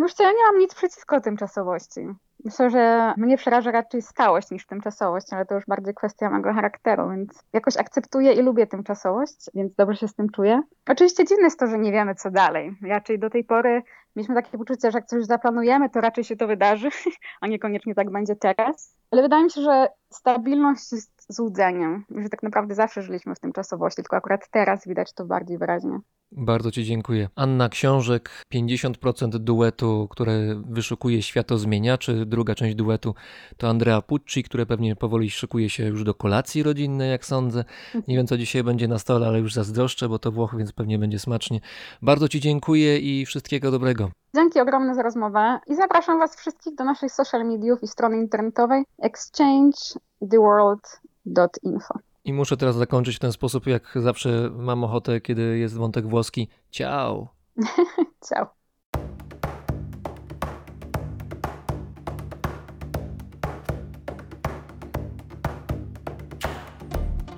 Wiesz 0.00 0.14
co, 0.14 0.22
ja 0.22 0.30
nie 0.32 0.42
mam 0.52 0.58
nic 0.58 0.74
przeciwko 0.74 1.20
tymczasowości. 1.20 2.00
Myślę, 2.46 2.70
że 2.70 3.14
mnie 3.16 3.36
przeraża 3.36 3.70
raczej 3.70 4.02
stałość 4.02 4.50
niż 4.50 4.66
tymczasowość, 4.66 5.26
ale 5.32 5.46
to 5.46 5.54
już 5.54 5.66
bardziej 5.66 5.94
kwestia 5.94 6.30
mego 6.30 6.52
charakteru, 6.52 7.10
więc 7.10 7.44
jakoś 7.52 7.76
akceptuję 7.76 8.32
i 8.32 8.42
lubię 8.42 8.66
tymczasowość, 8.66 9.50
więc 9.54 9.74
dobrze 9.74 9.96
się 9.96 10.08
z 10.08 10.14
tym 10.14 10.28
czuję. 10.30 10.62
Oczywiście 10.88 11.24
dziwne 11.24 11.44
jest 11.44 11.58
to, 11.58 11.66
że 11.66 11.78
nie 11.78 11.92
wiemy 11.92 12.14
co 12.14 12.30
dalej. 12.30 12.76
Raczej 12.82 13.18
do 13.18 13.30
tej 13.30 13.44
pory 13.44 13.82
mieliśmy 14.16 14.34
takie 14.34 14.58
poczucie, 14.58 14.90
że 14.90 14.98
jak 14.98 15.06
coś 15.06 15.24
zaplanujemy, 15.24 15.90
to 15.90 16.00
raczej 16.00 16.24
się 16.24 16.36
to 16.36 16.46
wydarzy, 16.46 16.88
a 17.40 17.46
niekoniecznie 17.46 17.94
tak 17.94 18.10
będzie 18.10 18.36
teraz. 18.36 18.96
Ale 19.10 19.22
wydaje 19.22 19.44
mi 19.44 19.50
się, 19.50 19.60
że 19.60 19.88
stabilność 20.12 20.92
jest 20.92 21.26
złudzeniem, 21.28 22.04
że 22.16 22.28
tak 22.28 22.42
naprawdę 22.42 22.74
zawsze 22.74 23.02
żyliśmy 23.02 23.34
w 23.34 23.40
tymczasowości, 23.40 24.02
tylko 24.02 24.16
akurat 24.16 24.48
teraz 24.50 24.86
widać 24.88 25.14
to 25.14 25.24
bardziej 25.24 25.58
wyraźnie. 25.58 25.98
Bardzo 26.32 26.70
Ci 26.70 26.84
dziękuję. 26.84 27.28
Anna 27.34 27.68
Książek, 27.68 28.30
50% 28.54 29.28
duetu, 29.28 30.08
które 30.10 30.62
wyszukuje 30.68 31.22
światozmieniaczy. 31.22 32.26
Druga 32.26 32.54
część 32.54 32.74
duetu 32.74 33.14
to 33.56 33.68
Andrea 33.68 34.02
Pucci, 34.02 34.42
które 34.42 34.66
pewnie 34.66 34.96
powoli 34.96 35.30
szykuje 35.30 35.70
się 35.70 35.86
już 35.86 36.04
do 36.04 36.14
kolacji 36.14 36.62
rodzinnej, 36.62 37.10
jak 37.10 37.24
sądzę. 37.24 37.64
Nie 38.08 38.16
wiem, 38.16 38.26
co 38.26 38.38
dzisiaj 38.38 38.64
będzie 38.64 38.88
na 38.88 38.98
stole, 38.98 39.26
ale 39.26 39.38
już 39.38 39.54
zazdroszczę, 39.54 40.08
bo 40.08 40.18
to 40.18 40.32
Włochy, 40.32 40.56
więc 40.56 40.72
pewnie 40.72 40.98
będzie 40.98 41.18
smacznie. 41.18 41.60
Bardzo 42.02 42.28
Ci 42.28 42.40
dziękuję 42.40 42.98
i 42.98 43.26
wszystkiego 43.26 43.70
dobrego. 43.70 44.10
Dzięki 44.34 44.60
ogromne 44.60 44.94
za 44.94 45.02
rozmowę 45.02 45.58
i 45.66 45.76
zapraszam 45.76 46.18
Was 46.18 46.36
wszystkich 46.36 46.74
do 46.74 46.84
naszych 46.84 47.12
social 47.12 47.46
mediów 47.46 47.82
i 47.82 47.88
strony 47.88 48.16
internetowej 48.16 48.84
exchangetheworld.info. 48.98 51.98
I 52.26 52.32
muszę 52.32 52.56
teraz 52.56 52.76
zakończyć 52.76 53.16
w 53.16 53.18
ten 53.18 53.32
sposób, 53.32 53.66
jak 53.66 53.92
zawsze 53.96 54.50
mam 54.56 54.84
ochotę, 54.84 55.20
kiedy 55.20 55.58
jest 55.58 55.74
wątek 55.74 56.06
włoski. 56.06 56.48
Ciao! 56.70 57.28
Ciao. 58.28 58.46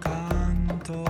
Canto 0.00 1.04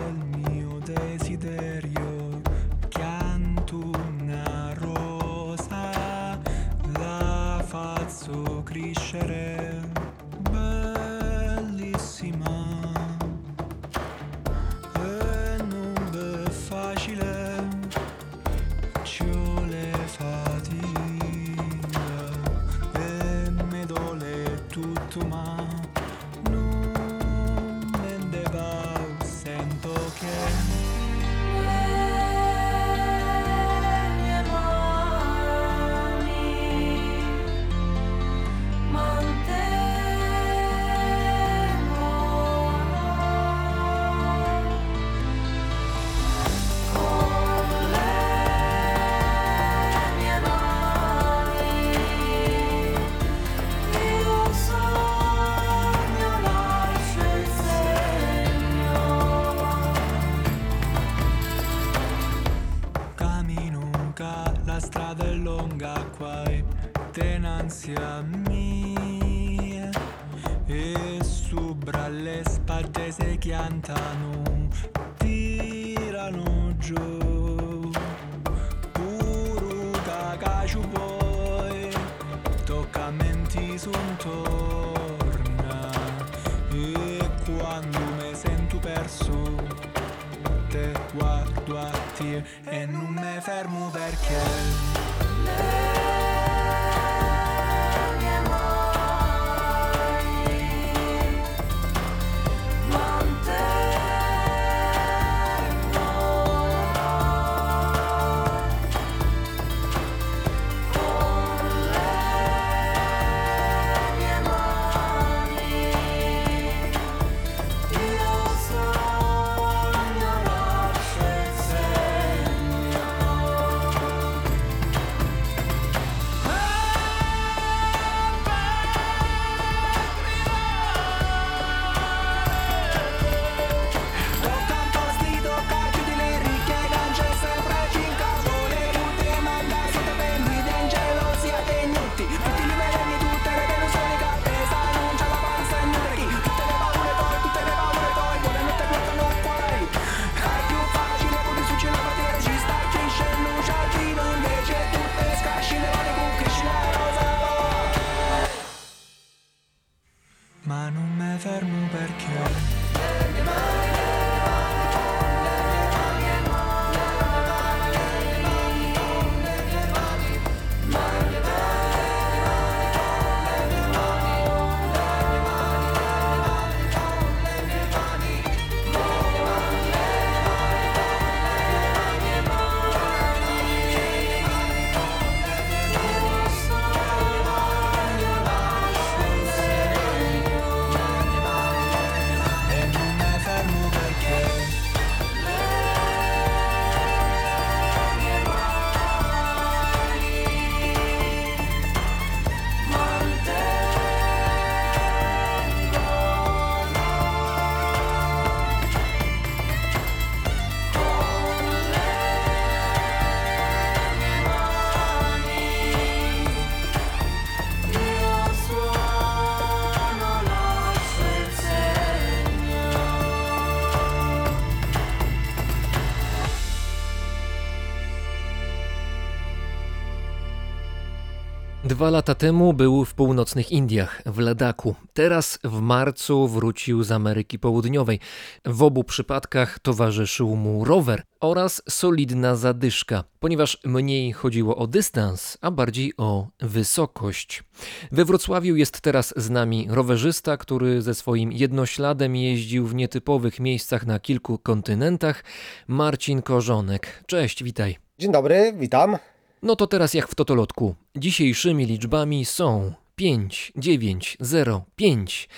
Dwa 231.99 232.11
lata 232.11 232.35
temu 232.35 232.73
był 232.73 233.05
w 233.05 233.15
północnych 233.15 233.73
Indiach, 233.73 234.23
w 234.27 234.39
Ladaku. 234.39 234.95
Teraz 235.13 235.59
w 235.65 235.81
marcu 235.81 236.49
wrócił 236.49 237.03
z 237.03 237.13
Ameryki 237.13 237.59
Południowej. 237.59 238.21
W 238.65 238.83
obu 238.83 239.05
przypadkach 239.05 239.79
towarzyszył 239.79 240.57
mu 240.57 240.85
rower 240.85 241.23
oraz 241.41 241.83
solidna 241.89 242.57
zadyszka, 242.57 243.25
ponieważ 243.41 243.79
mniej 243.85 244.33
chodziło 244.33 244.77
o 244.77 244.87
dystans, 244.87 245.59
a 245.61 245.71
bardziej 245.71 246.13
o 246.17 246.47
wysokość. 246.61 247.65
We 248.13 248.25
Wrocławiu 248.25 248.77
jest 248.77 249.01
teraz 249.01 249.35
z 249.37 249.51
nami 249.51 249.87
rowerzysta, 249.91 250.57
który 250.57 251.03
ze 251.03 251.15
swoim 251.15 251.53
jednośladem 251.53 252.37
jeździł 252.37 252.87
w 252.87 252.95
nietypowych 252.95 253.61
miejscach 253.61 254.07
na 254.07 254.21
kilku 254.21 254.59
kontynentach, 254.59 255.45
Marcin 255.89 256.43
Korzonek. 256.43 257.25
Cześć, 257.27 257.65
witaj. 257.65 257.97
Dzień 258.19 258.33
dobry, 258.33 258.73
witam. 258.77 259.17
No 259.63 259.77
to 259.77 259.87
teraz 259.87 260.15
jak 260.15 260.29
w 260.29 260.35
totolotku. 260.35 260.95
Dzisiejszymi 261.17 261.87
liczbami 261.87 262.45
są 262.45 262.93
5, 263.17 263.73
9, 263.77 264.37
0, 264.41 264.85
5. 264.97 265.49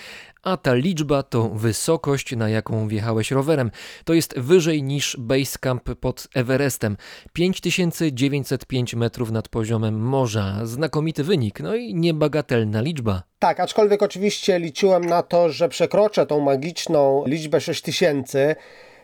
A 0.43 0.57
ta 0.57 0.73
liczba 0.73 1.23
to 1.23 1.49
wysokość, 1.49 2.35
na 2.35 2.49
jaką 2.49 2.87
wjechałeś 2.87 3.31
rowerem. 3.31 3.71
To 4.05 4.13
jest 4.13 4.39
wyżej 4.39 4.83
niż 4.83 5.17
Basecamp 5.19 5.95
pod 5.95 6.27
Everestem. 6.35 6.97
5905 7.33 8.93
metrów 8.93 9.31
nad 9.31 9.49
poziomem 9.49 9.99
morza. 9.99 10.65
Znakomity 10.65 11.23
wynik, 11.23 11.59
no 11.59 11.75
i 11.75 11.95
niebagatelna 11.95 12.81
liczba. 12.81 13.23
Tak, 13.39 13.59
aczkolwiek 13.59 14.03
oczywiście 14.03 14.59
liczyłem 14.59 15.05
na 15.05 15.23
to, 15.23 15.49
że 15.49 15.69
przekroczę 15.69 16.25
tą 16.25 16.39
magiczną 16.39 17.23
liczbę 17.25 17.61
6000. 17.61 18.55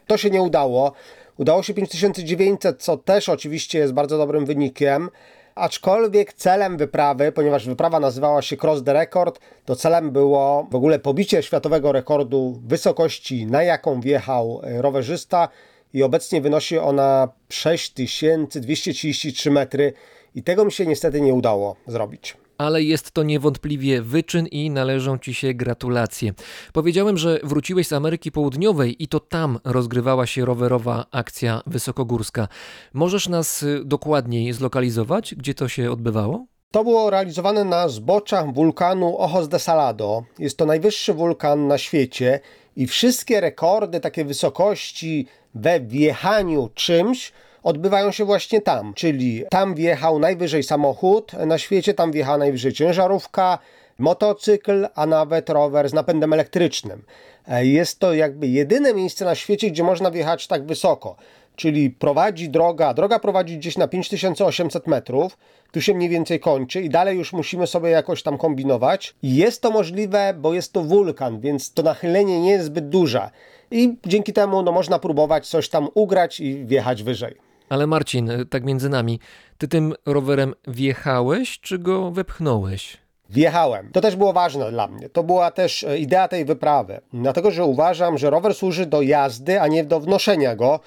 To 0.08 0.18
się 0.18 0.30
nie 0.30 0.42
udało. 0.42 0.94
Udało 1.38 1.64
się 1.64 1.74
5900, 1.74 2.84
co 2.84 2.98
też 2.98 3.30
oczywiście 3.30 3.80
jest 3.80 3.94
bardzo 3.94 4.18
dobrym 4.18 4.46
wynikiem. 4.46 5.10
Aczkolwiek 5.56 6.34
celem 6.34 6.78
wyprawy, 6.78 7.32
ponieważ 7.32 7.66
wyprawa 7.66 8.00
nazywała 8.00 8.42
się 8.42 8.58
Cross 8.58 8.84
the 8.84 8.94
Record, 8.94 9.40
to 9.66 9.76
celem 9.76 10.12
było 10.12 10.68
w 10.72 10.76
ogóle 10.76 11.00
pobicie 11.00 11.44
światowego 11.44 11.92
rekordu 11.92 12.60
wysokości, 12.66 13.46
na 13.46 13.64
jaką 13.64 14.02
wjechał 14.02 14.62
e, 14.64 14.82
rowerzysta 14.82 15.50
i 15.94 16.04
obecnie 16.04 16.42
wynosi 16.42 16.78
ona 16.78 17.30
6233 17.50 19.52
metry 19.52 19.94
i 20.36 20.44
tego 20.44 20.66
mi 20.66 20.72
się 20.72 20.86
niestety 20.86 21.22
nie 21.22 21.34
udało 21.34 21.76
zrobić 21.88 22.38
ale 22.58 22.84
jest 22.84 23.12
to 23.12 23.24
niewątpliwie 23.24 24.02
wyczyn 24.02 24.48
i 24.48 24.70
należą 24.70 25.18
ci 25.18 25.34
się 25.34 25.54
gratulacje. 25.54 26.34
Powiedziałem, 26.74 27.18
że 27.18 27.40
wróciłeś 27.44 27.88
z 27.88 27.94
Ameryki 27.94 28.32
Południowej 28.32 29.04
i 29.04 29.08
to 29.08 29.20
tam 29.20 29.60
rozgrywała 29.64 30.26
się 30.26 30.46
rowerowa 30.46 31.06
akcja 31.12 31.62
wysokogórska. 31.68 32.48
Możesz 32.94 33.30
nas 33.30 33.64
y, 33.64 33.82
dokładniej 33.86 34.54
zlokalizować, 34.54 35.36
gdzie 35.36 35.54
to 35.54 35.68
się 35.68 35.92
odbywało? 35.92 36.46
To 36.72 36.84
było 36.84 37.10
realizowane 37.10 37.64
na 37.64 37.88
zboczach 37.90 38.54
wulkanu 38.54 39.18
Ojos 39.18 39.48
de 39.48 39.60
Salado. 39.60 40.24
Jest 40.40 40.58
to 40.58 40.66
najwyższy 40.66 41.14
wulkan 41.14 41.68
na 41.68 41.78
świecie 41.78 42.40
i 42.76 42.88
wszystkie 42.88 43.42
rekordy 43.42 44.00
takie 44.00 44.26
wysokości 44.26 45.28
we 45.56 45.80
wjechaniu 45.80 46.70
czymś 46.74 47.32
odbywają 47.68 48.12
się 48.12 48.26
właśnie 48.26 48.62
tam, 48.62 48.94
czyli 48.94 49.44
tam 49.50 49.76
wjechał 49.76 50.20
najwyżej 50.20 50.64
samochód 50.64 51.34
na 51.34 51.58
świecie, 51.58 51.94
tam 51.94 52.12
wjechała 52.12 52.38
najwyżej 52.38 52.74
ciężarówka, 52.74 53.60
motocykl, 53.98 54.88
a 54.96 55.06
nawet 55.06 55.50
rower 55.50 55.90
z 55.90 55.94
napędem 55.94 56.34
elektrycznym. 56.34 57.04
E, 57.48 57.66
jest 57.66 58.00
to 58.00 58.14
jakby 58.14 58.48
jedyne 58.48 58.94
miejsce 58.94 59.26
na 59.26 59.36
świecie, 59.36 59.72
gdzie 59.72 59.84
można 59.84 60.12
wjechać 60.12 60.48
tak 60.48 60.66
wysoko. 60.66 61.16
Czyli 61.56 61.90
prowadzi 61.90 62.50
droga, 62.50 62.94
droga 62.94 63.20
prowadzi 63.20 63.58
gdzieś 63.58 63.78
na 63.78 63.88
5800 63.88 64.88
metrów, 64.88 65.38
tu 65.72 65.82
się 65.82 65.94
mniej 65.94 66.10
więcej 66.10 66.40
kończy 66.40 66.82
i 66.82 66.90
dalej 66.90 67.18
już 67.18 67.34
musimy 67.34 67.68
sobie 67.68 67.90
jakoś 67.90 68.24
tam 68.24 68.38
kombinować. 68.38 69.16
Jest 69.24 69.62
to 69.62 69.72
możliwe, 69.72 70.34
bo 70.38 70.54
jest 70.54 70.74
to 70.74 70.82
wulkan, 70.82 71.40
więc 71.40 71.74
to 71.74 71.84
nachylenie 71.84 72.42
nie 72.42 72.52
jest 72.52 72.66
zbyt 72.66 72.90
duże. 72.90 73.30
I 73.72 73.96
dzięki 74.06 74.34
temu 74.34 74.62
no, 74.62 74.72
można 74.72 75.00
próbować 75.00 75.48
coś 75.48 75.70
tam 75.70 75.88
ugrać 75.94 76.40
i 76.40 76.66
wjechać 76.66 77.04
wyżej. 77.04 77.47
Ale 77.70 77.88
Marcin, 77.88 78.32
tak 78.50 78.64
między 78.64 78.90
nami, 78.90 79.20
ty 79.58 79.68
tym 79.68 79.94
rowerem 80.06 80.54
wjechałeś, 80.68 81.60
czy 81.60 81.80
go 81.80 82.12
wepchnąłeś? 82.12 82.98
Wjechałem. 83.30 83.90
To 83.92 84.02
też 84.02 84.16
było 84.16 84.34
ważne 84.34 84.72
dla 84.72 84.88
mnie. 84.88 85.10
To 85.10 85.24
była 85.24 85.52
też 85.52 85.84
e, 85.84 85.98
idea 85.98 86.28
tej 86.28 86.46
wyprawy. 86.46 87.02
Dlatego, 87.14 87.52
że 87.52 87.66
uważam, 87.66 88.18
że 88.18 88.30
rower 88.30 88.56
służy 88.56 88.86
do 88.86 89.02
jazdy, 89.02 89.62
a 89.62 89.68
nie 89.68 89.84
do 89.84 90.00
wnoszenia 90.00 90.56
go. 90.56 90.80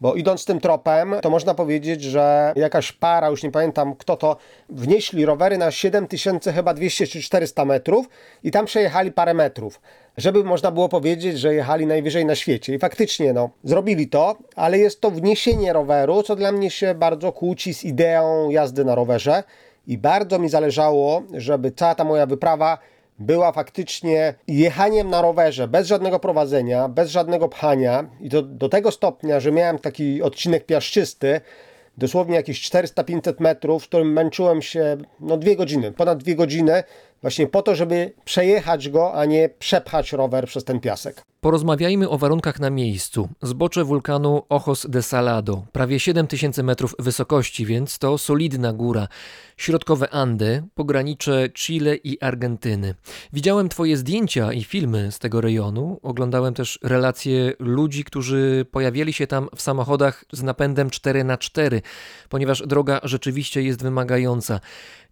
Bo 0.00 0.14
idąc 0.14 0.44
tym 0.44 0.60
tropem, 0.60 1.14
to 1.22 1.30
można 1.30 1.54
powiedzieć, 1.54 2.02
że 2.02 2.52
jakaś 2.56 2.92
para, 2.92 3.28
już 3.28 3.42
nie 3.42 3.50
pamiętam 3.50 3.94
kto 3.96 4.16
to, 4.16 4.36
wnieśli 4.68 5.26
rowery 5.26 5.58
na 5.58 5.70
7000 5.70 6.52
chyba 6.52 6.74
200 6.74 7.06
czy 7.06 7.22
400 7.22 7.64
metrów 7.64 8.08
i 8.42 8.50
tam 8.50 8.66
przejechali 8.66 9.12
parę 9.12 9.34
metrów 9.34 9.80
żeby 10.16 10.44
można 10.44 10.70
było 10.70 10.88
powiedzieć, 10.88 11.38
że 11.38 11.54
jechali 11.54 11.86
najwyżej 11.86 12.24
na 12.24 12.34
świecie. 12.34 12.74
I 12.74 12.78
faktycznie, 12.78 13.32
no, 13.32 13.50
zrobili 13.64 14.08
to, 14.08 14.36
ale 14.56 14.78
jest 14.78 15.00
to 15.00 15.10
wniesienie 15.10 15.72
roweru, 15.72 16.22
co 16.22 16.36
dla 16.36 16.52
mnie 16.52 16.70
się 16.70 16.94
bardzo 16.94 17.32
kłóci 17.32 17.74
z 17.74 17.84
ideą 17.84 18.50
jazdy 18.50 18.84
na 18.84 18.94
rowerze. 18.94 19.42
I 19.86 19.98
bardzo 19.98 20.38
mi 20.38 20.48
zależało, 20.48 21.22
żeby 21.32 21.72
cała 21.72 21.94
ta 21.94 22.04
moja 22.04 22.26
wyprawa 22.26 22.78
była 23.18 23.52
faktycznie 23.52 24.34
jechaniem 24.48 25.10
na 25.10 25.22
rowerze, 25.22 25.68
bez 25.68 25.86
żadnego 25.86 26.18
prowadzenia, 26.18 26.88
bez 26.88 27.10
żadnego 27.10 27.48
pchania. 27.48 28.10
I 28.20 28.30
to 28.30 28.42
do 28.42 28.68
tego 28.68 28.90
stopnia, 28.90 29.40
że 29.40 29.52
miałem 29.52 29.78
taki 29.78 30.22
odcinek 30.22 30.66
piaszczysty, 30.66 31.40
dosłownie 31.98 32.34
jakieś 32.36 32.70
400-500 32.70 33.40
metrów, 33.40 33.84
w 33.84 33.88
którym 33.88 34.12
męczyłem 34.12 34.62
się 34.62 34.96
no 35.20 35.36
dwie 35.36 35.56
godziny, 35.56 35.92
ponad 35.92 36.18
dwie 36.22 36.36
godziny, 36.36 36.82
właśnie 37.24 37.46
po 37.46 37.62
to, 37.62 37.74
żeby 37.74 38.12
przejechać 38.24 38.88
go, 38.88 39.14
a 39.14 39.24
nie 39.24 39.48
przepchać 39.48 40.12
rower 40.12 40.46
przez 40.46 40.64
ten 40.64 40.80
piasek. 40.80 41.22
Porozmawiajmy 41.40 42.08
o 42.08 42.18
warunkach 42.18 42.60
na 42.60 42.70
miejscu. 42.70 43.28
Zbocze 43.42 43.84
wulkanu 43.84 44.42
Ojos 44.48 44.86
de 44.88 45.02
Salado, 45.02 45.62
prawie 45.72 46.00
7000 46.00 46.62
metrów 46.62 46.94
wysokości, 46.98 47.66
więc 47.66 47.98
to 47.98 48.18
solidna 48.18 48.72
góra. 48.72 49.08
Środkowe 49.56 50.10
Andy, 50.10 50.62
pogranicze 50.74 51.48
Chile 51.54 51.96
i 51.96 52.20
Argentyny. 52.20 52.94
Widziałem 53.32 53.68
Twoje 53.68 53.96
zdjęcia 53.96 54.52
i 54.52 54.64
filmy 54.64 55.12
z 55.12 55.18
tego 55.18 55.40
rejonu. 55.40 56.00
Oglądałem 56.02 56.54
też 56.54 56.78
relacje 56.82 57.52
ludzi, 57.58 58.04
którzy 58.04 58.66
pojawiali 58.70 59.12
się 59.12 59.26
tam 59.26 59.48
w 59.56 59.62
samochodach 59.62 60.24
z 60.32 60.42
napędem 60.42 60.88
4x4, 60.88 61.80
ponieważ 62.28 62.62
droga 62.66 63.00
rzeczywiście 63.02 63.62
jest 63.62 63.82
wymagająca. 63.82 64.60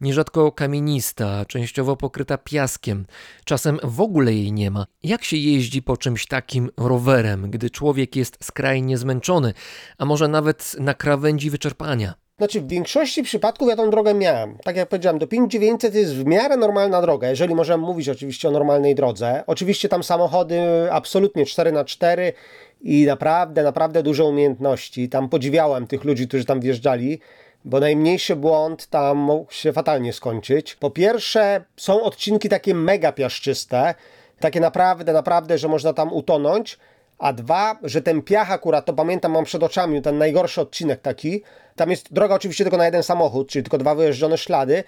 Nierzadko 0.03 0.53
kamienista, 0.53 1.45
częściowo 1.45 1.97
pokryta 1.97 2.39
piaskiem. 2.39 3.07
Czasem 3.45 3.79
w 3.83 4.01
ogóle 4.01 4.33
jej 4.33 4.53
nie 4.53 4.71
ma. 4.71 4.87
Jak 5.03 5.25
się 5.25 5.37
jeździ 5.37 5.83
po 5.83 5.97
czymś 5.97 6.27
takim 6.27 6.71
rowerem, 6.77 7.51
gdy 7.51 7.71
człowiek 7.71 8.17
jest 8.17 8.45
skrajnie 8.45 8.99
zmęczony, 8.99 9.55
a 9.99 10.05
może 10.05 10.29
nawet 10.29 10.77
na 10.81 10.95
krawędzi 10.95 11.51
wyczerpania? 11.51 12.15
Znaczy, 12.39 12.61
w 12.61 12.69
większości 12.69 13.23
przypadków 13.23 13.69
ja 13.69 13.77
tą 13.77 13.91
drogę 13.91 14.15
miałem. 14.15 14.59
Tak 14.65 14.77
jak 14.77 14.89
powiedziałem, 14.89 15.19
do 15.19 15.27
5900 15.27 15.95
jest 15.95 16.15
w 16.15 16.27
miarę 16.27 16.57
normalna 16.57 17.03
droga, 17.03 17.29
jeżeli 17.29 17.55
możemy 17.55 17.87
mówić 17.87 18.09
oczywiście 18.09 18.49
o 18.49 18.51
normalnej 18.51 18.95
drodze. 18.95 19.45
Oczywiście 19.47 19.89
tam 19.89 20.03
samochody 20.03 20.61
absolutnie 20.93 21.45
4x4 21.45 22.33
i 22.81 23.05
naprawdę, 23.07 23.63
naprawdę 23.63 24.03
duże 24.03 24.25
umiejętności. 24.25 25.09
Tam 25.09 25.29
podziwiałem 25.29 25.87
tych 25.87 26.05
ludzi, 26.05 26.29
którzy 26.29 26.45
tam 26.45 26.61
wjeżdżali 26.61 27.21
bo 27.65 27.81
najmniejszy 27.81 28.37
błąd 28.37 28.87
tam 28.87 29.19
mógł 29.19 29.53
się 29.53 29.73
fatalnie 29.73 30.13
skończyć. 30.13 30.75
Po 30.75 30.91
pierwsze, 30.91 31.65
są 31.77 32.03
odcinki 32.03 32.49
takie 32.49 32.75
mega 32.75 33.13
piaszczyste, 33.13 33.95
takie 34.41 34.61
naprawdę, 34.61 35.13
naprawdę, 35.13 35.59
że 35.59 35.69
można 35.69 35.93
tam 35.93 36.13
utonąć. 36.13 36.79
A 37.19 37.33
dwa, 37.33 37.79
że 37.83 38.03
ten 38.03 38.23
piach 38.23 38.53
akurat, 38.53 38.85
to 38.85 38.93
pamiętam, 38.93 39.33
mam 39.33 39.45
przed 39.45 39.63
oczami 39.63 40.03
ten 40.03 40.19
najgorszy 40.19 40.61
odcinek 40.61 41.01
taki. 41.01 41.43
Tam 41.77 41.91
jest 41.91 42.13
droga 42.13 42.35
oczywiście 42.35 42.65
tylko 42.65 42.77
na 42.77 42.85
jeden 42.85 43.03
samochód, 43.03 43.49
czyli 43.49 43.63
tylko 43.63 43.79
dwa 43.79 43.95
wyjeżdżone 43.95 44.39
ślady. 44.39 44.85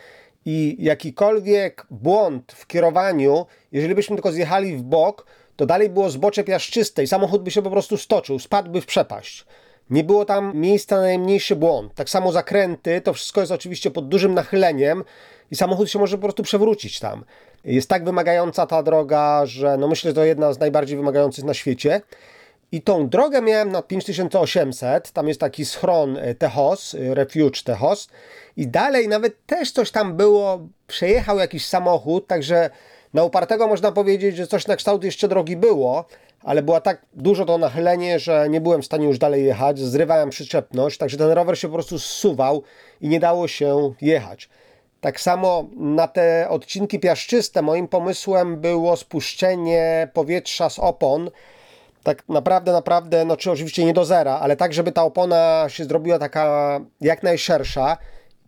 I 0.47 0.77
jakikolwiek 0.79 1.87
błąd 1.91 2.53
w 2.53 2.67
kierowaniu, 2.67 3.47
jeżeli 3.73 3.95
byśmy 3.95 4.17
tylko 4.17 4.33
zjechali 4.33 4.77
w 4.77 4.83
bok, 4.83 5.27
to 5.57 5.67
dalej 5.67 5.91
było 5.91 6.11
zbocze 6.11 6.45
piaszczyste 6.45 7.03
i 7.03 7.07
samochód 7.07 7.43
by 7.43 7.51
się 7.51 7.63
po 7.63 7.71
prostu 7.71 7.97
stoczył, 7.97 8.39
spadłby 8.39 8.81
w 8.81 8.87
przepaść. 8.87 9.47
Nie 9.91 10.05
było 10.05 10.25
tam 10.25 10.53
miejsca 10.55 10.97
na 10.97 11.03
najmniejszy 11.03 11.57
błąd. 11.57 11.95
Tak 11.95 12.11
samo 12.11 12.33
zakręty, 12.33 13.01
to 13.01 13.13
wszystko 13.13 13.41
jest 13.41 13.53
oczywiście 13.53 13.91
pod 13.91 14.09
dużym 14.09 14.35
nachyleniem 14.35 15.05
i 15.51 15.57
samochód 15.57 15.91
się 15.91 15.99
może 15.99 16.17
po 16.17 16.23
prostu 16.23 16.43
przewrócić 16.43 17.01
tam. 17.01 17.25
Jest 17.65 17.89
tak 17.89 18.05
wymagająca 18.05 18.67
ta 18.67 18.83
droga, 18.83 19.47
że 19.47 19.77
no 19.77 19.89
myślę, 19.89 20.11
że 20.11 20.15
to 20.15 20.25
jedna 20.25 20.53
z 20.53 20.59
najbardziej 20.59 20.97
wymagających 20.97 21.45
na 21.45 21.55
świecie. 21.55 22.01
I 22.73 22.83
tą 22.83 23.09
drogę 23.09 23.43
miałem 23.43 23.73
na 23.73 23.83
5800, 23.83 25.13
tam 25.13 25.29
jest 25.29 25.41
taki 25.41 25.65
schron 25.65 26.17
e, 26.17 26.35
Techos, 26.35 26.95
e, 26.95 27.15
Refuge 27.15 27.63
Techos 27.65 28.09
i 28.57 28.69
dalej 28.69 29.09
nawet 29.09 29.47
też 29.47 29.73
coś 29.73 29.91
tam 29.91 30.17
było, 30.17 30.61
przejechał 30.87 31.39
jakiś 31.39 31.67
samochód, 31.67 32.27
także 32.27 32.71
na 33.15 33.25
upartego 33.25 33.69
można 33.69 33.93
powiedzieć, 33.93 34.37
że 34.37 34.47
coś 34.47 34.67
na 34.67 34.77
kształt 34.77 35.05
jeszcze 35.05 35.29
drogi 35.29 35.57
było, 35.57 36.05
ale 36.43 36.63
była 36.63 36.81
tak 36.81 37.03
dużo 37.13 37.45
to 37.45 37.59
nachylenie, 37.59 38.19
że 38.19 38.47
nie 38.49 38.61
byłem 38.61 38.83
w 38.83 38.87
stanie 38.87 39.07
już 39.07 39.19
dalej 39.19 39.45
jechać, 39.45 39.79
zrywałem 39.79 40.31
przyczepność, 40.31 40.99
także 40.99 41.17
ten 41.17 41.31
rower 41.31 41.59
się 41.59 41.69
po 41.69 41.75
prostu 41.75 41.99
zsuwał 41.99 42.63
i 43.01 43.09
nie 43.09 43.21
dało 43.21 43.49
się 43.49 43.93
jechać. 44.01 44.49
Tak 45.01 45.21
samo 45.21 45.65
na 45.77 46.09
te 46.09 46.49
odcinki 46.49 47.01
piaszczyste 47.01 47.63
moim 47.63 47.89
pomysłem 47.89 48.61
było 48.61 48.97
spuszczenie 48.97 50.09
powietrza 50.13 50.71
z 50.71 50.79
opon. 50.79 51.31
Tak 52.03 52.29
naprawdę, 52.29 52.73
naprawdę, 52.73 53.25
no 53.25 53.37
czy 53.37 53.51
oczywiście 53.51 53.85
nie 53.85 53.93
do 53.93 54.05
zera, 54.05 54.39
ale 54.39 54.57
tak, 54.57 54.75
żeby 54.75 54.93
ta 54.93 55.03
opona 55.03 55.65
się 55.69 55.85
zrobiła 55.85 56.19
taka 56.19 56.81
jak 57.01 57.23
najszersza. 57.23 57.97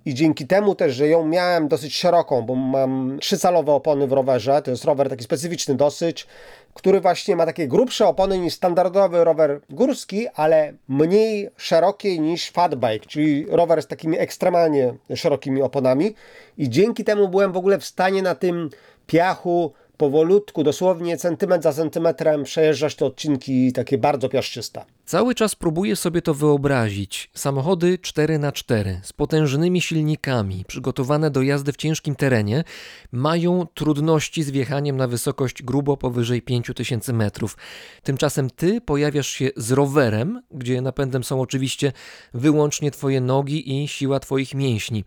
I 0.06 0.14
dzięki 0.14 0.46
temu 0.46 0.74
też, 0.74 0.94
że 0.94 1.08
ją 1.08 1.26
miałem 1.26 1.68
dosyć 1.68 1.96
szeroką, 1.96 2.42
bo 2.42 2.54
mam 2.54 3.18
trzycalowe 3.20 3.72
opony 3.72 4.06
w 4.06 4.12
rowerze, 4.12 4.62
to 4.62 4.70
jest 4.70 4.84
rower 4.84 5.08
taki 5.08 5.24
specyficzny 5.24 5.74
dosyć, 5.74 6.26
który 6.74 7.00
właśnie 7.00 7.36
ma 7.36 7.46
takie 7.46 7.68
grubsze 7.68 8.06
opony 8.06 8.38
niż 8.38 8.54
standardowy 8.54 9.24
rower 9.24 9.60
górski, 9.70 10.28
ale 10.34 10.72
mniej 10.88 11.50
szerokie 11.56 12.18
niż 12.18 12.50
fatbike, 12.50 13.06
czyli 13.06 13.46
rower 13.48 13.82
z 13.82 13.86
takimi 13.86 14.18
ekstremalnie 14.18 14.94
szerokimi 15.14 15.62
oponami. 15.62 16.14
I 16.58 16.70
dzięki 16.70 17.04
temu 17.04 17.28
byłem 17.28 17.52
w 17.52 17.56
ogóle 17.56 17.78
w 17.78 17.84
stanie 17.84 18.22
na 18.22 18.34
tym 18.34 18.70
piachu 19.06 19.72
powolutku, 19.96 20.64
dosłownie 20.64 21.16
centymetr 21.16 21.62
za 21.62 21.72
centymetrem 21.72 22.44
przejeżdżać 22.44 22.94
te 22.94 23.06
odcinki 23.06 23.72
takie 23.72 23.98
bardzo 23.98 24.28
piaszczyste. 24.28 24.84
Cały 25.04 25.34
czas 25.34 25.54
próbuję 25.54 25.96
sobie 25.96 26.22
to 26.22 26.34
wyobrazić. 26.34 27.30
Samochody 27.34 27.98
4x4 27.98 28.96
z 29.02 29.12
potężnymi 29.12 29.80
silnikami, 29.80 30.64
przygotowane 30.66 31.30
do 31.30 31.42
jazdy 31.42 31.72
w 31.72 31.76
ciężkim 31.76 32.16
terenie, 32.16 32.64
mają 33.12 33.66
trudności 33.74 34.42
z 34.42 34.50
wjechaniem 34.50 34.96
na 34.96 35.08
wysokość 35.08 35.62
grubo 35.62 35.96
powyżej 35.96 36.42
5000 36.42 37.12
metrów. 37.12 37.56
Tymczasem 38.02 38.50
ty 38.50 38.80
pojawiasz 38.80 39.28
się 39.28 39.50
z 39.56 39.72
rowerem, 39.72 40.42
gdzie 40.50 40.80
napędem 40.80 41.24
są 41.24 41.40
oczywiście 41.40 41.92
wyłącznie 42.34 42.90
twoje 42.90 43.20
nogi 43.20 43.82
i 43.82 43.88
siła 43.88 44.20
twoich 44.20 44.54
mięśni. 44.54 45.04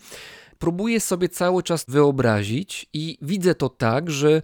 Próbuję 0.60 1.00
sobie 1.00 1.30
cały 1.30 1.64
czas 1.64 1.86
wyobrazić 1.88 2.90
i 2.94 3.18
widzę 3.22 3.56
to 3.56 3.70
tak, 3.70 4.10
że 4.12 4.42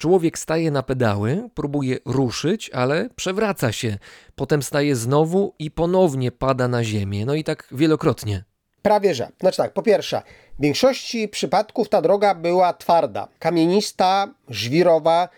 Człowiek 0.00 0.38
staje 0.38 0.70
na 0.70 0.82
pedały, 0.82 1.48
próbuje 1.54 1.98
ruszyć, 2.04 2.70
ale 2.70 3.08
przewraca 3.16 3.72
się. 3.72 3.98
Potem 4.34 4.62
staje 4.62 4.96
znowu 4.96 5.54
i 5.58 5.70
ponownie 5.70 6.32
pada 6.32 6.68
na 6.68 6.84
ziemię. 6.84 7.26
No 7.26 7.34
i 7.34 7.44
tak 7.44 7.68
wielokrotnie. 7.72 8.44
Prawie 8.82 9.14
że. 9.14 9.28
Znaczy 9.40 9.56
tak, 9.56 9.72
po 9.72 9.82
pierwsze, 9.82 10.22
w 10.58 10.62
większości 10.62 11.28
przypadków 11.28 11.88
ta 11.88 12.02
droga 12.02 12.34
była 12.34 12.72
twarda, 12.72 13.28
kamienista, 13.38 14.28
żwirowa, 14.48 15.28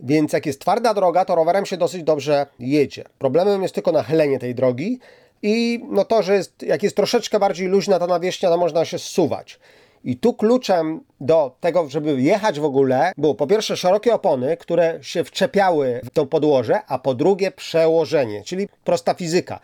więc 0.00 0.32
jak 0.32 0.46
jest 0.46 0.60
twarda 0.60 0.94
droga, 0.94 1.24
to 1.24 1.34
rowerem 1.34 1.66
się 1.66 1.76
dosyć 1.76 2.02
dobrze 2.02 2.46
jedzie. 2.58 3.04
Problemem 3.18 3.62
jest 3.62 3.74
tylko 3.74 3.92
nachylenie 3.92 4.38
tej 4.38 4.54
drogi 4.54 4.98
i 5.42 5.84
no 5.90 6.04
to, 6.04 6.22
że 6.22 6.34
jest, 6.34 6.62
jak 6.62 6.82
jest 6.82 6.96
troszeczkę 6.96 7.38
bardziej 7.38 7.68
luźna 7.68 7.98
ta 7.98 8.06
nawierzchnia, 8.06 8.48
to 8.48 8.56
można 8.56 8.84
się 8.84 8.98
zsuwać. 8.98 9.58
I 10.04 10.16
tu 10.16 10.34
kluczem 10.34 11.00
do 11.20 11.56
tego, 11.60 11.88
żeby 11.88 12.22
jechać 12.22 12.60
w 12.60 12.64
ogóle, 12.64 13.12
było 13.18 13.34
po 13.34 13.46
pierwsze 13.46 13.76
szerokie 13.76 14.14
opony, 14.14 14.56
które 14.56 14.98
się 15.02 15.24
wczepiały 15.24 16.00
w 16.04 16.10
to 16.10 16.26
podłoże, 16.26 16.80
a 16.86 16.98
po 16.98 17.14
drugie 17.14 17.50
przełożenie, 17.50 18.42
czyli 18.44 18.68
prosta 18.84 19.14
fizyka. 19.14 19.60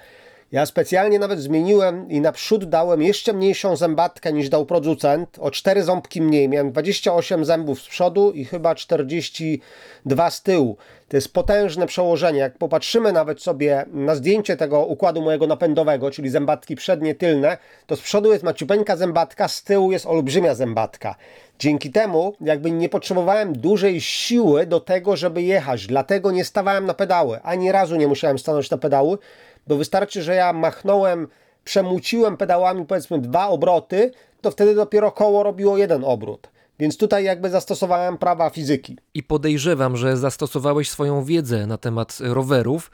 Ja 0.52 0.66
specjalnie 0.66 1.18
nawet 1.18 1.40
zmieniłem 1.40 2.10
i 2.10 2.20
naprzód 2.20 2.64
dałem 2.64 3.02
jeszcze 3.02 3.32
mniejszą 3.32 3.76
zębatkę 3.76 4.32
niż 4.32 4.48
dał 4.48 4.66
producent, 4.66 5.38
o 5.40 5.50
4 5.50 5.82
ząbki 5.82 6.22
mniej. 6.22 6.48
Miałem 6.48 6.72
28 6.72 7.44
zębów 7.44 7.80
z 7.80 7.88
przodu 7.88 8.32
i 8.32 8.44
chyba 8.44 8.74
42 8.74 10.30
z 10.30 10.42
tyłu. 10.42 10.76
To 11.08 11.16
jest 11.16 11.32
potężne 11.32 11.86
przełożenie. 11.86 12.38
Jak 12.38 12.58
popatrzymy 12.58 13.12
nawet 13.12 13.42
sobie 13.42 13.84
na 13.92 14.14
zdjęcie 14.14 14.56
tego 14.56 14.84
układu 14.84 15.22
mojego 15.22 15.46
napędowego, 15.46 16.10
czyli 16.10 16.30
zębatki 16.30 16.76
przednie, 16.76 17.14
tylne, 17.14 17.58
to 17.86 17.96
z 17.96 18.00
przodu 18.00 18.32
jest 18.32 18.44
maciupeńka 18.44 18.96
zębatka, 18.96 19.48
z 19.48 19.62
tyłu 19.62 19.92
jest 19.92 20.06
olbrzymia 20.06 20.54
zębatka. 20.54 21.14
Dzięki 21.58 21.90
temu 21.90 22.34
jakby 22.40 22.70
nie 22.70 22.88
potrzebowałem 22.88 23.52
dużej 23.52 24.00
siły 24.00 24.66
do 24.66 24.80
tego, 24.80 25.16
żeby 25.16 25.42
jechać. 25.42 25.86
Dlatego 25.86 26.30
nie 26.30 26.44
stawałem 26.44 26.86
na 26.86 26.94
pedały. 26.94 27.40
Ani 27.42 27.72
razu 27.72 27.96
nie 27.96 28.08
musiałem 28.08 28.38
stanąć 28.38 28.70
na 28.70 28.78
pedały, 28.78 29.18
bo 29.66 29.76
wystarczy, 29.76 30.22
że 30.22 30.34
ja 30.34 30.52
machnąłem, 30.52 31.28
przemuciłem 31.64 32.36
pedałami 32.36 32.84
powiedzmy 32.84 33.18
dwa 33.18 33.48
obroty, 33.48 34.10
to 34.40 34.50
wtedy 34.50 34.74
dopiero 34.74 35.12
koło 35.12 35.42
robiło 35.42 35.78
jeden 35.78 36.04
obrót. 36.04 36.48
Więc 36.78 36.96
tutaj 36.96 37.24
jakby 37.24 37.50
zastosowałem 37.50 38.18
prawa 38.18 38.50
fizyki. 38.50 38.98
I 39.14 39.22
podejrzewam, 39.22 39.96
że 39.96 40.16
zastosowałeś 40.16 40.90
swoją 40.90 41.24
wiedzę 41.24 41.66
na 41.66 41.78
temat 41.78 42.18
rowerów, 42.20 42.90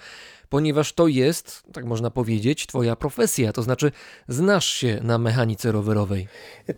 ponieważ 0.49 0.93
to 0.93 1.07
jest, 1.07 1.63
tak 1.73 1.85
można 1.85 2.11
powiedzieć, 2.11 2.67
twoja 2.67 2.97
profesja, 2.97 3.53
to 3.53 3.63
znaczy 3.63 3.93
znasz 4.29 4.67
się 4.67 4.99
na 5.03 5.19
mechanice 5.19 5.73
rowerowej. 5.73 6.29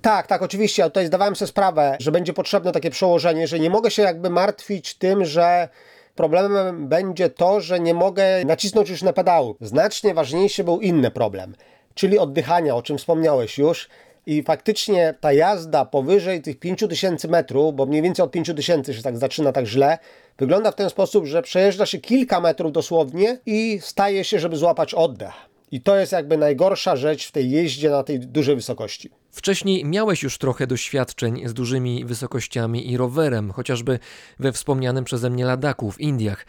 Tak, 0.03 0.26
tak, 0.26 0.42
oczywiście, 0.42 0.82
ale 0.82 0.90
tutaj 0.90 1.07
zdawałem 1.07 1.36
sobie 1.36 1.49
sprawę, 1.49 1.97
że 2.01 2.12
będzie 2.12 2.32
potrzebne 2.32 2.72
takie 2.72 2.90
przełożenie, 2.90 3.49
że 3.49 3.61
nie 3.61 3.70
mogę 3.70 3.90
się 3.90 4.03
jakby 4.03 4.30
martwić 4.30 4.95
tym, 4.95 5.24
że 5.24 5.68
Problemem 6.14 6.88
będzie 6.88 7.30
to, 7.30 7.60
że 7.60 7.80
nie 7.80 7.94
mogę 7.94 8.44
nacisnąć 8.44 8.90
już 8.90 9.02
na 9.02 9.12
pedału. 9.12 9.56
Znacznie 9.60 10.14
ważniejszy 10.14 10.64
był 10.64 10.80
inny 10.80 11.10
problem, 11.10 11.54
czyli 11.94 12.18
oddychania, 12.18 12.76
o 12.76 12.82
czym 12.82 12.98
wspomniałeś 12.98 13.58
już. 13.58 13.88
I 14.26 14.42
faktycznie 14.42 15.14
ta 15.20 15.32
jazda 15.32 15.84
powyżej 15.84 16.42
tych 16.42 16.58
5000 16.58 17.28
metrów, 17.28 17.74
bo 17.74 17.86
mniej 17.86 18.02
więcej 18.02 18.24
od 18.24 18.30
5000 18.30 18.94
się 18.94 19.02
tak 19.02 19.18
zaczyna 19.18 19.52
tak 19.52 19.66
źle, 19.66 19.98
wygląda 20.38 20.70
w 20.70 20.74
ten 20.74 20.90
sposób, 20.90 21.26
że 21.26 21.42
przejeżdża 21.42 21.86
się 21.86 21.98
kilka 21.98 22.40
metrów 22.40 22.72
dosłownie 22.72 23.38
i 23.46 23.78
staje 23.82 24.24
się, 24.24 24.38
żeby 24.38 24.56
złapać 24.56 24.94
oddech. 24.94 25.53
I 25.72 25.80
to 25.80 25.96
jest 25.96 26.12
jakby 26.12 26.36
najgorsza 26.36 26.96
rzecz 26.96 27.28
w 27.28 27.32
tej 27.32 27.50
jeździe 27.50 27.90
na 27.90 28.02
tej 28.02 28.20
dużej 28.20 28.56
wysokości. 28.56 29.10
Wcześniej 29.30 29.84
miałeś 29.84 30.22
już 30.22 30.38
trochę 30.38 30.66
doświadczeń 30.66 31.48
z 31.48 31.54
dużymi 31.54 32.04
wysokościami 32.04 32.90
i 32.90 32.96
rowerem, 32.96 33.50
chociażby 33.50 33.98
we 34.38 34.52
wspomnianym 34.52 35.04
przeze 35.04 35.30
mnie 35.30 35.44
Ladaku 35.44 35.90
w 35.90 36.00
Indiach. 36.00 36.46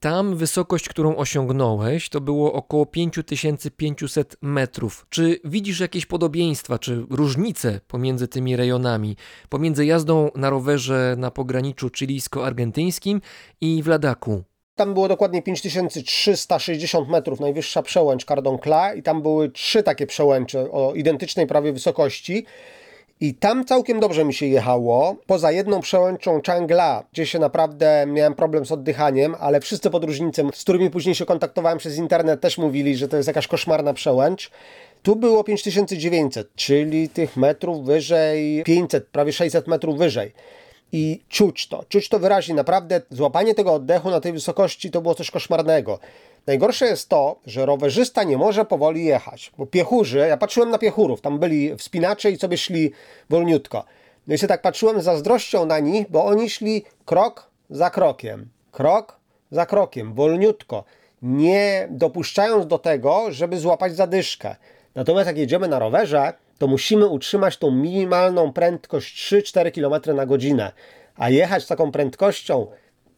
Tam 0.00 0.36
wysokość, 0.36 0.88
którą 0.88 1.16
osiągnąłeś, 1.16 2.08
to 2.08 2.20
było 2.20 2.52
około 2.52 2.86
5500 2.86 4.36
metrów. 4.42 5.06
Czy 5.10 5.40
widzisz 5.44 5.80
jakieś 5.80 6.06
podobieństwa, 6.06 6.78
czy 6.78 7.06
różnice 7.10 7.80
pomiędzy 7.88 8.28
tymi 8.28 8.56
rejonami, 8.56 9.16
pomiędzy 9.48 9.86
jazdą 9.86 10.30
na 10.34 10.50
rowerze 10.50 11.14
na 11.18 11.30
pograniczu 11.30 11.90
chilijsko-argentyńskim 11.90 13.20
i 13.60 13.82
w 13.82 13.86
Ladaku? 13.86 14.44
Tam 14.76 14.94
było 14.94 15.08
dokładnie 15.08 15.42
5360 15.42 17.08
metrów, 17.08 17.40
najwyższa 17.40 17.82
przełęcz 17.82 18.24
Cardoncla 18.24 18.94
i 18.94 19.02
tam 19.02 19.22
były 19.22 19.50
trzy 19.50 19.82
takie 19.82 20.06
przełęcze 20.06 20.70
o 20.70 20.94
identycznej 20.94 21.46
prawie 21.46 21.72
wysokości. 21.72 22.46
I 23.20 23.34
tam 23.34 23.64
całkiem 23.64 24.00
dobrze 24.00 24.24
mi 24.24 24.34
się 24.34 24.46
jechało, 24.46 25.16
poza 25.26 25.52
jedną 25.52 25.80
przełęczą 25.80 26.40
Changla, 26.46 27.04
gdzie 27.12 27.26
się 27.26 27.38
naprawdę 27.38 28.04
miałem 28.06 28.34
problem 28.34 28.66
z 28.66 28.72
oddychaniem, 28.72 29.36
ale 29.40 29.60
wszyscy 29.60 29.90
podróżnicy, 29.90 30.44
z 30.54 30.62
którymi 30.62 30.90
później 30.90 31.14
się 31.14 31.26
kontaktowałem 31.26 31.78
przez 31.78 31.96
internet, 31.96 32.40
też 32.40 32.58
mówili, 32.58 32.96
że 32.96 33.08
to 33.08 33.16
jest 33.16 33.26
jakaś 33.26 33.46
koszmarna 33.46 33.94
przełęcz. 33.94 34.50
Tu 35.02 35.16
było 35.16 35.44
5900, 35.44 36.54
czyli 36.54 37.08
tych 37.08 37.36
metrów 37.36 37.84
wyżej 37.84 38.62
500, 38.64 39.06
prawie 39.06 39.32
600 39.32 39.66
metrów 39.66 39.98
wyżej 39.98 40.32
i 40.92 41.20
czuć 41.28 41.68
to. 41.68 41.84
Czuć 41.88 42.08
to 42.08 42.18
wyraźnie. 42.18 42.54
Naprawdę 42.54 43.00
złapanie 43.10 43.54
tego 43.54 43.72
oddechu 43.72 44.10
na 44.10 44.20
tej 44.20 44.32
wysokości 44.32 44.90
to 44.90 45.02
było 45.02 45.14
coś 45.14 45.30
koszmarnego. 45.30 45.98
Najgorsze 46.46 46.86
jest 46.86 47.08
to, 47.08 47.36
że 47.46 47.66
rowerzysta 47.66 48.24
nie 48.24 48.36
może 48.36 48.64
powoli 48.64 49.04
jechać, 49.04 49.52
bo 49.58 49.66
piechurzy, 49.66 50.18
ja 50.18 50.36
patrzyłem 50.36 50.70
na 50.70 50.78
piechurów, 50.78 51.20
tam 51.20 51.38
byli 51.38 51.76
wspinacze 51.76 52.30
i 52.30 52.38
sobie 52.38 52.58
szli 52.58 52.92
wolniutko. 53.30 53.84
No 54.26 54.34
i 54.34 54.38
się 54.38 54.46
tak 54.46 54.62
patrzyłem 54.62 55.00
z 55.00 55.04
zazdrością 55.04 55.66
na 55.66 55.78
nich, 55.78 56.10
bo 56.10 56.24
oni 56.24 56.50
szli 56.50 56.84
krok 57.04 57.50
za 57.70 57.90
krokiem, 57.90 58.48
krok 58.72 59.16
za 59.50 59.66
krokiem, 59.66 60.14
wolniutko, 60.14 60.84
nie 61.22 61.88
dopuszczając 61.90 62.66
do 62.66 62.78
tego, 62.78 63.26
żeby 63.30 63.58
złapać 63.58 63.96
zadyszkę. 63.96 64.56
Natomiast 64.94 65.26
jak 65.26 65.38
jedziemy 65.38 65.68
na 65.68 65.78
rowerze, 65.78 66.32
to 66.62 66.66
musimy 66.66 67.06
utrzymać 67.06 67.56
tą 67.56 67.70
minimalną 67.70 68.52
prędkość 68.52 69.32
3-4 69.32 69.72
km 69.72 70.16
na 70.16 70.26
godzinę. 70.26 70.72
A 71.16 71.30
jechać 71.30 71.66
taką 71.66 71.92
prędkością 71.92 72.66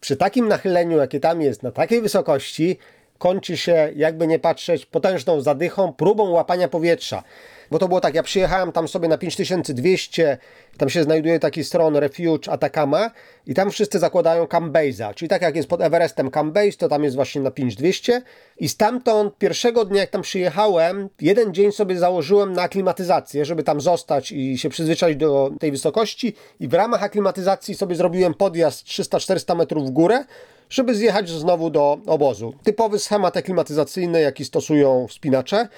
przy 0.01 0.17
takim 0.17 0.49
nachyleniu, 0.49 0.97
jakie 0.97 1.21
tam 1.21 1.43
jest, 1.43 1.63
na 1.63 1.71
takiej 1.71 2.03
wysokości, 2.03 2.79
kończy 3.19 3.57
się, 3.57 3.93
jakby 3.97 4.27
nie 4.27 4.39
patrzeć, 4.39 4.87
potężną 4.87 5.41
zadychą, 5.41 5.93
próbą 5.93 6.31
łapania 6.31 6.69
powietrza. 6.69 7.23
Bo 7.71 7.79
to 7.79 7.89
było 7.89 8.01
tak, 8.01 8.15
ja 8.15 8.23
przyjechałem 8.23 8.73
tam 8.73 8.89
sobie 8.89 9.09
na 9.09 9.19
5200, 9.19 10.39
tam 10.79 10.91
się 10.91 11.03
znajduje 11.03 11.39
taki 11.39 11.65
stron 11.65 11.97
Refuge 11.97 12.49
Atacama 12.49 13.11
i 13.47 13.55
tam 13.55 13.71
wszyscy 13.71 13.99
zakładają 13.99 14.45
Cambase'a, 14.45 15.15
czyli 15.15 15.29
tak 15.29 15.43
jak 15.43 15.57
jest 15.57 15.69
pod 15.69 15.81
Everestem 15.81 16.31
Cambase, 16.31 16.73
to 16.79 16.89
tam 16.89 17.05
jest 17.05 17.17
właśnie 17.17 17.41
na 17.41 17.51
5200 17.51 18.23
i 18.59 18.69
stamtąd 18.69 19.39
pierwszego 19.39 19.85
dnia 19.85 20.01
jak 20.01 20.11
tam 20.11 20.23
przyjechałem, 20.23 21.09
jeden 21.21 21.55
dzień 21.55 21.73
sobie 21.73 21.99
założyłem 21.99 22.53
na 22.53 22.63
aklimatyzację, 22.63 23.45
żeby 23.45 23.63
tam 23.63 23.81
zostać 23.81 24.33
i 24.33 24.59
się 24.59 24.69
przyzwyczaić 24.69 25.17
do 25.17 25.51
tej 25.61 25.71
wysokości 25.71 26.35
i 26.61 26.69
w 26.69 26.75
ramach 26.75 27.03
aklimatyzacji 27.03 27.75
sobie 27.75 27.97
zrobiłem 27.97 28.35
podjazd 28.35 28.87
300-400 28.87 29.57
metrów 29.57 29.87
w 29.87 29.91
górę, 29.91 30.25
żeby 30.71 30.95
zjechać 30.95 31.29
znowu 31.29 31.71
do 31.71 31.99
obozu. 32.07 32.55
Typowy 32.63 32.99
schemat 32.99 33.37
aklimatyzacyjny, 33.37 34.21
jaki 34.21 34.45
stosują 34.45 35.07
wspinacze. 35.09 35.69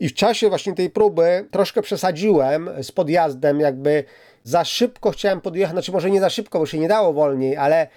I 0.00 0.08
w 0.08 0.14
czasie 0.14 0.48
właśnie 0.48 0.74
tej 0.74 0.90
próby 0.90 1.48
troszkę 1.50 1.82
przesadziłem 1.82 2.70
z 2.82 2.92
podjazdem, 2.92 3.60
jakby 3.60 4.04
za 4.44 4.64
szybko 4.64 5.10
chciałem 5.10 5.40
podjechać, 5.40 5.72
znaczy 5.72 5.92
może 5.92 6.10
nie 6.10 6.20
za 6.20 6.30
szybko, 6.30 6.58
bo 6.58 6.66
się 6.66 6.78
nie 6.78 6.88
dało 6.88 7.12
wolniej, 7.12 7.56
ale 7.56 7.88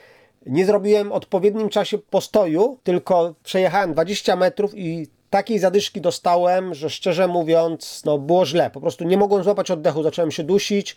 nie 0.45 0.65
zrobiłem 0.65 1.09
w 1.09 1.11
odpowiednim 1.11 1.69
czasie 1.69 1.97
postoju, 1.97 2.77
tylko 2.83 3.33
przejechałem 3.43 3.93
20 3.93 4.35
metrów 4.35 4.71
i 4.75 5.07
takiej 5.29 5.59
zadyszki 5.59 6.01
dostałem, 6.01 6.73
że 6.73 6.89
szczerze 6.89 7.27
mówiąc, 7.27 8.01
no 8.05 8.17
było 8.17 8.45
źle. 8.45 8.69
Po 8.69 8.81
prostu 8.81 9.03
nie 9.03 9.17
mogłem 9.17 9.43
złapać 9.43 9.71
oddechu, 9.71 10.03
zacząłem 10.03 10.31
się 10.31 10.43
dusić, 10.43 10.95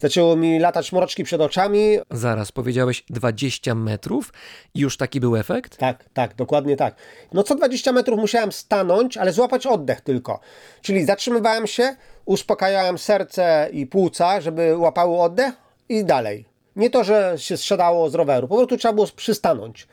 zaczęło 0.00 0.36
mi 0.36 0.58
latać 0.58 0.92
mroczki 0.92 1.24
przed 1.24 1.40
oczami. 1.40 1.98
Zaraz 2.10 2.52
powiedziałeś 2.52 3.04
20 3.10 3.74
metrów 3.74 4.32
i 4.74 4.80
już 4.80 4.96
taki 4.96 5.20
był 5.20 5.36
efekt? 5.36 5.76
Tak, 5.76 6.04
tak, 6.14 6.34
dokładnie 6.34 6.76
tak. 6.76 6.94
No 7.32 7.42
co 7.42 7.54
20 7.54 7.92
metrów 7.92 8.20
musiałem 8.20 8.52
stanąć, 8.52 9.16
ale 9.16 9.32
złapać 9.32 9.66
oddech 9.66 10.00
tylko. 10.00 10.40
Czyli 10.82 11.04
zatrzymywałem 11.04 11.66
się, 11.66 11.96
uspokajałem 12.24 12.98
serce 12.98 13.68
i 13.72 13.86
płuca, 13.86 14.40
żeby 14.40 14.76
łapały 14.76 15.20
oddech 15.20 15.54
i 15.88 16.04
dalej. 16.04 16.44
Nie 16.76 16.90
to, 16.90 17.04
że 17.04 17.34
się 17.36 17.56
zsiadało 17.56 18.10
z 18.10 18.14
roweru, 18.14 18.48
po 18.48 18.56
prostu 18.56 18.76
trzeba 18.76 18.94
było 18.94 19.06
przystanąć. 19.16 19.86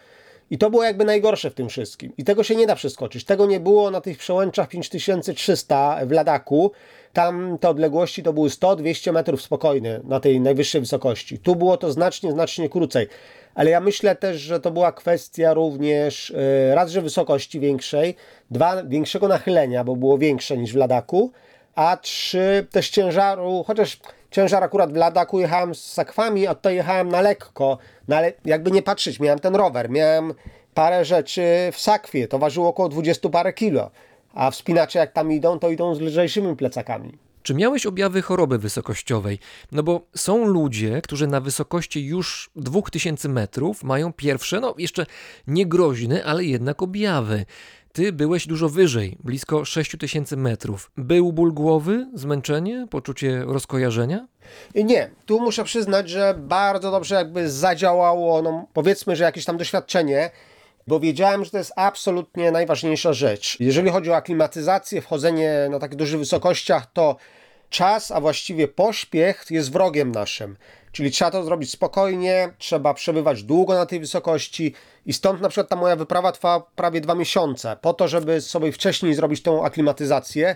I 0.51 0.57
to 0.57 0.69
było 0.69 0.83
jakby 0.83 1.05
najgorsze 1.05 1.49
w 1.49 1.53
tym 1.53 1.69
wszystkim. 1.69 2.13
I 2.17 2.23
tego 2.23 2.43
się 2.43 2.55
nie 2.55 2.67
da 2.67 2.75
przeskoczyć. 2.75 3.25
Tego 3.25 3.45
nie 3.45 3.59
było 3.59 3.91
na 3.91 4.01
tych 4.01 4.17
przełęczach 4.17 4.67
5300 4.69 5.99
w 6.05 6.11
Ladaku. 6.11 6.71
Tam 7.13 7.57
te 7.61 7.69
odległości 7.69 8.23
to 8.23 8.33
były 8.33 8.49
100-200 8.49 9.13
metrów 9.13 9.41
spokojnie 9.41 9.99
na 10.03 10.19
tej 10.19 10.41
najwyższej 10.41 10.81
wysokości. 10.81 11.39
Tu 11.39 11.55
było 11.55 11.77
to 11.77 11.91
znacznie, 11.91 12.31
znacznie 12.31 12.69
krócej. 12.69 13.07
Ale 13.55 13.69
ja 13.69 13.79
myślę 13.79 14.15
też, 14.15 14.37
że 14.37 14.59
to 14.59 14.71
była 14.71 14.91
kwestia 14.91 15.53
również 15.53 16.29
yy, 16.29 16.75
raz, 16.75 16.91
że 16.91 17.01
wysokości 17.01 17.59
większej, 17.59 18.15
dwa, 18.51 18.83
większego 18.83 19.27
nachylenia, 19.27 19.83
bo 19.83 19.95
było 19.95 20.17
większe 20.17 20.57
niż 20.57 20.73
w 20.73 20.75
Ladaku, 20.75 21.31
a 21.75 21.97
trzy, 21.97 22.67
też 22.71 22.89
ciężaru, 22.89 23.63
chociaż 23.67 23.99
ciężar 24.31 24.63
akurat 24.63 24.93
w 24.93 24.95
Ladaku 24.95 25.39
jechałem 25.39 25.75
z 25.75 25.83
sakwami, 25.83 26.47
a 26.47 26.55
to 26.55 26.69
jechałem 26.69 27.09
na 27.09 27.21
lekko, 27.21 27.77
no 28.07 28.15
ale 28.15 28.33
jakby 28.45 28.71
nie 28.71 28.81
patrzeć, 28.81 29.19
miałem 29.19 29.39
ten 29.39 29.55
rower, 29.55 29.89
miałem 29.89 30.33
parę 30.73 31.05
rzeczy 31.05 31.41
w 31.71 31.79
sakwie, 31.79 32.27
to 32.27 32.39
ważyło 32.39 32.67
około 32.67 32.89
20 32.89 33.29
parę 33.29 33.53
kilo, 33.53 33.91
a 34.33 34.51
wspinacze 34.51 34.99
jak 34.99 35.11
tam 35.11 35.31
idą, 35.31 35.59
to 35.59 35.69
idą 35.69 35.95
z 35.95 35.99
lżejszymi 35.99 36.55
plecakami. 36.55 37.17
Czy 37.47 37.53
miałeś 37.53 37.85
objawy 37.85 38.21
choroby 38.21 38.57
wysokościowej? 38.57 39.39
No 39.71 39.83
bo 39.83 40.01
są 40.15 40.45
ludzie, 40.45 41.01
którzy 41.01 41.27
na 41.27 41.41
wysokości 41.41 42.05
już 42.05 42.49
2000 42.55 43.29
metrów 43.29 43.83
mają 43.83 44.13
pierwsze, 44.13 44.59
no 44.59 44.75
jeszcze 44.77 45.05
nie 45.47 45.65
groźne, 45.65 46.25
ale 46.25 46.43
jednak 46.43 46.81
objawy. 46.81 47.45
Ty 47.97 48.13
byłeś 48.13 48.47
dużo 48.47 48.69
wyżej, 48.69 49.17
blisko 49.23 49.65
6000 49.65 50.37
metrów. 50.37 50.91
Był 50.97 51.33
ból 51.33 51.53
głowy, 51.53 52.07
zmęczenie, 52.13 52.87
poczucie 52.89 53.43
rozkojarzenia? 53.45 54.27
Nie, 54.75 55.09
tu 55.25 55.39
muszę 55.39 55.63
przyznać, 55.63 56.09
że 56.09 56.35
bardzo 56.37 56.91
dobrze 56.91 57.15
jakby 57.15 57.49
zadziałało, 57.49 58.41
no 58.41 58.67
powiedzmy, 58.73 59.15
że 59.15 59.23
jakieś 59.23 59.45
tam 59.45 59.57
doświadczenie, 59.57 60.29
bo 60.87 60.99
wiedziałem, 60.99 61.45
że 61.45 61.51
to 61.51 61.57
jest 61.57 61.73
absolutnie 61.75 62.51
najważniejsza 62.51 63.13
rzecz. 63.13 63.57
Jeżeli 63.59 63.89
chodzi 63.89 64.11
o 64.11 64.15
aklimatyzację, 64.15 65.01
wchodzenie 65.01 65.67
na 65.71 65.79
tak 65.79 65.95
dużych 65.95 66.19
wysokościach, 66.19 66.91
to 66.93 67.15
czas, 67.69 68.11
a 68.11 68.21
właściwie 68.21 68.67
pośpiech 68.67 69.45
jest 69.49 69.71
wrogiem 69.71 70.11
naszym. 70.11 70.57
Czyli 70.97 71.11
trzeba 71.11 71.31
to 71.31 71.43
zrobić 71.43 71.71
spokojnie, 71.71 72.49
trzeba 72.57 72.93
przebywać 72.93 73.43
długo 73.43 73.73
na 73.73 73.85
tej 73.85 73.99
wysokości 73.99 74.73
i 75.05 75.13
stąd 75.13 75.41
na 75.41 75.49
przykład 75.49 75.69
ta 75.69 75.75
moja 75.75 75.95
wyprawa 75.95 76.31
trwa 76.31 76.63
prawie 76.75 77.01
dwa 77.01 77.15
miesiące, 77.15 77.77
po 77.81 77.93
to, 77.93 78.07
żeby 78.07 78.41
sobie 78.41 78.71
wcześniej 78.71 79.13
zrobić 79.13 79.41
tą 79.41 79.65
aklimatyzację. 79.65 80.55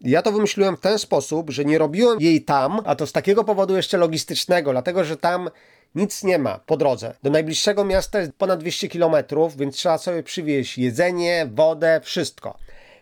Ja 0.00 0.22
to 0.22 0.32
wymyśliłem 0.32 0.76
w 0.76 0.80
ten 0.80 0.98
sposób, 0.98 1.50
że 1.50 1.64
nie 1.64 1.78
robiłem 1.78 2.20
jej 2.20 2.44
tam, 2.44 2.80
a 2.84 2.94
to 2.94 3.06
z 3.06 3.12
takiego 3.12 3.44
powodu 3.44 3.76
jeszcze 3.76 3.98
logistycznego, 3.98 4.72
dlatego 4.72 5.04
że 5.04 5.16
tam 5.16 5.50
nic 5.94 6.24
nie 6.24 6.38
ma 6.38 6.58
po 6.58 6.76
drodze. 6.76 7.14
Do 7.22 7.30
najbliższego 7.30 7.84
miasta 7.84 8.20
jest 8.20 8.32
ponad 8.32 8.60
200 8.60 8.88
km, 8.88 9.16
więc 9.56 9.76
trzeba 9.76 9.98
sobie 9.98 10.22
przywieźć 10.22 10.78
jedzenie, 10.78 11.48
wodę, 11.54 12.00
wszystko. 12.04 12.58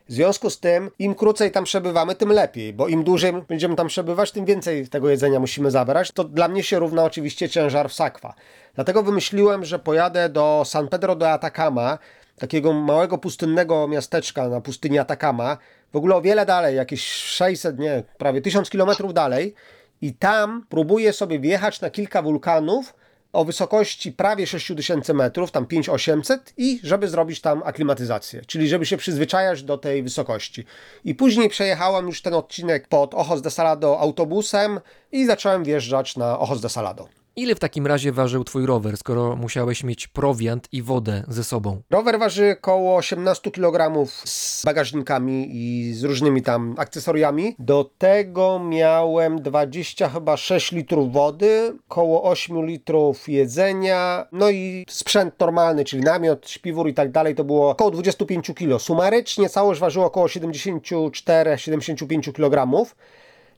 W 0.08 0.12
związku 0.12 0.50
z 0.50 0.60
tym, 0.60 0.90
im 0.98 1.14
krócej 1.14 1.50
tam 1.50 1.64
przebywamy, 1.64 2.14
tym 2.14 2.32
lepiej, 2.32 2.72
bo 2.72 2.88
im 2.88 3.04
dłużej 3.04 3.32
będziemy 3.48 3.76
tam 3.76 3.88
przebywać, 3.88 4.32
tym 4.32 4.44
więcej 4.44 4.88
tego 4.88 5.10
jedzenia 5.10 5.40
musimy 5.40 5.70
zabrać. 5.70 6.12
To 6.12 6.24
dla 6.24 6.48
mnie 6.48 6.62
się 6.62 6.78
równa 6.78 7.04
oczywiście 7.04 7.48
ciężar 7.48 7.88
w 7.90 7.92
sakwa. 7.92 8.34
Dlatego 8.74 9.02
wymyśliłem, 9.02 9.64
że 9.64 9.78
pojadę 9.78 10.28
do 10.28 10.62
San 10.66 10.88
Pedro 10.88 11.16
de 11.16 11.30
Atacama, 11.30 11.98
takiego 12.38 12.72
małego 12.72 13.18
pustynnego 13.18 13.88
miasteczka 13.88 14.48
na 14.48 14.60
pustyni 14.60 14.98
Atacama, 14.98 15.58
w 15.92 15.96
ogóle 15.96 16.16
o 16.16 16.22
wiele 16.22 16.46
dalej, 16.46 16.76
jakieś 16.76 17.04
600, 17.04 17.78
nie, 17.78 18.02
prawie 18.18 18.40
1000 18.40 18.70
kilometrów 18.70 19.14
dalej 19.14 19.54
i 20.02 20.14
tam 20.14 20.66
próbuję 20.68 21.12
sobie 21.12 21.38
wjechać 21.38 21.80
na 21.80 21.90
kilka 21.90 22.22
wulkanów, 22.22 22.94
o 23.34 23.44
wysokości 23.44 24.12
prawie 24.12 24.46
6000 24.46 25.14
metrów, 25.14 25.50
tam 25.50 25.66
5800 25.66 26.52
i 26.56 26.80
żeby 26.82 27.08
zrobić 27.08 27.40
tam 27.40 27.62
aklimatyzację, 27.64 28.42
czyli 28.46 28.68
żeby 28.68 28.86
się 28.86 28.96
przyzwyczajać 28.96 29.62
do 29.62 29.78
tej 29.78 30.02
wysokości. 30.02 30.64
I 31.04 31.14
później 31.14 31.48
przejechałem 31.48 32.06
już 32.06 32.22
ten 32.22 32.34
odcinek 32.34 32.88
pod 32.88 33.14
Ojos 33.14 33.42
de 33.42 33.50
Salado 33.50 34.00
autobusem 34.00 34.80
i 35.12 35.26
zacząłem 35.26 35.64
wjeżdżać 35.64 36.16
na 36.16 36.38
Ojos 36.38 36.60
de 36.60 36.68
Salado. 36.68 37.23
Ile 37.36 37.54
w 37.54 37.58
takim 37.58 37.86
razie 37.86 38.12
ważył 38.12 38.44
twój 38.44 38.66
rower, 38.66 38.96
skoro 38.96 39.36
musiałeś 39.36 39.84
mieć 39.84 40.08
prowiant 40.08 40.68
i 40.72 40.82
wodę 40.82 41.24
ze 41.28 41.44
sobą? 41.44 41.82
Rower 41.90 42.18
waży 42.18 42.56
około 42.58 42.96
18 42.96 43.50
kg 43.50 44.06
z 44.24 44.64
bagażnikami 44.64 45.48
i 45.52 45.94
z 45.94 46.04
różnymi 46.04 46.42
tam 46.42 46.74
akcesoriami. 46.78 47.56
Do 47.58 47.90
tego 47.98 48.58
miałem 48.58 49.42
20 49.42 50.08
chyba 50.08 50.36
6 50.36 50.72
litrów 50.72 51.12
wody, 51.12 51.72
około 51.90 52.22
8 52.22 52.66
litrów 52.66 53.28
jedzenia, 53.28 54.26
no 54.32 54.50
i 54.50 54.86
sprzęt 54.88 55.40
normalny, 55.40 55.84
czyli 55.84 56.02
namiot, 56.02 56.50
śpiwór 56.50 56.88
i 56.88 56.94
tak 56.94 57.10
dalej, 57.10 57.34
to 57.34 57.44
było 57.44 57.70
około 57.70 57.90
25 57.90 58.50
kg. 58.54 58.78
Sumarycznie 58.78 59.48
całość 59.48 59.80
ważyło 59.80 60.06
około 60.06 60.26
74-75 60.26 62.32
kg. 62.32 62.84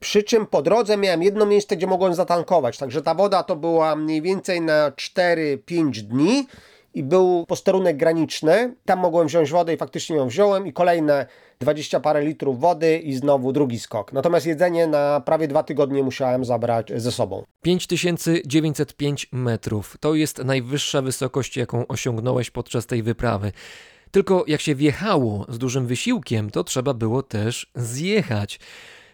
Przy 0.01 0.22
czym 0.22 0.47
po 0.47 0.62
drodze 0.62 0.97
miałem 0.97 1.22
jedno 1.22 1.47
miejsce, 1.47 1.76
gdzie 1.76 1.86
mogłem 1.86 2.14
zatankować. 2.14 2.78
Także 2.78 3.03
ta 3.03 3.14
woda 3.14 3.42
to 3.42 3.57
była 3.57 3.97
mniej 3.97 4.22
więcej 4.22 4.61
na 4.61 4.90
4-5 4.90 5.90
dni 5.90 6.47
i 6.94 7.03
był 7.03 7.47
posterunek 7.49 7.97
graniczny. 7.97 8.74
Tam 8.84 8.99
mogłem 8.99 9.26
wziąć 9.26 9.51
wodę 9.51 9.74
i 9.74 9.76
faktycznie 9.76 10.16
ją 10.16 10.28
wziąłem 10.28 10.66
i 10.66 10.72
kolejne 10.72 11.26
20 11.61 12.01
parę 12.01 12.24
litrów 12.24 12.61
wody 12.61 12.99
i 12.99 13.14
znowu 13.14 13.53
drugi 13.53 13.78
skok. 13.78 14.12
Natomiast 14.12 14.47
jedzenie 14.47 14.86
na 14.86 15.20
prawie 15.20 15.49
dwa 15.49 15.62
tygodnie 15.62 16.03
musiałem 16.03 16.44
zabrać 16.44 16.92
ze 16.97 17.12
sobą. 17.12 17.44
5905 17.62 19.28
metrów 19.32 19.97
to 20.01 20.14
jest 20.14 20.44
najwyższa 20.44 21.03
wysokość, 21.03 21.57
jaką 21.57 21.86
osiągnąłeś 21.86 22.51
podczas 22.51 22.86
tej 22.86 23.03
wyprawy. 23.03 23.53
Tylko 24.11 24.44
jak 24.47 24.61
się 24.61 24.74
wjechało 24.74 25.47
z 25.49 25.59
dużym 25.59 25.86
wysiłkiem, 25.86 26.51
to 26.51 26.64
trzeba 26.64 26.94
było 26.94 27.22
też 27.22 27.70
zjechać. 27.74 28.59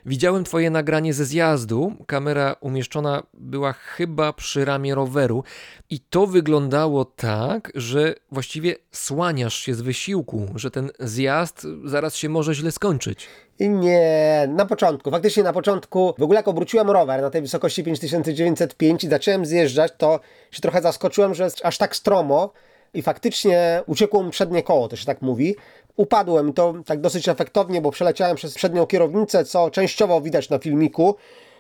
Widziałem 0.06 0.44
twoje 0.44 0.70
nagranie 0.70 1.14
ze 1.14 1.24
zjazdu. 1.24 1.92
Kamera 2.06 2.56
umieszczona 2.60 3.22
była 3.34 3.72
chyba 3.72 4.32
przy 4.32 4.64
ramię 4.64 4.94
roweru 4.94 5.44
i 5.90 6.00
to 6.00 6.26
wyglądało 6.26 7.04
tak, 7.04 7.72
że 7.74 8.14
właściwie 8.32 8.74
słaniasz 8.92 9.54
się 9.54 9.74
z 9.74 9.80
wysiłku, 9.80 10.46
że 10.54 10.70
ten 10.70 10.90
zjazd 11.00 11.66
zaraz 11.84 12.16
się 12.16 12.28
może 12.28 12.54
źle 12.54 12.72
skończyć. 12.72 13.28
Nie, 13.60 14.48
na 14.48 14.66
początku, 14.66 15.10
faktycznie 15.10 15.42
na 15.42 15.52
początku, 15.52 16.14
w 16.18 16.22
ogóle 16.22 16.36
jak 16.36 16.48
obróciłem 16.48 16.90
rower 16.90 17.22
na 17.22 17.30
tej 17.30 17.42
wysokości 17.42 17.84
5905 17.84 19.04
i 19.04 19.08
zacząłem 19.08 19.46
zjeżdżać, 19.46 19.92
to 19.98 20.20
się 20.50 20.60
trochę 20.60 20.82
zaskoczyłem, 20.82 21.34
że 21.34 21.44
jest 21.44 21.60
aż 21.64 21.78
tak 21.78 21.96
stromo 21.96 22.52
i 22.94 23.02
faktycznie 23.02 23.82
uciekło 23.86 24.24
mi 24.24 24.30
przednie 24.30 24.62
koło, 24.62 24.88
to 24.88 24.96
się 24.96 25.06
tak 25.06 25.22
mówi. 25.22 25.56
Upadłem 25.96 26.52
to 26.52 26.74
tak 26.86 27.00
dosyć 27.00 27.28
efektownie, 27.28 27.80
bo 27.80 27.90
przeleciałem 27.90 28.36
przez 28.36 28.54
przednią 28.54 28.86
kierownicę, 28.86 29.44
co 29.44 29.70
częściowo 29.70 30.20
widać 30.20 30.50
na 30.50 30.58
filmiku. 30.58 31.14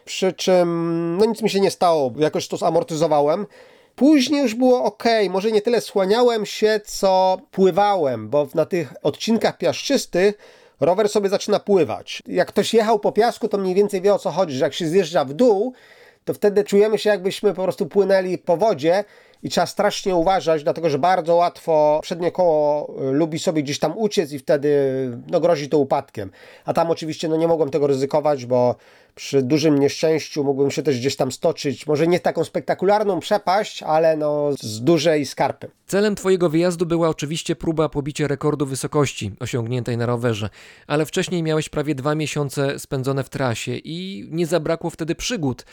Przy 0.04 0.32
czym 0.32 1.16
no 1.20 1.24
nic 1.24 1.42
mi 1.42 1.50
się 1.50 1.60
nie 1.60 1.70
stało, 1.70 2.12
jakoś 2.16 2.48
to 2.48 2.56
zamortyzowałem. 2.56 3.46
Później 3.96 4.42
już 4.42 4.54
było 4.54 4.84
ok, 4.84 5.04
może 5.30 5.52
nie 5.52 5.62
tyle 5.62 5.80
słaniałem 5.80 6.46
się, 6.46 6.80
co 6.84 7.38
pływałem, 7.50 8.28
bo 8.28 8.48
na 8.54 8.66
tych 8.66 8.94
odcinkach 9.02 9.58
piaszczystych 9.58 10.38
rower 10.80 11.08
sobie 11.08 11.28
zaczyna 11.28 11.60
pływać. 11.60 12.22
Jak 12.26 12.48
ktoś 12.48 12.74
jechał 12.74 12.98
po 12.98 13.12
piasku, 13.12 13.48
to 13.48 13.58
mniej 13.58 13.74
więcej 13.74 14.00
wie 14.00 14.14
o 14.14 14.18
co 14.18 14.30
chodzi, 14.30 14.54
że 14.54 14.64
jak 14.64 14.74
się 14.74 14.88
zjeżdża 14.88 15.24
w 15.24 15.32
dół, 15.32 15.72
to 16.24 16.34
wtedy 16.34 16.64
czujemy 16.64 16.98
się 16.98 17.10
jakbyśmy 17.10 17.54
po 17.54 17.62
prostu 17.62 17.86
płynęli 17.86 18.38
po 18.38 18.56
wodzie 18.56 19.04
i 19.42 19.48
trzeba 19.48 19.66
strasznie 19.66 20.16
uważać, 20.16 20.62
dlatego 20.62 20.90
że 20.90 20.98
bardzo 20.98 21.34
łatwo 21.34 22.00
przednie 22.02 22.32
koło 22.32 22.94
y, 23.08 23.12
lubi 23.12 23.38
sobie 23.38 23.62
gdzieś 23.62 23.78
tam 23.78 23.98
uciec 23.98 24.32
i 24.32 24.38
wtedy 24.38 24.70
no, 25.30 25.40
grozi 25.40 25.68
to 25.68 25.78
upadkiem. 25.78 26.30
A 26.64 26.72
tam 26.72 26.90
oczywiście 26.90 27.28
no, 27.28 27.36
nie 27.36 27.48
mogłem 27.48 27.70
tego 27.70 27.86
ryzykować, 27.86 28.46
bo 28.46 28.76
przy 29.14 29.42
dużym 29.42 29.78
nieszczęściu 29.78 30.44
mógłbym 30.44 30.70
się 30.70 30.82
też 30.82 30.98
gdzieś 30.98 31.16
tam 31.16 31.32
stoczyć. 31.32 31.86
Może 31.86 32.06
nie 32.06 32.20
taką 32.20 32.44
spektakularną 32.44 33.20
przepaść, 33.20 33.82
ale 33.82 34.16
no, 34.16 34.50
z 34.60 34.80
dużej 34.82 35.26
skarpy. 35.26 35.70
Celem 35.86 36.14
twojego 36.14 36.50
wyjazdu 36.50 36.86
była 36.86 37.08
oczywiście 37.08 37.56
próba 37.56 37.88
pobicia 37.88 38.28
rekordu 38.28 38.66
wysokości 38.66 39.32
osiągniętej 39.40 39.96
na 39.96 40.06
rowerze, 40.06 40.48
ale 40.86 41.06
wcześniej 41.06 41.42
miałeś 41.42 41.68
prawie 41.68 41.94
dwa 41.94 42.14
miesiące 42.14 42.78
spędzone 42.78 43.24
w 43.24 43.28
trasie 43.28 43.72
i 43.76 44.28
nie 44.30 44.46
zabrakło 44.46 44.90
wtedy 44.90 45.14
przygód. 45.14 45.64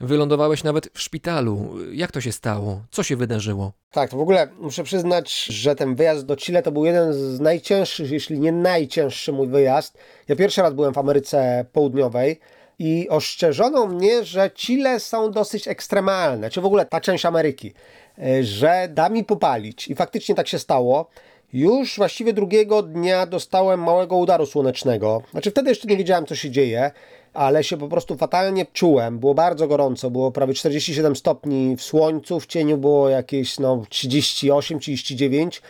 Wylądowałeś 0.00 0.64
nawet 0.64 0.88
w 0.94 1.00
szpitalu. 1.00 1.74
Jak 1.92 2.12
to 2.12 2.20
się 2.20 2.32
stało? 2.32 2.80
Co 2.90 3.02
się 3.02 3.16
wydarzyło? 3.16 3.72
Tak, 3.90 4.10
to 4.10 4.16
w 4.16 4.20
ogóle 4.20 4.48
muszę 4.58 4.84
przyznać, 4.84 5.44
że 5.44 5.74
ten 5.74 5.94
wyjazd 5.94 6.26
do 6.26 6.36
Chile 6.36 6.62
to 6.62 6.72
był 6.72 6.84
jeden 6.84 7.12
z 7.12 7.40
najcięższych, 7.40 8.10
jeśli 8.10 8.40
nie 8.40 8.52
najcięższy 8.52 9.32
mój 9.32 9.48
wyjazd. 9.48 9.98
Ja 10.28 10.36
pierwszy 10.36 10.62
raz 10.62 10.74
byłem 10.74 10.94
w 10.94 10.98
Ameryce 10.98 11.64
Południowej 11.72 12.40
i 12.78 13.08
oszczerzono 13.08 13.86
mnie, 13.86 14.24
że 14.24 14.50
Chile 14.50 15.00
są 15.00 15.30
dosyć 15.30 15.68
ekstremalne, 15.68 16.50
czy 16.50 16.60
w 16.60 16.66
ogóle 16.66 16.86
ta 16.86 17.00
część 17.00 17.24
Ameryki, 17.24 17.72
e, 18.18 18.44
że 18.44 18.88
da 18.90 19.08
mi 19.08 19.24
popalić. 19.24 19.88
I 19.88 19.94
faktycznie 19.94 20.34
tak 20.34 20.48
się 20.48 20.58
stało. 20.58 21.08
Już 21.52 21.96
właściwie 21.96 22.32
drugiego 22.32 22.82
dnia 22.82 23.26
dostałem 23.26 23.82
małego 23.82 24.16
udaru 24.16 24.46
słonecznego. 24.46 25.22
Znaczy 25.30 25.50
wtedy 25.50 25.68
jeszcze 25.68 25.88
nie 25.88 25.96
wiedziałem, 25.96 26.26
co 26.26 26.34
się 26.34 26.50
dzieje, 26.50 26.90
ale 27.34 27.64
się 27.64 27.76
po 27.76 27.88
prostu 27.88 28.16
fatalnie 28.16 28.66
czułem. 28.72 29.18
Było 29.18 29.34
bardzo 29.34 29.68
gorąco, 29.68 30.10
było 30.10 30.30
prawie 30.30 30.54
47 30.54 31.16
stopni 31.16 31.76
w 31.76 31.82
słońcu, 31.82 32.40
w 32.40 32.46
cieniu 32.46 32.78
było 32.78 33.08
jakieś 33.08 33.58
no, 33.58 33.76
38-39. 33.76 35.60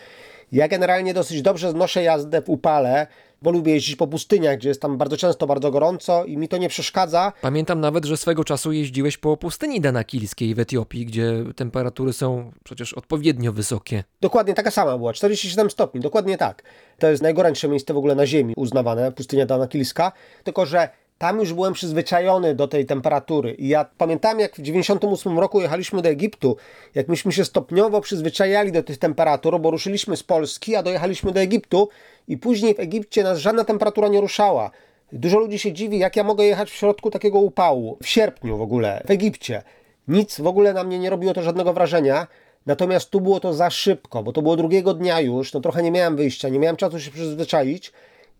Ja 0.52 0.68
generalnie 0.68 1.14
dosyć 1.14 1.42
dobrze 1.42 1.70
znoszę 1.70 2.02
jazdę 2.02 2.42
w 2.42 2.48
upale, 2.48 3.06
bo 3.42 3.50
lubię 3.50 3.72
jeździć 3.72 3.96
po 3.96 4.06
pustyniach, 4.06 4.56
gdzie 4.56 4.68
jest 4.68 4.82
tam 4.82 4.98
bardzo 4.98 5.16
często 5.16 5.46
bardzo 5.46 5.70
gorąco 5.70 6.24
i 6.24 6.36
mi 6.36 6.48
to 6.48 6.56
nie 6.56 6.68
przeszkadza. 6.68 7.32
Pamiętam 7.42 7.80
nawet, 7.80 8.04
że 8.04 8.16
swego 8.16 8.44
czasu 8.44 8.72
jeździłeś 8.72 9.18
po 9.18 9.36
pustyni 9.36 9.80
danakilskiej 9.80 10.54
w 10.54 10.58
Etiopii, 10.58 11.06
gdzie 11.06 11.44
temperatury 11.56 12.12
są 12.12 12.52
przecież 12.64 12.94
odpowiednio 12.94 13.52
wysokie. 13.52 14.04
Dokładnie 14.20 14.54
taka 14.54 14.70
sama 14.70 14.98
była, 14.98 15.12
47 15.12 15.70
stopni, 15.70 16.00
dokładnie 16.00 16.36
tak. 16.36 16.62
To 16.98 17.10
jest 17.10 17.22
najgorętsze 17.22 17.68
miejsce 17.68 17.94
w 17.94 17.96
ogóle 17.96 18.14
na 18.14 18.26
Ziemi 18.26 18.54
uznawane, 18.56 19.12
pustynia 19.12 19.46
danakilska, 19.46 20.12
tylko 20.44 20.66
że 20.66 20.88
tam 21.18 21.40
już 21.40 21.52
byłem 21.52 21.72
przyzwyczajony 21.72 22.54
do 22.54 22.68
tej 22.68 22.86
temperatury. 22.86 23.52
I 23.52 23.68
ja 23.68 23.86
pamiętam, 23.98 24.40
jak 24.40 24.56
w 24.56 24.62
98 24.62 25.38
roku 25.38 25.60
jechaliśmy 25.60 26.02
do 26.02 26.08
Egiptu, 26.08 26.56
jak 26.94 27.08
myśmy 27.08 27.32
się 27.32 27.44
stopniowo 27.44 28.00
przyzwyczajali 28.00 28.72
do 28.72 28.82
tych 28.82 28.98
temperatur, 28.98 29.60
bo 29.60 29.70
ruszyliśmy 29.70 30.16
z 30.16 30.22
Polski, 30.22 30.76
a 30.76 30.82
dojechaliśmy 30.82 31.32
do 31.32 31.40
Egiptu 31.40 31.88
i 32.28 32.36
później 32.36 32.74
w 32.74 32.80
Egipcie 32.80 33.22
nas 33.22 33.38
żadna 33.38 33.64
temperatura 33.64 34.08
nie 34.08 34.20
ruszała. 34.20 34.70
Dużo 35.12 35.38
ludzi 35.38 35.58
się 35.58 35.72
dziwi, 35.72 35.98
jak 35.98 36.16
ja 36.16 36.24
mogę 36.24 36.44
jechać 36.44 36.70
w 36.70 36.74
środku 36.74 37.10
takiego 37.10 37.38
upału, 37.38 37.98
w 38.02 38.06
sierpniu 38.06 38.58
w 38.58 38.62
ogóle, 38.62 39.02
w 39.06 39.10
Egipcie. 39.10 39.62
Nic 40.08 40.40
w 40.40 40.46
ogóle 40.46 40.72
na 40.72 40.84
mnie 40.84 40.98
nie 40.98 41.10
robiło 41.10 41.34
to 41.34 41.42
żadnego 41.42 41.72
wrażenia. 41.72 42.26
Natomiast 42.66 43.10
tu 43.10 43.20
było 43.20 43.40
to 43.40 43.54
za 43.54 43.70
szybko, 43.70 44.22
bo 44.22 44.32
to 44.32 44.42
było 44.42 44.56
drugiego 44.56 44.94
dnia 44.94 45.20
już, 45.20 45.52
no 45.52 45.60
trochę 45.60 45.82
nie 45.82 45.90
miałem 45.90 46.16
wyjścia, 46.16 46.48
nie 46.48 46.58
miałem 46.58 46.76
czasu 46.76 47.00
się 47.00 47.10
przyzwyczaić. 47.10 47.92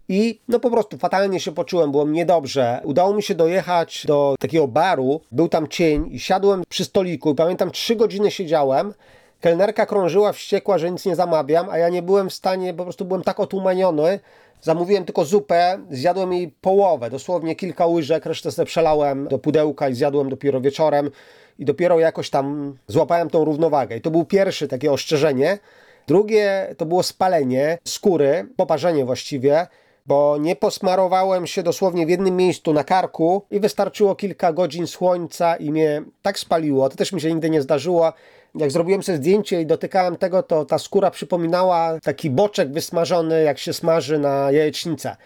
I 0.08 0.40
no 0.48 0.60
po 0.60 0.70
prostu 0.70 0.98
fatalnie 0.98 1.40
się 1.40 1.52
poczułem, 1.52 1.90
było 1.90 2.06
mi 2.06 2.16
niedobrze. 2.16 2.80
Udało 2.84 3.14
mi 3.14 3.22
się 3.22 3.34
dojechać 3.34 4.06
do 4.06 4.34
takiego 4.40 4.68
baru, 4.68 5.20
był 5.32 5.48
tam 5.48 5.68
cień 5.68 6.08
i 6.10 6.20
siadłem 6.20 6.62
przy 6.68 6.84
stoliku 6.84 7.30
i 7.30 7.34
pamiętam 7.34 7.70
trzy 7.70 7.96
godziny 7.96 8.30
siedziałem. 8.30 8.94
Kelnerka 9.40 9.86
krążyła 9.86 10.32
wściekła, 10.32 10.78
że 10.78 10.90
nic 10.90 11.06
nie 11.06 11.16
zamawiam, 11.16 11.70
a 11.70 11.78
ja 11.78 11.88
nie 11.88 12.02
byłem 12.02 12.30
w 12.30 12.34
stanie, 12.34 12.74
po 12.74 12.82
prostu 12.82 13.04
byłem 13.04 13.22
tak 13.22 13.40
otumaniony. 13.40 14.20
Zamówiłem 14.62 15.04
tylko 15.04 15.24
zupę, 15.24 15.78
zjadłem 15.90 16.32
jej 16.32 16.48
połowę, 16.48 17.10
dosłownie 17.10 17.56
kilka 17.56 17.86
łyżek, 17.86 18.26
resztę 18.26 18.52
sobie 18.52 18.66
przelałem 18.66 19.28
do 19.28 19.38
pudełka 19.38 19.88
i 19.88 19.94
zjadłem 19.94 20.28
dopiero 20.28 20.60
wieczorem 20.60 21.10
i 21.58 21.64
dopiero 21.64 21.98
jakoś 21.98 22.30
tam 22.30 22.76
złapałem 22.86 23.30
tą 23.30 23.44
równowagę. 23.44 23.96
I 23.96 24.00
to 24.00 24.10
był 24.10 24.24
pierwszy 24.24 24.68
takie 24.68 24.92
oszczerzenie. 24.92 25.58
Drugie 26.06 26.74
to 26.76 26.86
było 26.86 27.02
spalenie 27.02 27.78
skóry, 27.84 28.48
poparzenie 28.56 29.04
właściwie 29.04 29.66
bo 30.08 30.36
nie 30.40 30.56
posmarowałem 30.56 31.46
się 31.46 31.62
dosłownie 31.62 32.06
w 32.06 32.10
jednym 32.10 32.36
miejscu 32.36 32.72
na 32.72 32.84
karku 32.84 33.42
i 33.50 33.60
wystarczyło 33.60 34.14
kilka 34.14 34.52
godzin 34.52 34.86
słońca 34.86 35.56
i 35.56 35.70
mnie 35.70 36.02
tak 36.22 36.38
spaliło. 36.38 36.88
To 36.88 36.96
też 36.96 37.12
mi 37.12 37.20
się 37.20 37.32
nigdy 37.32 37.50
nie 37.50 37.62
zdarzyło. 37.62 38.12
Jak 38.54 38.70
zrobiłem 38.70 39.02
sobie 39.02 39.18
zdjęcie 39.18 39.60
i 39.60 39.66
dotykałem 39.66 40.16
tego, 40.16 40.42
to 40.42 40.64
ta 40.64 40.78
skóra 40.78 41.10
przypominała 41.10 42.00
taki 42.00 42.30
boczek 42.30 42.72
wysmażony, 42.72 43.42
jak 43.42 43.58
się 43.58 43.72
smaży 43.72 44.18
na 44.18 44.50
jajecznicę. 44.50 45.16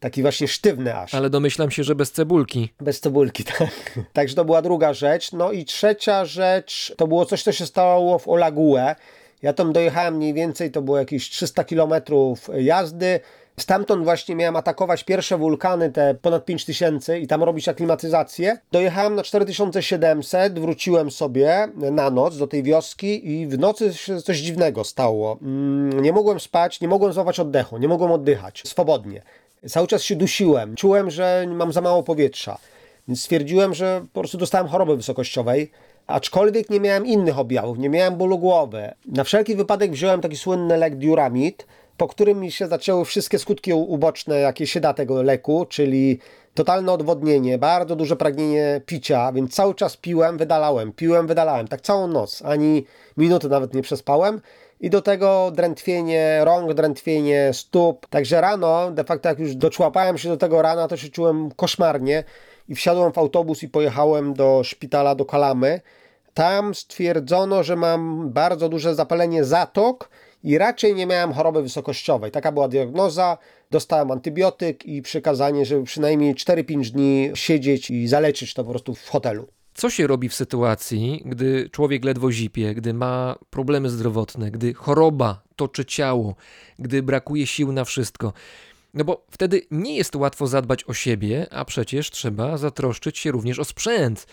Taki 0.00 0.22
właśnie 0.22 0.48
sztywny 0.48 0.96
aż. 0.96 1.14
Ale 1.14 1.30
domyślam 1.30 1.70
się, 1.70 1.84
że 1.84 1.94
bez 1.94 2.12
cebulki. 2.12 2.72
Bez 2.80 3.00
cebulki, 3.00 3.44
tak. 3.58 3.98
Także 4.12 4.34
to 4.34 4.44
była 4.44 4.62
druga 4.62 4.94
rzecz. 4.94 5.32
No 5.32 5.52
i 5.52 5.64
trzecia 5.64 6.24
rzecz 6.24 6.94
to 6.96 7.06
było 7.06 7.26
coś, 7.26 7.42
co 7.42 7.52
się 7.52 7.66
stało 7.66 8.18
w 8.18 8.28
Olague. 8.28 8.94
Ja 9.42 9.52
tam 9.52 9.72
dojechałem 9.72 10.16
mniej 10.16 10.34
więcej, 10.34 10.70
to 10.70 10.82
było 10.82 10.98
jakieś 10.98 11.30
300 11.30 11.64
km 11.64 11.92
jazdy. 12.58 13.20
Stamtąd 13.60 14.04
właśnie 14.04 14.34
miałem 14.34 14.56
atakować 14.56 15.04
pierwsze 15.04 15.38
wulkany, 15.38 15.92
te 15.92 16.14
ponad 16.14 16.44
5000 16.44 17.18
i 17.20 17.26
tam 17.26 17.42
robić 17.42 17.68
aklimatyzację. 17.68 18.58
Dojechałem 18.72 19.14
na 19.14 19.22
4700, 19.22 20.58
wróciłem 20.58 21.10
sobie 21.10 21.68
na 21.76 22.10
noc 22.10 22.38
do 22.38 22.46
tej 22.46 22.62
wioski 22.62 23.30
i 23.30 23.46
w 23.46 23.58
nocy 23.58 23.94
się 23.94 24.22
coś 24.22 24.38
dziwnego 24.38 24.84
stało. 24.84 25.38
Mm, 25.42 26.02
Nie 26.02 26.12
mogłem 26.12 26.40
spać, 26.40 26.80
nie 26.80 26.88
mogłem 26.88 27.12
złapać 27.12 27.40
oddechu, 27.40 27.78
nie 27.78 27.88
mogłem 27.88 28.12
oddychać 28.12 28.62
swobodnie. 28.66 29.22
Cały 29.68 29.86
czas 29.86 30.02
się 30.02 30.16
dusiłem, 30.16 30.76
czułem, 30.76 31.10
że 31.10 31.46
mam 31.48 31.72
za 31.72 31.80
mało 31.80 32.02
powietrza. 32.02 32.58
Więc 33.08 33.20
stwierdziłem, 33.20 33.74
że 33.74 34.04
po 34.12 34.20
prostu 34.20 34.38
dostałem 34.38 34.68
choroby 34.68 34.96
wysokościowej. 34.96 35.70
Aczkolwiek 36.06 36.70
nie 36.70 36.80
miałem 36.80 37.06
innych 37.06 37.38
objawów, 37.38 37.78
nie 37.78 37.88
miałem 37.88 38.16
bólu 38.16 38.38
głowy. 38.38 38.94
Na 39.06 39.24
wszelki 39.24 39.56
wypadek 39.56 39.92
wziąłem 39.92 40.20
taki 40.20 40.36
słynny 40.36 40.76
lek 40.76 40.96
Duramid, 40.96 41.66
po 41.96 42.08
którym 42.08 42.50
się 42.50 42.66
zaczęły 42.66 43.04
wszystkie 43.04 43.38
skutki 43.38 43.72
uboczne, 43.72 44.40
jakie 44.40 44.66
się 44.66 44.80
da 44.80 44.94
tego 44.94 45.22
leku, 45.22 45.66
czyli 45.68 46.18
totalne 46.54 46.92
odwodnienie, 46.92 47.58
bardzo 47.58 47.96
duże 47.96 48.16
pragnienie 48.16 48.80
picia, 48.86 49.32
więc 49.32 49.54
cały 49.54 49.74
czas 49.74 49.96
piłem, 49.96 50.38
wydalałem, 50.38 50.92
piłem, 50.92 51.26
wydalałem, 51.26 51.68
tak 51.68 51.80
całą 51.80 52.08
noc, 52.08 52.42
ani 52.44 52.84
minuty 53.16 53.48
nawet 53.48 53.74
nie 53.74 53.82
przespałem. 53.82 54.40
I 54.80 54.90
do 54.90 55.02
tego 55.02 55.50
drętwienie 55.54 56.40
rąk, 56.44 56.74
drętwienie 56.74 57.50
stóp. 57.52 58.06
Także 58.06 58.40
rano, 58.40 58.90
de 58.90 59.04
facto 59.04 59.28
jak 59.28 59.38
już 59.38 59.54
doczłapałem 59.54 60.18
się 60.18 60.28
do 60.28 60.36
tego 60.36 60.62
rana, 60.62 60.88
to 60.88 60.96
się 60.96 61.08
czułem 61.08 61.50
koszmarnie 61.56 62.24
i 62.68 62.74
wsiadłem 62.74 63.12
w 63.12 63.18
autobus 63.18 63.62
i 63.62 63.68
pojechałem 63.68 64.34
do 64.34 64.60
szpitala, 64.64 65.14
do 65.14 65.24
Kalamy. 65.24 65.80
Tam 66.34 66.74
stwierdzono, 66.74 67.62
że 67.62 67.76
mam 67.76 68.30
bardzo 68.30 68.68
duże 68.68 68.94
zapalenie 68.94 69.44
zatok 69.44 70.08
i 70.46 70.58
raczej 70.58 70.94
nie 70.94 71.06
miałem 71.06 71.32
choroby 71.32 71.62
wysokościowej. 71.62 72.30
Taka 72.30 72.52
była 72.52 72.68
diagnoza. 72.68 73.38
Dostałem 73.70 74.10
antybiotyk 74.10 74.86
i 74.86 75.02
przykazanie, 75.02 75.66
żeby 75.66 75.84
przynajmniej 75.84 76.34
4-5 76.34 76.90
dni 76.90 77.30
siedzieć 77.34 77.90
i 77.90 78.08
zaleczyć 78.08 78.54
to 78.54 78.64
po 78.64 78.70
prostu 78.70 78.94
w 78.94 79.08
hotelu. 79.08 79.48
Co 79.74 79.90
się 79.90 80.06
robi 80.06 80.28
w 80.28 80.34
sytuacji, 80.34 81.22
gdy 81.24 81.70
człowiek 81.70 82.04
ledwo 82.04 82.32
zipie, 82.32 82.74
gdy 82.74 82.94
ma 82.94 83.38
problemy 83.50 83.90
zdrowotne, 83.90 84.50
gdy 84.50 84.74
choroba 84.74 85.42
toczy 85.56 85.84
ciało, 85.84 86.34
gdy 86.78 87.02
brakuje 87.02 87.46
sił 87.46 87.72
na 87.72 87.84
wszystko? 87.84 88.32
No 88.94 89.04
bo 89.04 89.24
wtedy 89.30 89.62
nie 89.70 89.96
jest 89.96 90.16
łatwo 90.16 90.46
zadbać 90.46 90.84
o 90.84 90.94
siebie, 90.94 91.46
a 91.50 91.64
przecież 91.64 92.10
trzeba 92.10 92.56
zatroszczyć 92.56 93.18
się 93.18 93.30
również 93.30 93.58
o 93.58 93.64
sprzęt, 93.64 94.26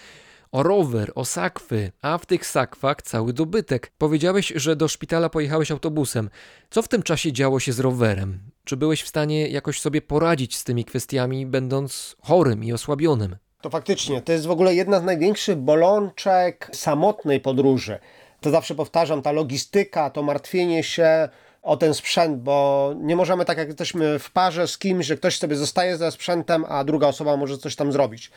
o 0.53 0.63
rower, 0.63 1.11
o 1.15 1.25
sakwy, 1.25 1.91
a 2.01 2.17
w 2.17 2.25
tych 2.25 2.45
sakwach 2.45 3.01
cały 3.01 3.33
dobytek. 3.33 3.91
Powiedziałeś, 3.97 4.53
że 4.55 4.75
do 4.75 4.87
szpitala 4.87 5.29
pojechałeś 5.29 5.71
autobusem. 5.71 6.29
Co 6.69 6.81
w 6.81 6.87
tym 6.87 7.03
czasie 7.03 7.31
działo 7.31 7.59
się 7.59 7.73
z 7.73 7.79
rowerem? 7.79 8.39
Czy 8.63 8.77
byłeś 8.77 9.03
w 9.03 9.07
stanie 9.07 9.47
jakoś 9.47 9.79
sobie 9.79 10.01
poradzić 10.01 10.57
z 10.57 10.63
tymi 10.63 10.85
kwestiami, 10.85 11.45
będąc 11.45 12.15
chorym 12.21 12.63
i 12.63 12.73
osłabionym? 12.73 13.35
To 13.61 13.69
faktycznie, 13.69 14.21
to 14.21 14.31
jest 14.31 14.45
w 14.45 14.51
ogóle 14.51 14.75
jedna 14.75 14.99
z 14.99 15.03
największych 15.03 15.57
bolączek 15.57 16.69
samotnej 16.73 17.39
podróży. 17.39 17.99
To 18.41 18.49
zawsze 18.49 18.75
powtarzam, 18.75 19.21
ta 19.21 19.31
logistyka, 19.31 20.09
to 20.09 20.23
martwienie 20.23 20.83
się 20.83 21.29
o 21.61 21.77
ten 21.77 21.93
sprzęt, 21.93 22.41
bo 22.41 22.89
nie 22.97 23.15
możemy 23.15 23.45
tak 23.45 23.57
jak 23.57 23.67
jesteśmy 23.67 24.19
w 24.19 24.31
parze 24.31 24.67
z 24.67 24.77
kimś, 24.77 25.05
że 25.05 25.17
ktoś 25.17 25.37
sobie 25.37 25.55
zostaje 25.55 25.97
ze 25.97 26.11
sprzętem, 26.11 26.65
a 26.67 26.83
druga 26.83 27.07
osoba 27.07 27.37
może 27.37 27.57
coś 27.57 27.75
tam 27.75 27.91
zrobić. 27.91 28.31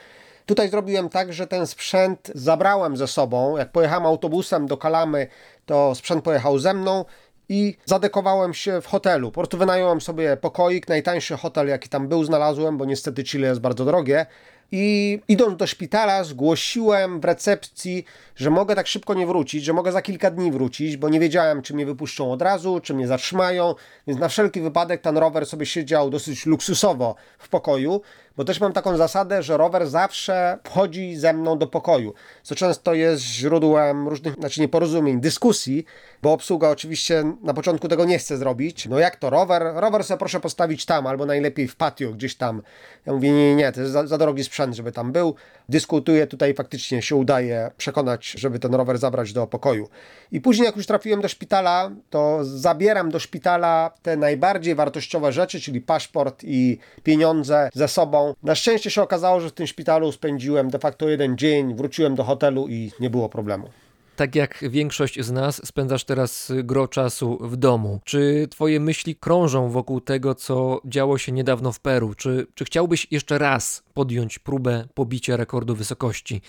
Tutaj 0.47 0.69
zrobiłem 0.69 1.09
tak, 1.09 1.33
że 1.33 1.47
ten 1.47 1.67
sprzęt 1.67 2.31
zabrałem 2.35 2.97
ze 2.97 3.07
sobą. 3.07 3.57
Jak 3.57 3.73
pojechałem 3.73 4.07
autobusem 4.07 4.67
do 4.67 4.77
Kalamy, 4.77 5.27
to 5.67 5.95
sprzęt 5.95 6.25
pojechał 6.25 6.59
ze 6.59 6.75
mną 6.75 7.05
i 7.49 7.77
zadekowałem 7.85 8.55
się 8.55 8.81
w 8.81 8.87
hotelu. 8.87 9.31
Po 9.31 9.41
prostu 9.41 9.59
wynająłem 9.59 10.01
sobie 10.01 10.37
pokoik, 10.37 10.89
najtańszy 10.89 11.37
hotel 11.37 11.69
jaki 11.69 11.89
tam 11.89 12.09
był 12.09 12.25
znalazłem, 12.25 12.79
bo 12.79 12.85
niestety 12.85 13.25
Chile 13.25 13.49
jest 13.49 13.61
bardzo 13.61 13.85
drogie. 13.85 14.27
I 14.73 15.21
idąc 15.29 15.57
do 15.57 15.67
szpitala, 15.67 16.25
zgłosiłem 16.25 17.21
w 17.21 17.25
recepcji, 17.25 18.05
że 18.37 18.51
mogę 18.51 18.75
tak 18.75 18.87
szybko 18.87 19.15
nie 19.15 19.27
wrócić, 19.27 19.65
że 19.65 19.73
mogę 19.73 19.93
za 19.93 20.03
kilka 20.03 20.31
dni 20.31 20.53
wrócić, 20.53 20.97
bo 20.97 21.09
nie 21.09 21.21
wiedziałem, 21.21 21.63
czy 21.63 21.75
mnie 21.75 21.87
wypuszczą 21.87 22.33
od 22.33 22.43
razu, 22.43 22.81
czy 22.81 22.95
mnie 22.95 23.07
zatrzymają. 23.07 23.75
Więc 24.07 24.21
na 24.21 24.29
wszelki 24.29 24.61
wypadek 24.61 25.01
ten 25.01 25.19
rower 25.19 25.47
sobie 25.47 25.67
siedział 25.67 26.11
dosyć 26.11 26.47
luksusowo 26.47 27.15
w 27.39 27.49
pokoju. 27.49 28.01
Bo 28.37 28.45
też 28.45 28.61
mam 28.61 28.73
taką 28.73 28.97
zasadę, 28.97 29.43
że 29.43 29.57
rower 29.57 29.89
zawsze 29.89 30.59
wchodzi 30.65 31.17
ze 31.17 31.33
mną 31.33 31.59
do 31.59 31.67
pokoju, 31.67 32.15
co 32.43 32.55
często 32.55 32.95
jest 32.95 33.23
źródłem 33.23 34.09
różnych, 34.09 34.35
znaczy 34.35 34.61
nieporozumień, 34.61 35.21
dyskusji, 35.21 35.85
bo 36.23 36.33
obsługa 36.33 36.69
oczywiście 36.69 37.25
na 37.43 37.55
początku 37.55 37.89
tego 37.89 38.05
nie 38.05 38.19
chce 38.19 38.37
zrobić. 38.37 38.89
No 38.89 38.99
jak 38.99 39.17
to 39.17 39.31
rower? 39.31 39.63
Rower 39.75 40.05
sobie 40.05 40.19
proszę 40.19 40.41
postawić 40.41 40.87
tam, 40.87 41.07
albo 41.07 41.27
najlepiej 41.27 41.69
w 41.69 41.77
patio 41.77 42.13
gdzieś 42.13 42.35
tam. 42.35 42.63
Ja 43.07 43.13
mówię, 43.13 43.33
nie, 43.33 43.57
nie, 43.57 43.73
to 43.73 43.81
jest 43.81 43.93
za, 43.93 44.07
za 44.07 44.19
drogi 44.19 44.45
sprzęt, 44.45 44.75
żeby 44.75 44.93
tam 44.93 45.13
był. 45.13 45.35
Dyskutuję 45.69 46.27
tutaj, 46.27 46.55
faktycznie 46.55 47.03
się 47.03 47.17
udaje 47.17 47.71
przekonać, 47.77 48.35
żeby 48.39 48.59
ten 48.59 48.75
rower 48.75 48.99
zabrać 48.99 49.33
do 49.33 49.47
pokoju. 49.47 49.89
I 50.33 50.41
później 50.41 50.67
jak 50.67 50.77
już 50.77 50.87
trafiłem 50.87 51.21
do 51.21 51.29
szpitala, 51.29 51.91
to 52.11 52.39
zabieram 52.43 53.11
do 53.11 53.19
szpitala 53.19 53.91
te 54.03 54.17
najbardziej 54.17 54.75
wartościowe 54.75 55.33
rzeczy, 55.33 55.61
czyli 55.61 55.81
paszport 55.81 56.45
i 56.45 56.79
pieniądze 57.03 57.71
ze 57.75 57.89
sobą. 57.89 58.26
Na 58.43 58.55
szczęście 58.55 58.91
się 58.91 59.03
okazało, 59.03 59.41
że 59.41 59.49
w 59.49 59.53
tym 59.53 59.67
szpitalu 59.67 60.13
spędziłem 60.13 60.71
de 60.71 60.79
facto 60.79 61.09
jeden 61.09 61.39
dzień, 61.39 61.75
wróciłem 61.75 62.15
do 62.15 62.25
hotelu 62.25 62.69
i 62.69 62.93
nie 63.01 63.11
było 63.11 63.29
problemu. 63.29 63.69
Tak 64.17 64.35
jak 64.35 64.65
większość 64.71 65.21
z 65.21 65.31
nas, 65.31 65.67
spędzasz 65.67 66.05
teraz 66.05 66.53
gro 66.65 66.89
czasu 66.89 67.39
w 67.41 67.57
domu. 67.57 68.01
Czy 68.05 68.49
twoje 68.51 68.81
myśli 68.81 69.17
krążą 69.17 69.71
wokół 69.71 70.01
tego, 70.01 70.35
co 70.35 70.81
działo 70.85 71.19
się 71.19 71.33
niedawno 71.33 71.73
w 71.73 71.81
Peru? 71.81 72.15
Czy, 72.15 72.47
czy 72.55 72.65
chciałbyś 72.65 73.07
jeszcze 73.11 73.39
raz 73.39 73.83
podjąć 73.95 74.39
próbę 74.39 74.85
pobicia 74.95 75.37
rekordu 75.37 75.75
wysokości? 75.75 76.41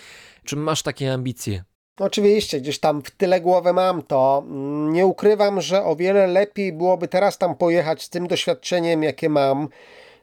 Czy 0.43 0.55
masz 0.55 0.83
takie 0.83 1.13
ambicje? 1.13 1.63
Oczywiście, 1.99 2.61
gdzieś 2.61 2.79
tam 2.79 3.01
w 3.01 3.11
tyle 3.11 3.41
głowy 3.41 3.73
mam 3.73 4.01
to. 4.01 4.43
Nie 4.89 5.05
ukrywam, 5.05 5.61
że 5.61 5.83
o 5.83 5.95
wiele 5.95 6.27
lepiej 6.27 6.73
byłoby 6.73 7.07
teraz 7.07 7.37
tam 7.37 7.55
pojechać 7.55 8.03
z 8.03 8.09
tym 8.09 8.27
doświadczeniem, 8.27 9.03
jakie 9.03 9.29
mam, 9.29 9.67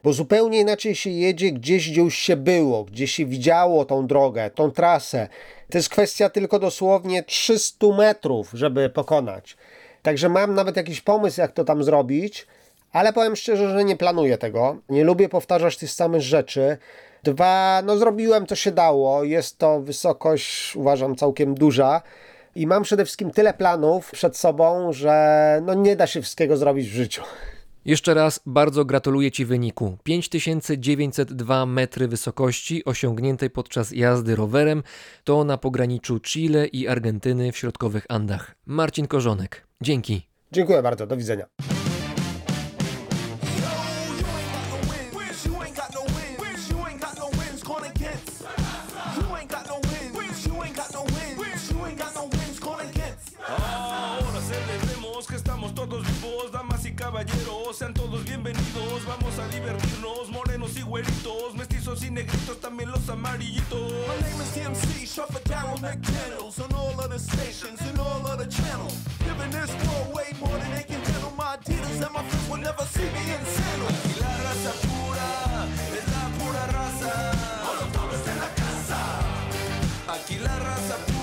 bo 0.05 0.13
zupełnie 0.13 0.59
inaczej 0.59 0.95
się 0.95 1.09
jedzie 1.09 1.51
gdzieś, 1.51 1.91
gdzie 1.91 2.01
już 2.01 2.15
się 2.15 2.35
było, 2.35 2.83
gdzie 2.83 3.07
się 3.07 3.25
widziało 3.25 3.85
tą 3.85 4.07
drogę, 4.07 4.49
tą 4.49 4.71
trasę. 4.71 5.27
To 5.69 5.77
jest 5.77 5.89
kwestia 5.89 6.29
tylko 6.29 6.59
dosłownie 6.59 7.23
300 7.23 7.87
metrów, 7.87 8.49
żeby 8.53 8.89
pokonać. 8.89 9.57
Także 10.01 10.29
mam 10.29 10.55
nawet 10.55 10.77
jakiś 10.77 11.01
pomysł, 11.01 11.41
jak 11.41 11.51
to 11.51 11.63
tam 11.63 11.83
zrobić, 11.83 12.47
ale 12.91 13.13
powiem 13.13 13.35
szczerze, 13.35 13.69
że 13.69 13.83
nie 13.83 13.95
planuję 13.95 14.37
tego. 14.37 14.77
Nie 14.89 15.03
lubię 15.03 15.29
powtarzać 15.29 15.77
tych 15.77 15.91
samych 15.91 16.21
rzeczy. 16.21 16.77
Dwa, 17.23 17.81
no 17.85 17.97
zrobiłem 17.97 18.47
co 18.47 18.55
się 18.55 18.71
dało. 18.71 19.23
Jest 19.23 19.57
to 19.57 19.81
wysokość, 19.81 20.75
uważam, 20.75 21.15
całkiem 21.15 21.55
duża. 21.55 22.01
I 22.55 22.67
mam 22.67 22.83
przede 22.83 23.05
wszystkim 23.05 23.31
tyle 23.31 23.53
planów 23.53 24.11
przed 24.11 24.37
sobą, 24.37 24.93
że 24.93 25.61
no 25.65 25.73
nie 25.73 25.95
da 25.95 26.07
się 26.07 26.21
wszystkiego 26.21 26.57
zrobić 26.57 26.89
w 26.89 26.93
życiu. 26.93 27.23
Jeszcze 27.85 28.13
raz 28.13 28.39
bardzo 28.45 28.85
gratuluję 28.85 29.31
Ci 29.31 29.45
wyniku. 29.45 29.97
5902 30.03 31.65
metry 31.65 32.07
wysokości 32.07 32.85
osiągniętej 32.85 33.49
podczas 33.49 33.91
jazdy 33.91 34.35
rowerem 34.35 34.83
to 35.23 35.43
na 35.43 35.57
pograniczu 35.57 36.19
Chile 36.19 36.67
i 36.67 36.87
Argentyny 36.87 37.51
w 37.51 37.57
środkowych 37.57 38.05
Andach. 38.09 38.55
Marcin 38.65 39.07
Korzonek. 39.07 39.67
Dzięki. 39.81 40.27
Dziękuję 40.51 40.81
bardzo, 40.81 41.07
do 41.07 41.17
widzenia. 41.17 41.45
Divertirnos, 59.55 60.29
morenos 60.29 60.77
y 60.77 60.81
güeritos, 60.81 61.55
mestizos 61.55 62.03
y 62.03 62.11
negritos, 62.11 62.59
también 62.59 62.91
los 62.91 63.07
amarillitos. 63.09 63.91
My 64.07 64.15
name 64.21 64.41
is 64.41 64.51
DMC, 64.55 65.05
Shuffle 65.07 65.41
Daryl 65.45 65.79
McDaniels 65.79 66.59
on 66.59 66.73
all 66.73 66.99
of 66.99 67.09
the 67.09 67.19
stations 67.19 67.79
and 67.81 67.99
all 67.99 68.25
of 68.27 68.37
the 68.37 68.47
channels. 68.47 68.97
Giving 69.19 69.51
this 69.51 69.71
world 69.85 70.13
way 70.13 70.33
more 70.39 70.57
than 70.59 70.71
they 70.75 70.83
can 70.83 71.01
handle. 71.01 71.31
My 71.37 71.57
Adidas 71.57 72.01
and 72.03 72.13
my 72.13 72.23
friends 72.23 72.49
will 72.49 72.61
never 72.61 72.85
see 72.85 73.07
me 73.15 73.23
in 73.35 73.43
sandals. 73.45 73.99
Y 74.05 74.19
la 74.19 74.33
raza 74.43 74.71
pura 74.83 75.29
es 75.97 76.05
la 76.13 76.23
pura 76.37 76.63
raza. 76.75 77.13
en 78.31 78.39
la 78.39 78.49
casa. 78.61 78.99
Aquí 80.15 80.37
la 80.39 80.55
raza 80.59 80.95
pura 81.05 81.14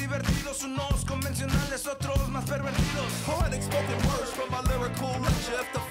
divertidos, 0.00 0.62
unos 0.64 1.04
convencionales, 1.04 1.86
otros 1.86 2.28
más 2.28 2.44
pervertidos. 2.44 3.12
Poetic 3.26 3.62
spoken 3.62 3.98
words 4.08 4.30
from 4.30 4.50
my 4.50 4.60
lyrical 4.62 5.20
lecture. 5.20 5.89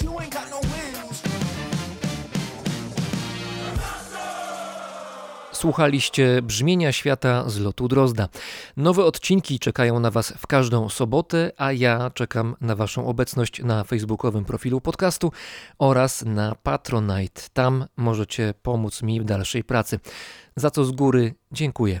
bitch, 0.00 0.04
you 0.04 0.20
ain't 0.20 0.32
got 0.32 0.50
no 0.50 0.60
wings. 0.60 1.22
Słuchaliście 5.52 6.42
brzmienia 6.42 6.92
świata 6.92 7.50
z 7.50 7.58
lotu 7.58 7.88
Drozda. 7.88 8.28
Nowe 8.76 9.04
odcinki 9.04 9.58
czekają 9.58 10.00
na 10.00 10.10
Was 10.10 10.32
w 10.38 10.46
każdą 10.46 10.88
sobotę, 10.88 11.52
a 11.56 11.72
ja 11.72 12.10
czekam 12.14 12.56
na 12.60 12.76
Waszą 12.76 13.06
obecność 13.06 13.62
na 13.62 13.84
facebookowym 13.84 14.44
profilu 14.44 14.80
podcastu 14.80 15.32
oraz 15.78 16.24
na 16.24 16.54
Patronite. 16.54 17.42
Tam 17.52 17.86
możecie 17.96 18.54
pomóc 18.62 19.02
mi 19.02 19.20
w 19.20 19.24
dalszej 19.24 19.64
pracy. 19.64 20.00
Za 20.56 20.70
co 20.70 20.84
z 20.84 20.90
góry 20.90 21.34
dziękuję. 21.52 22.00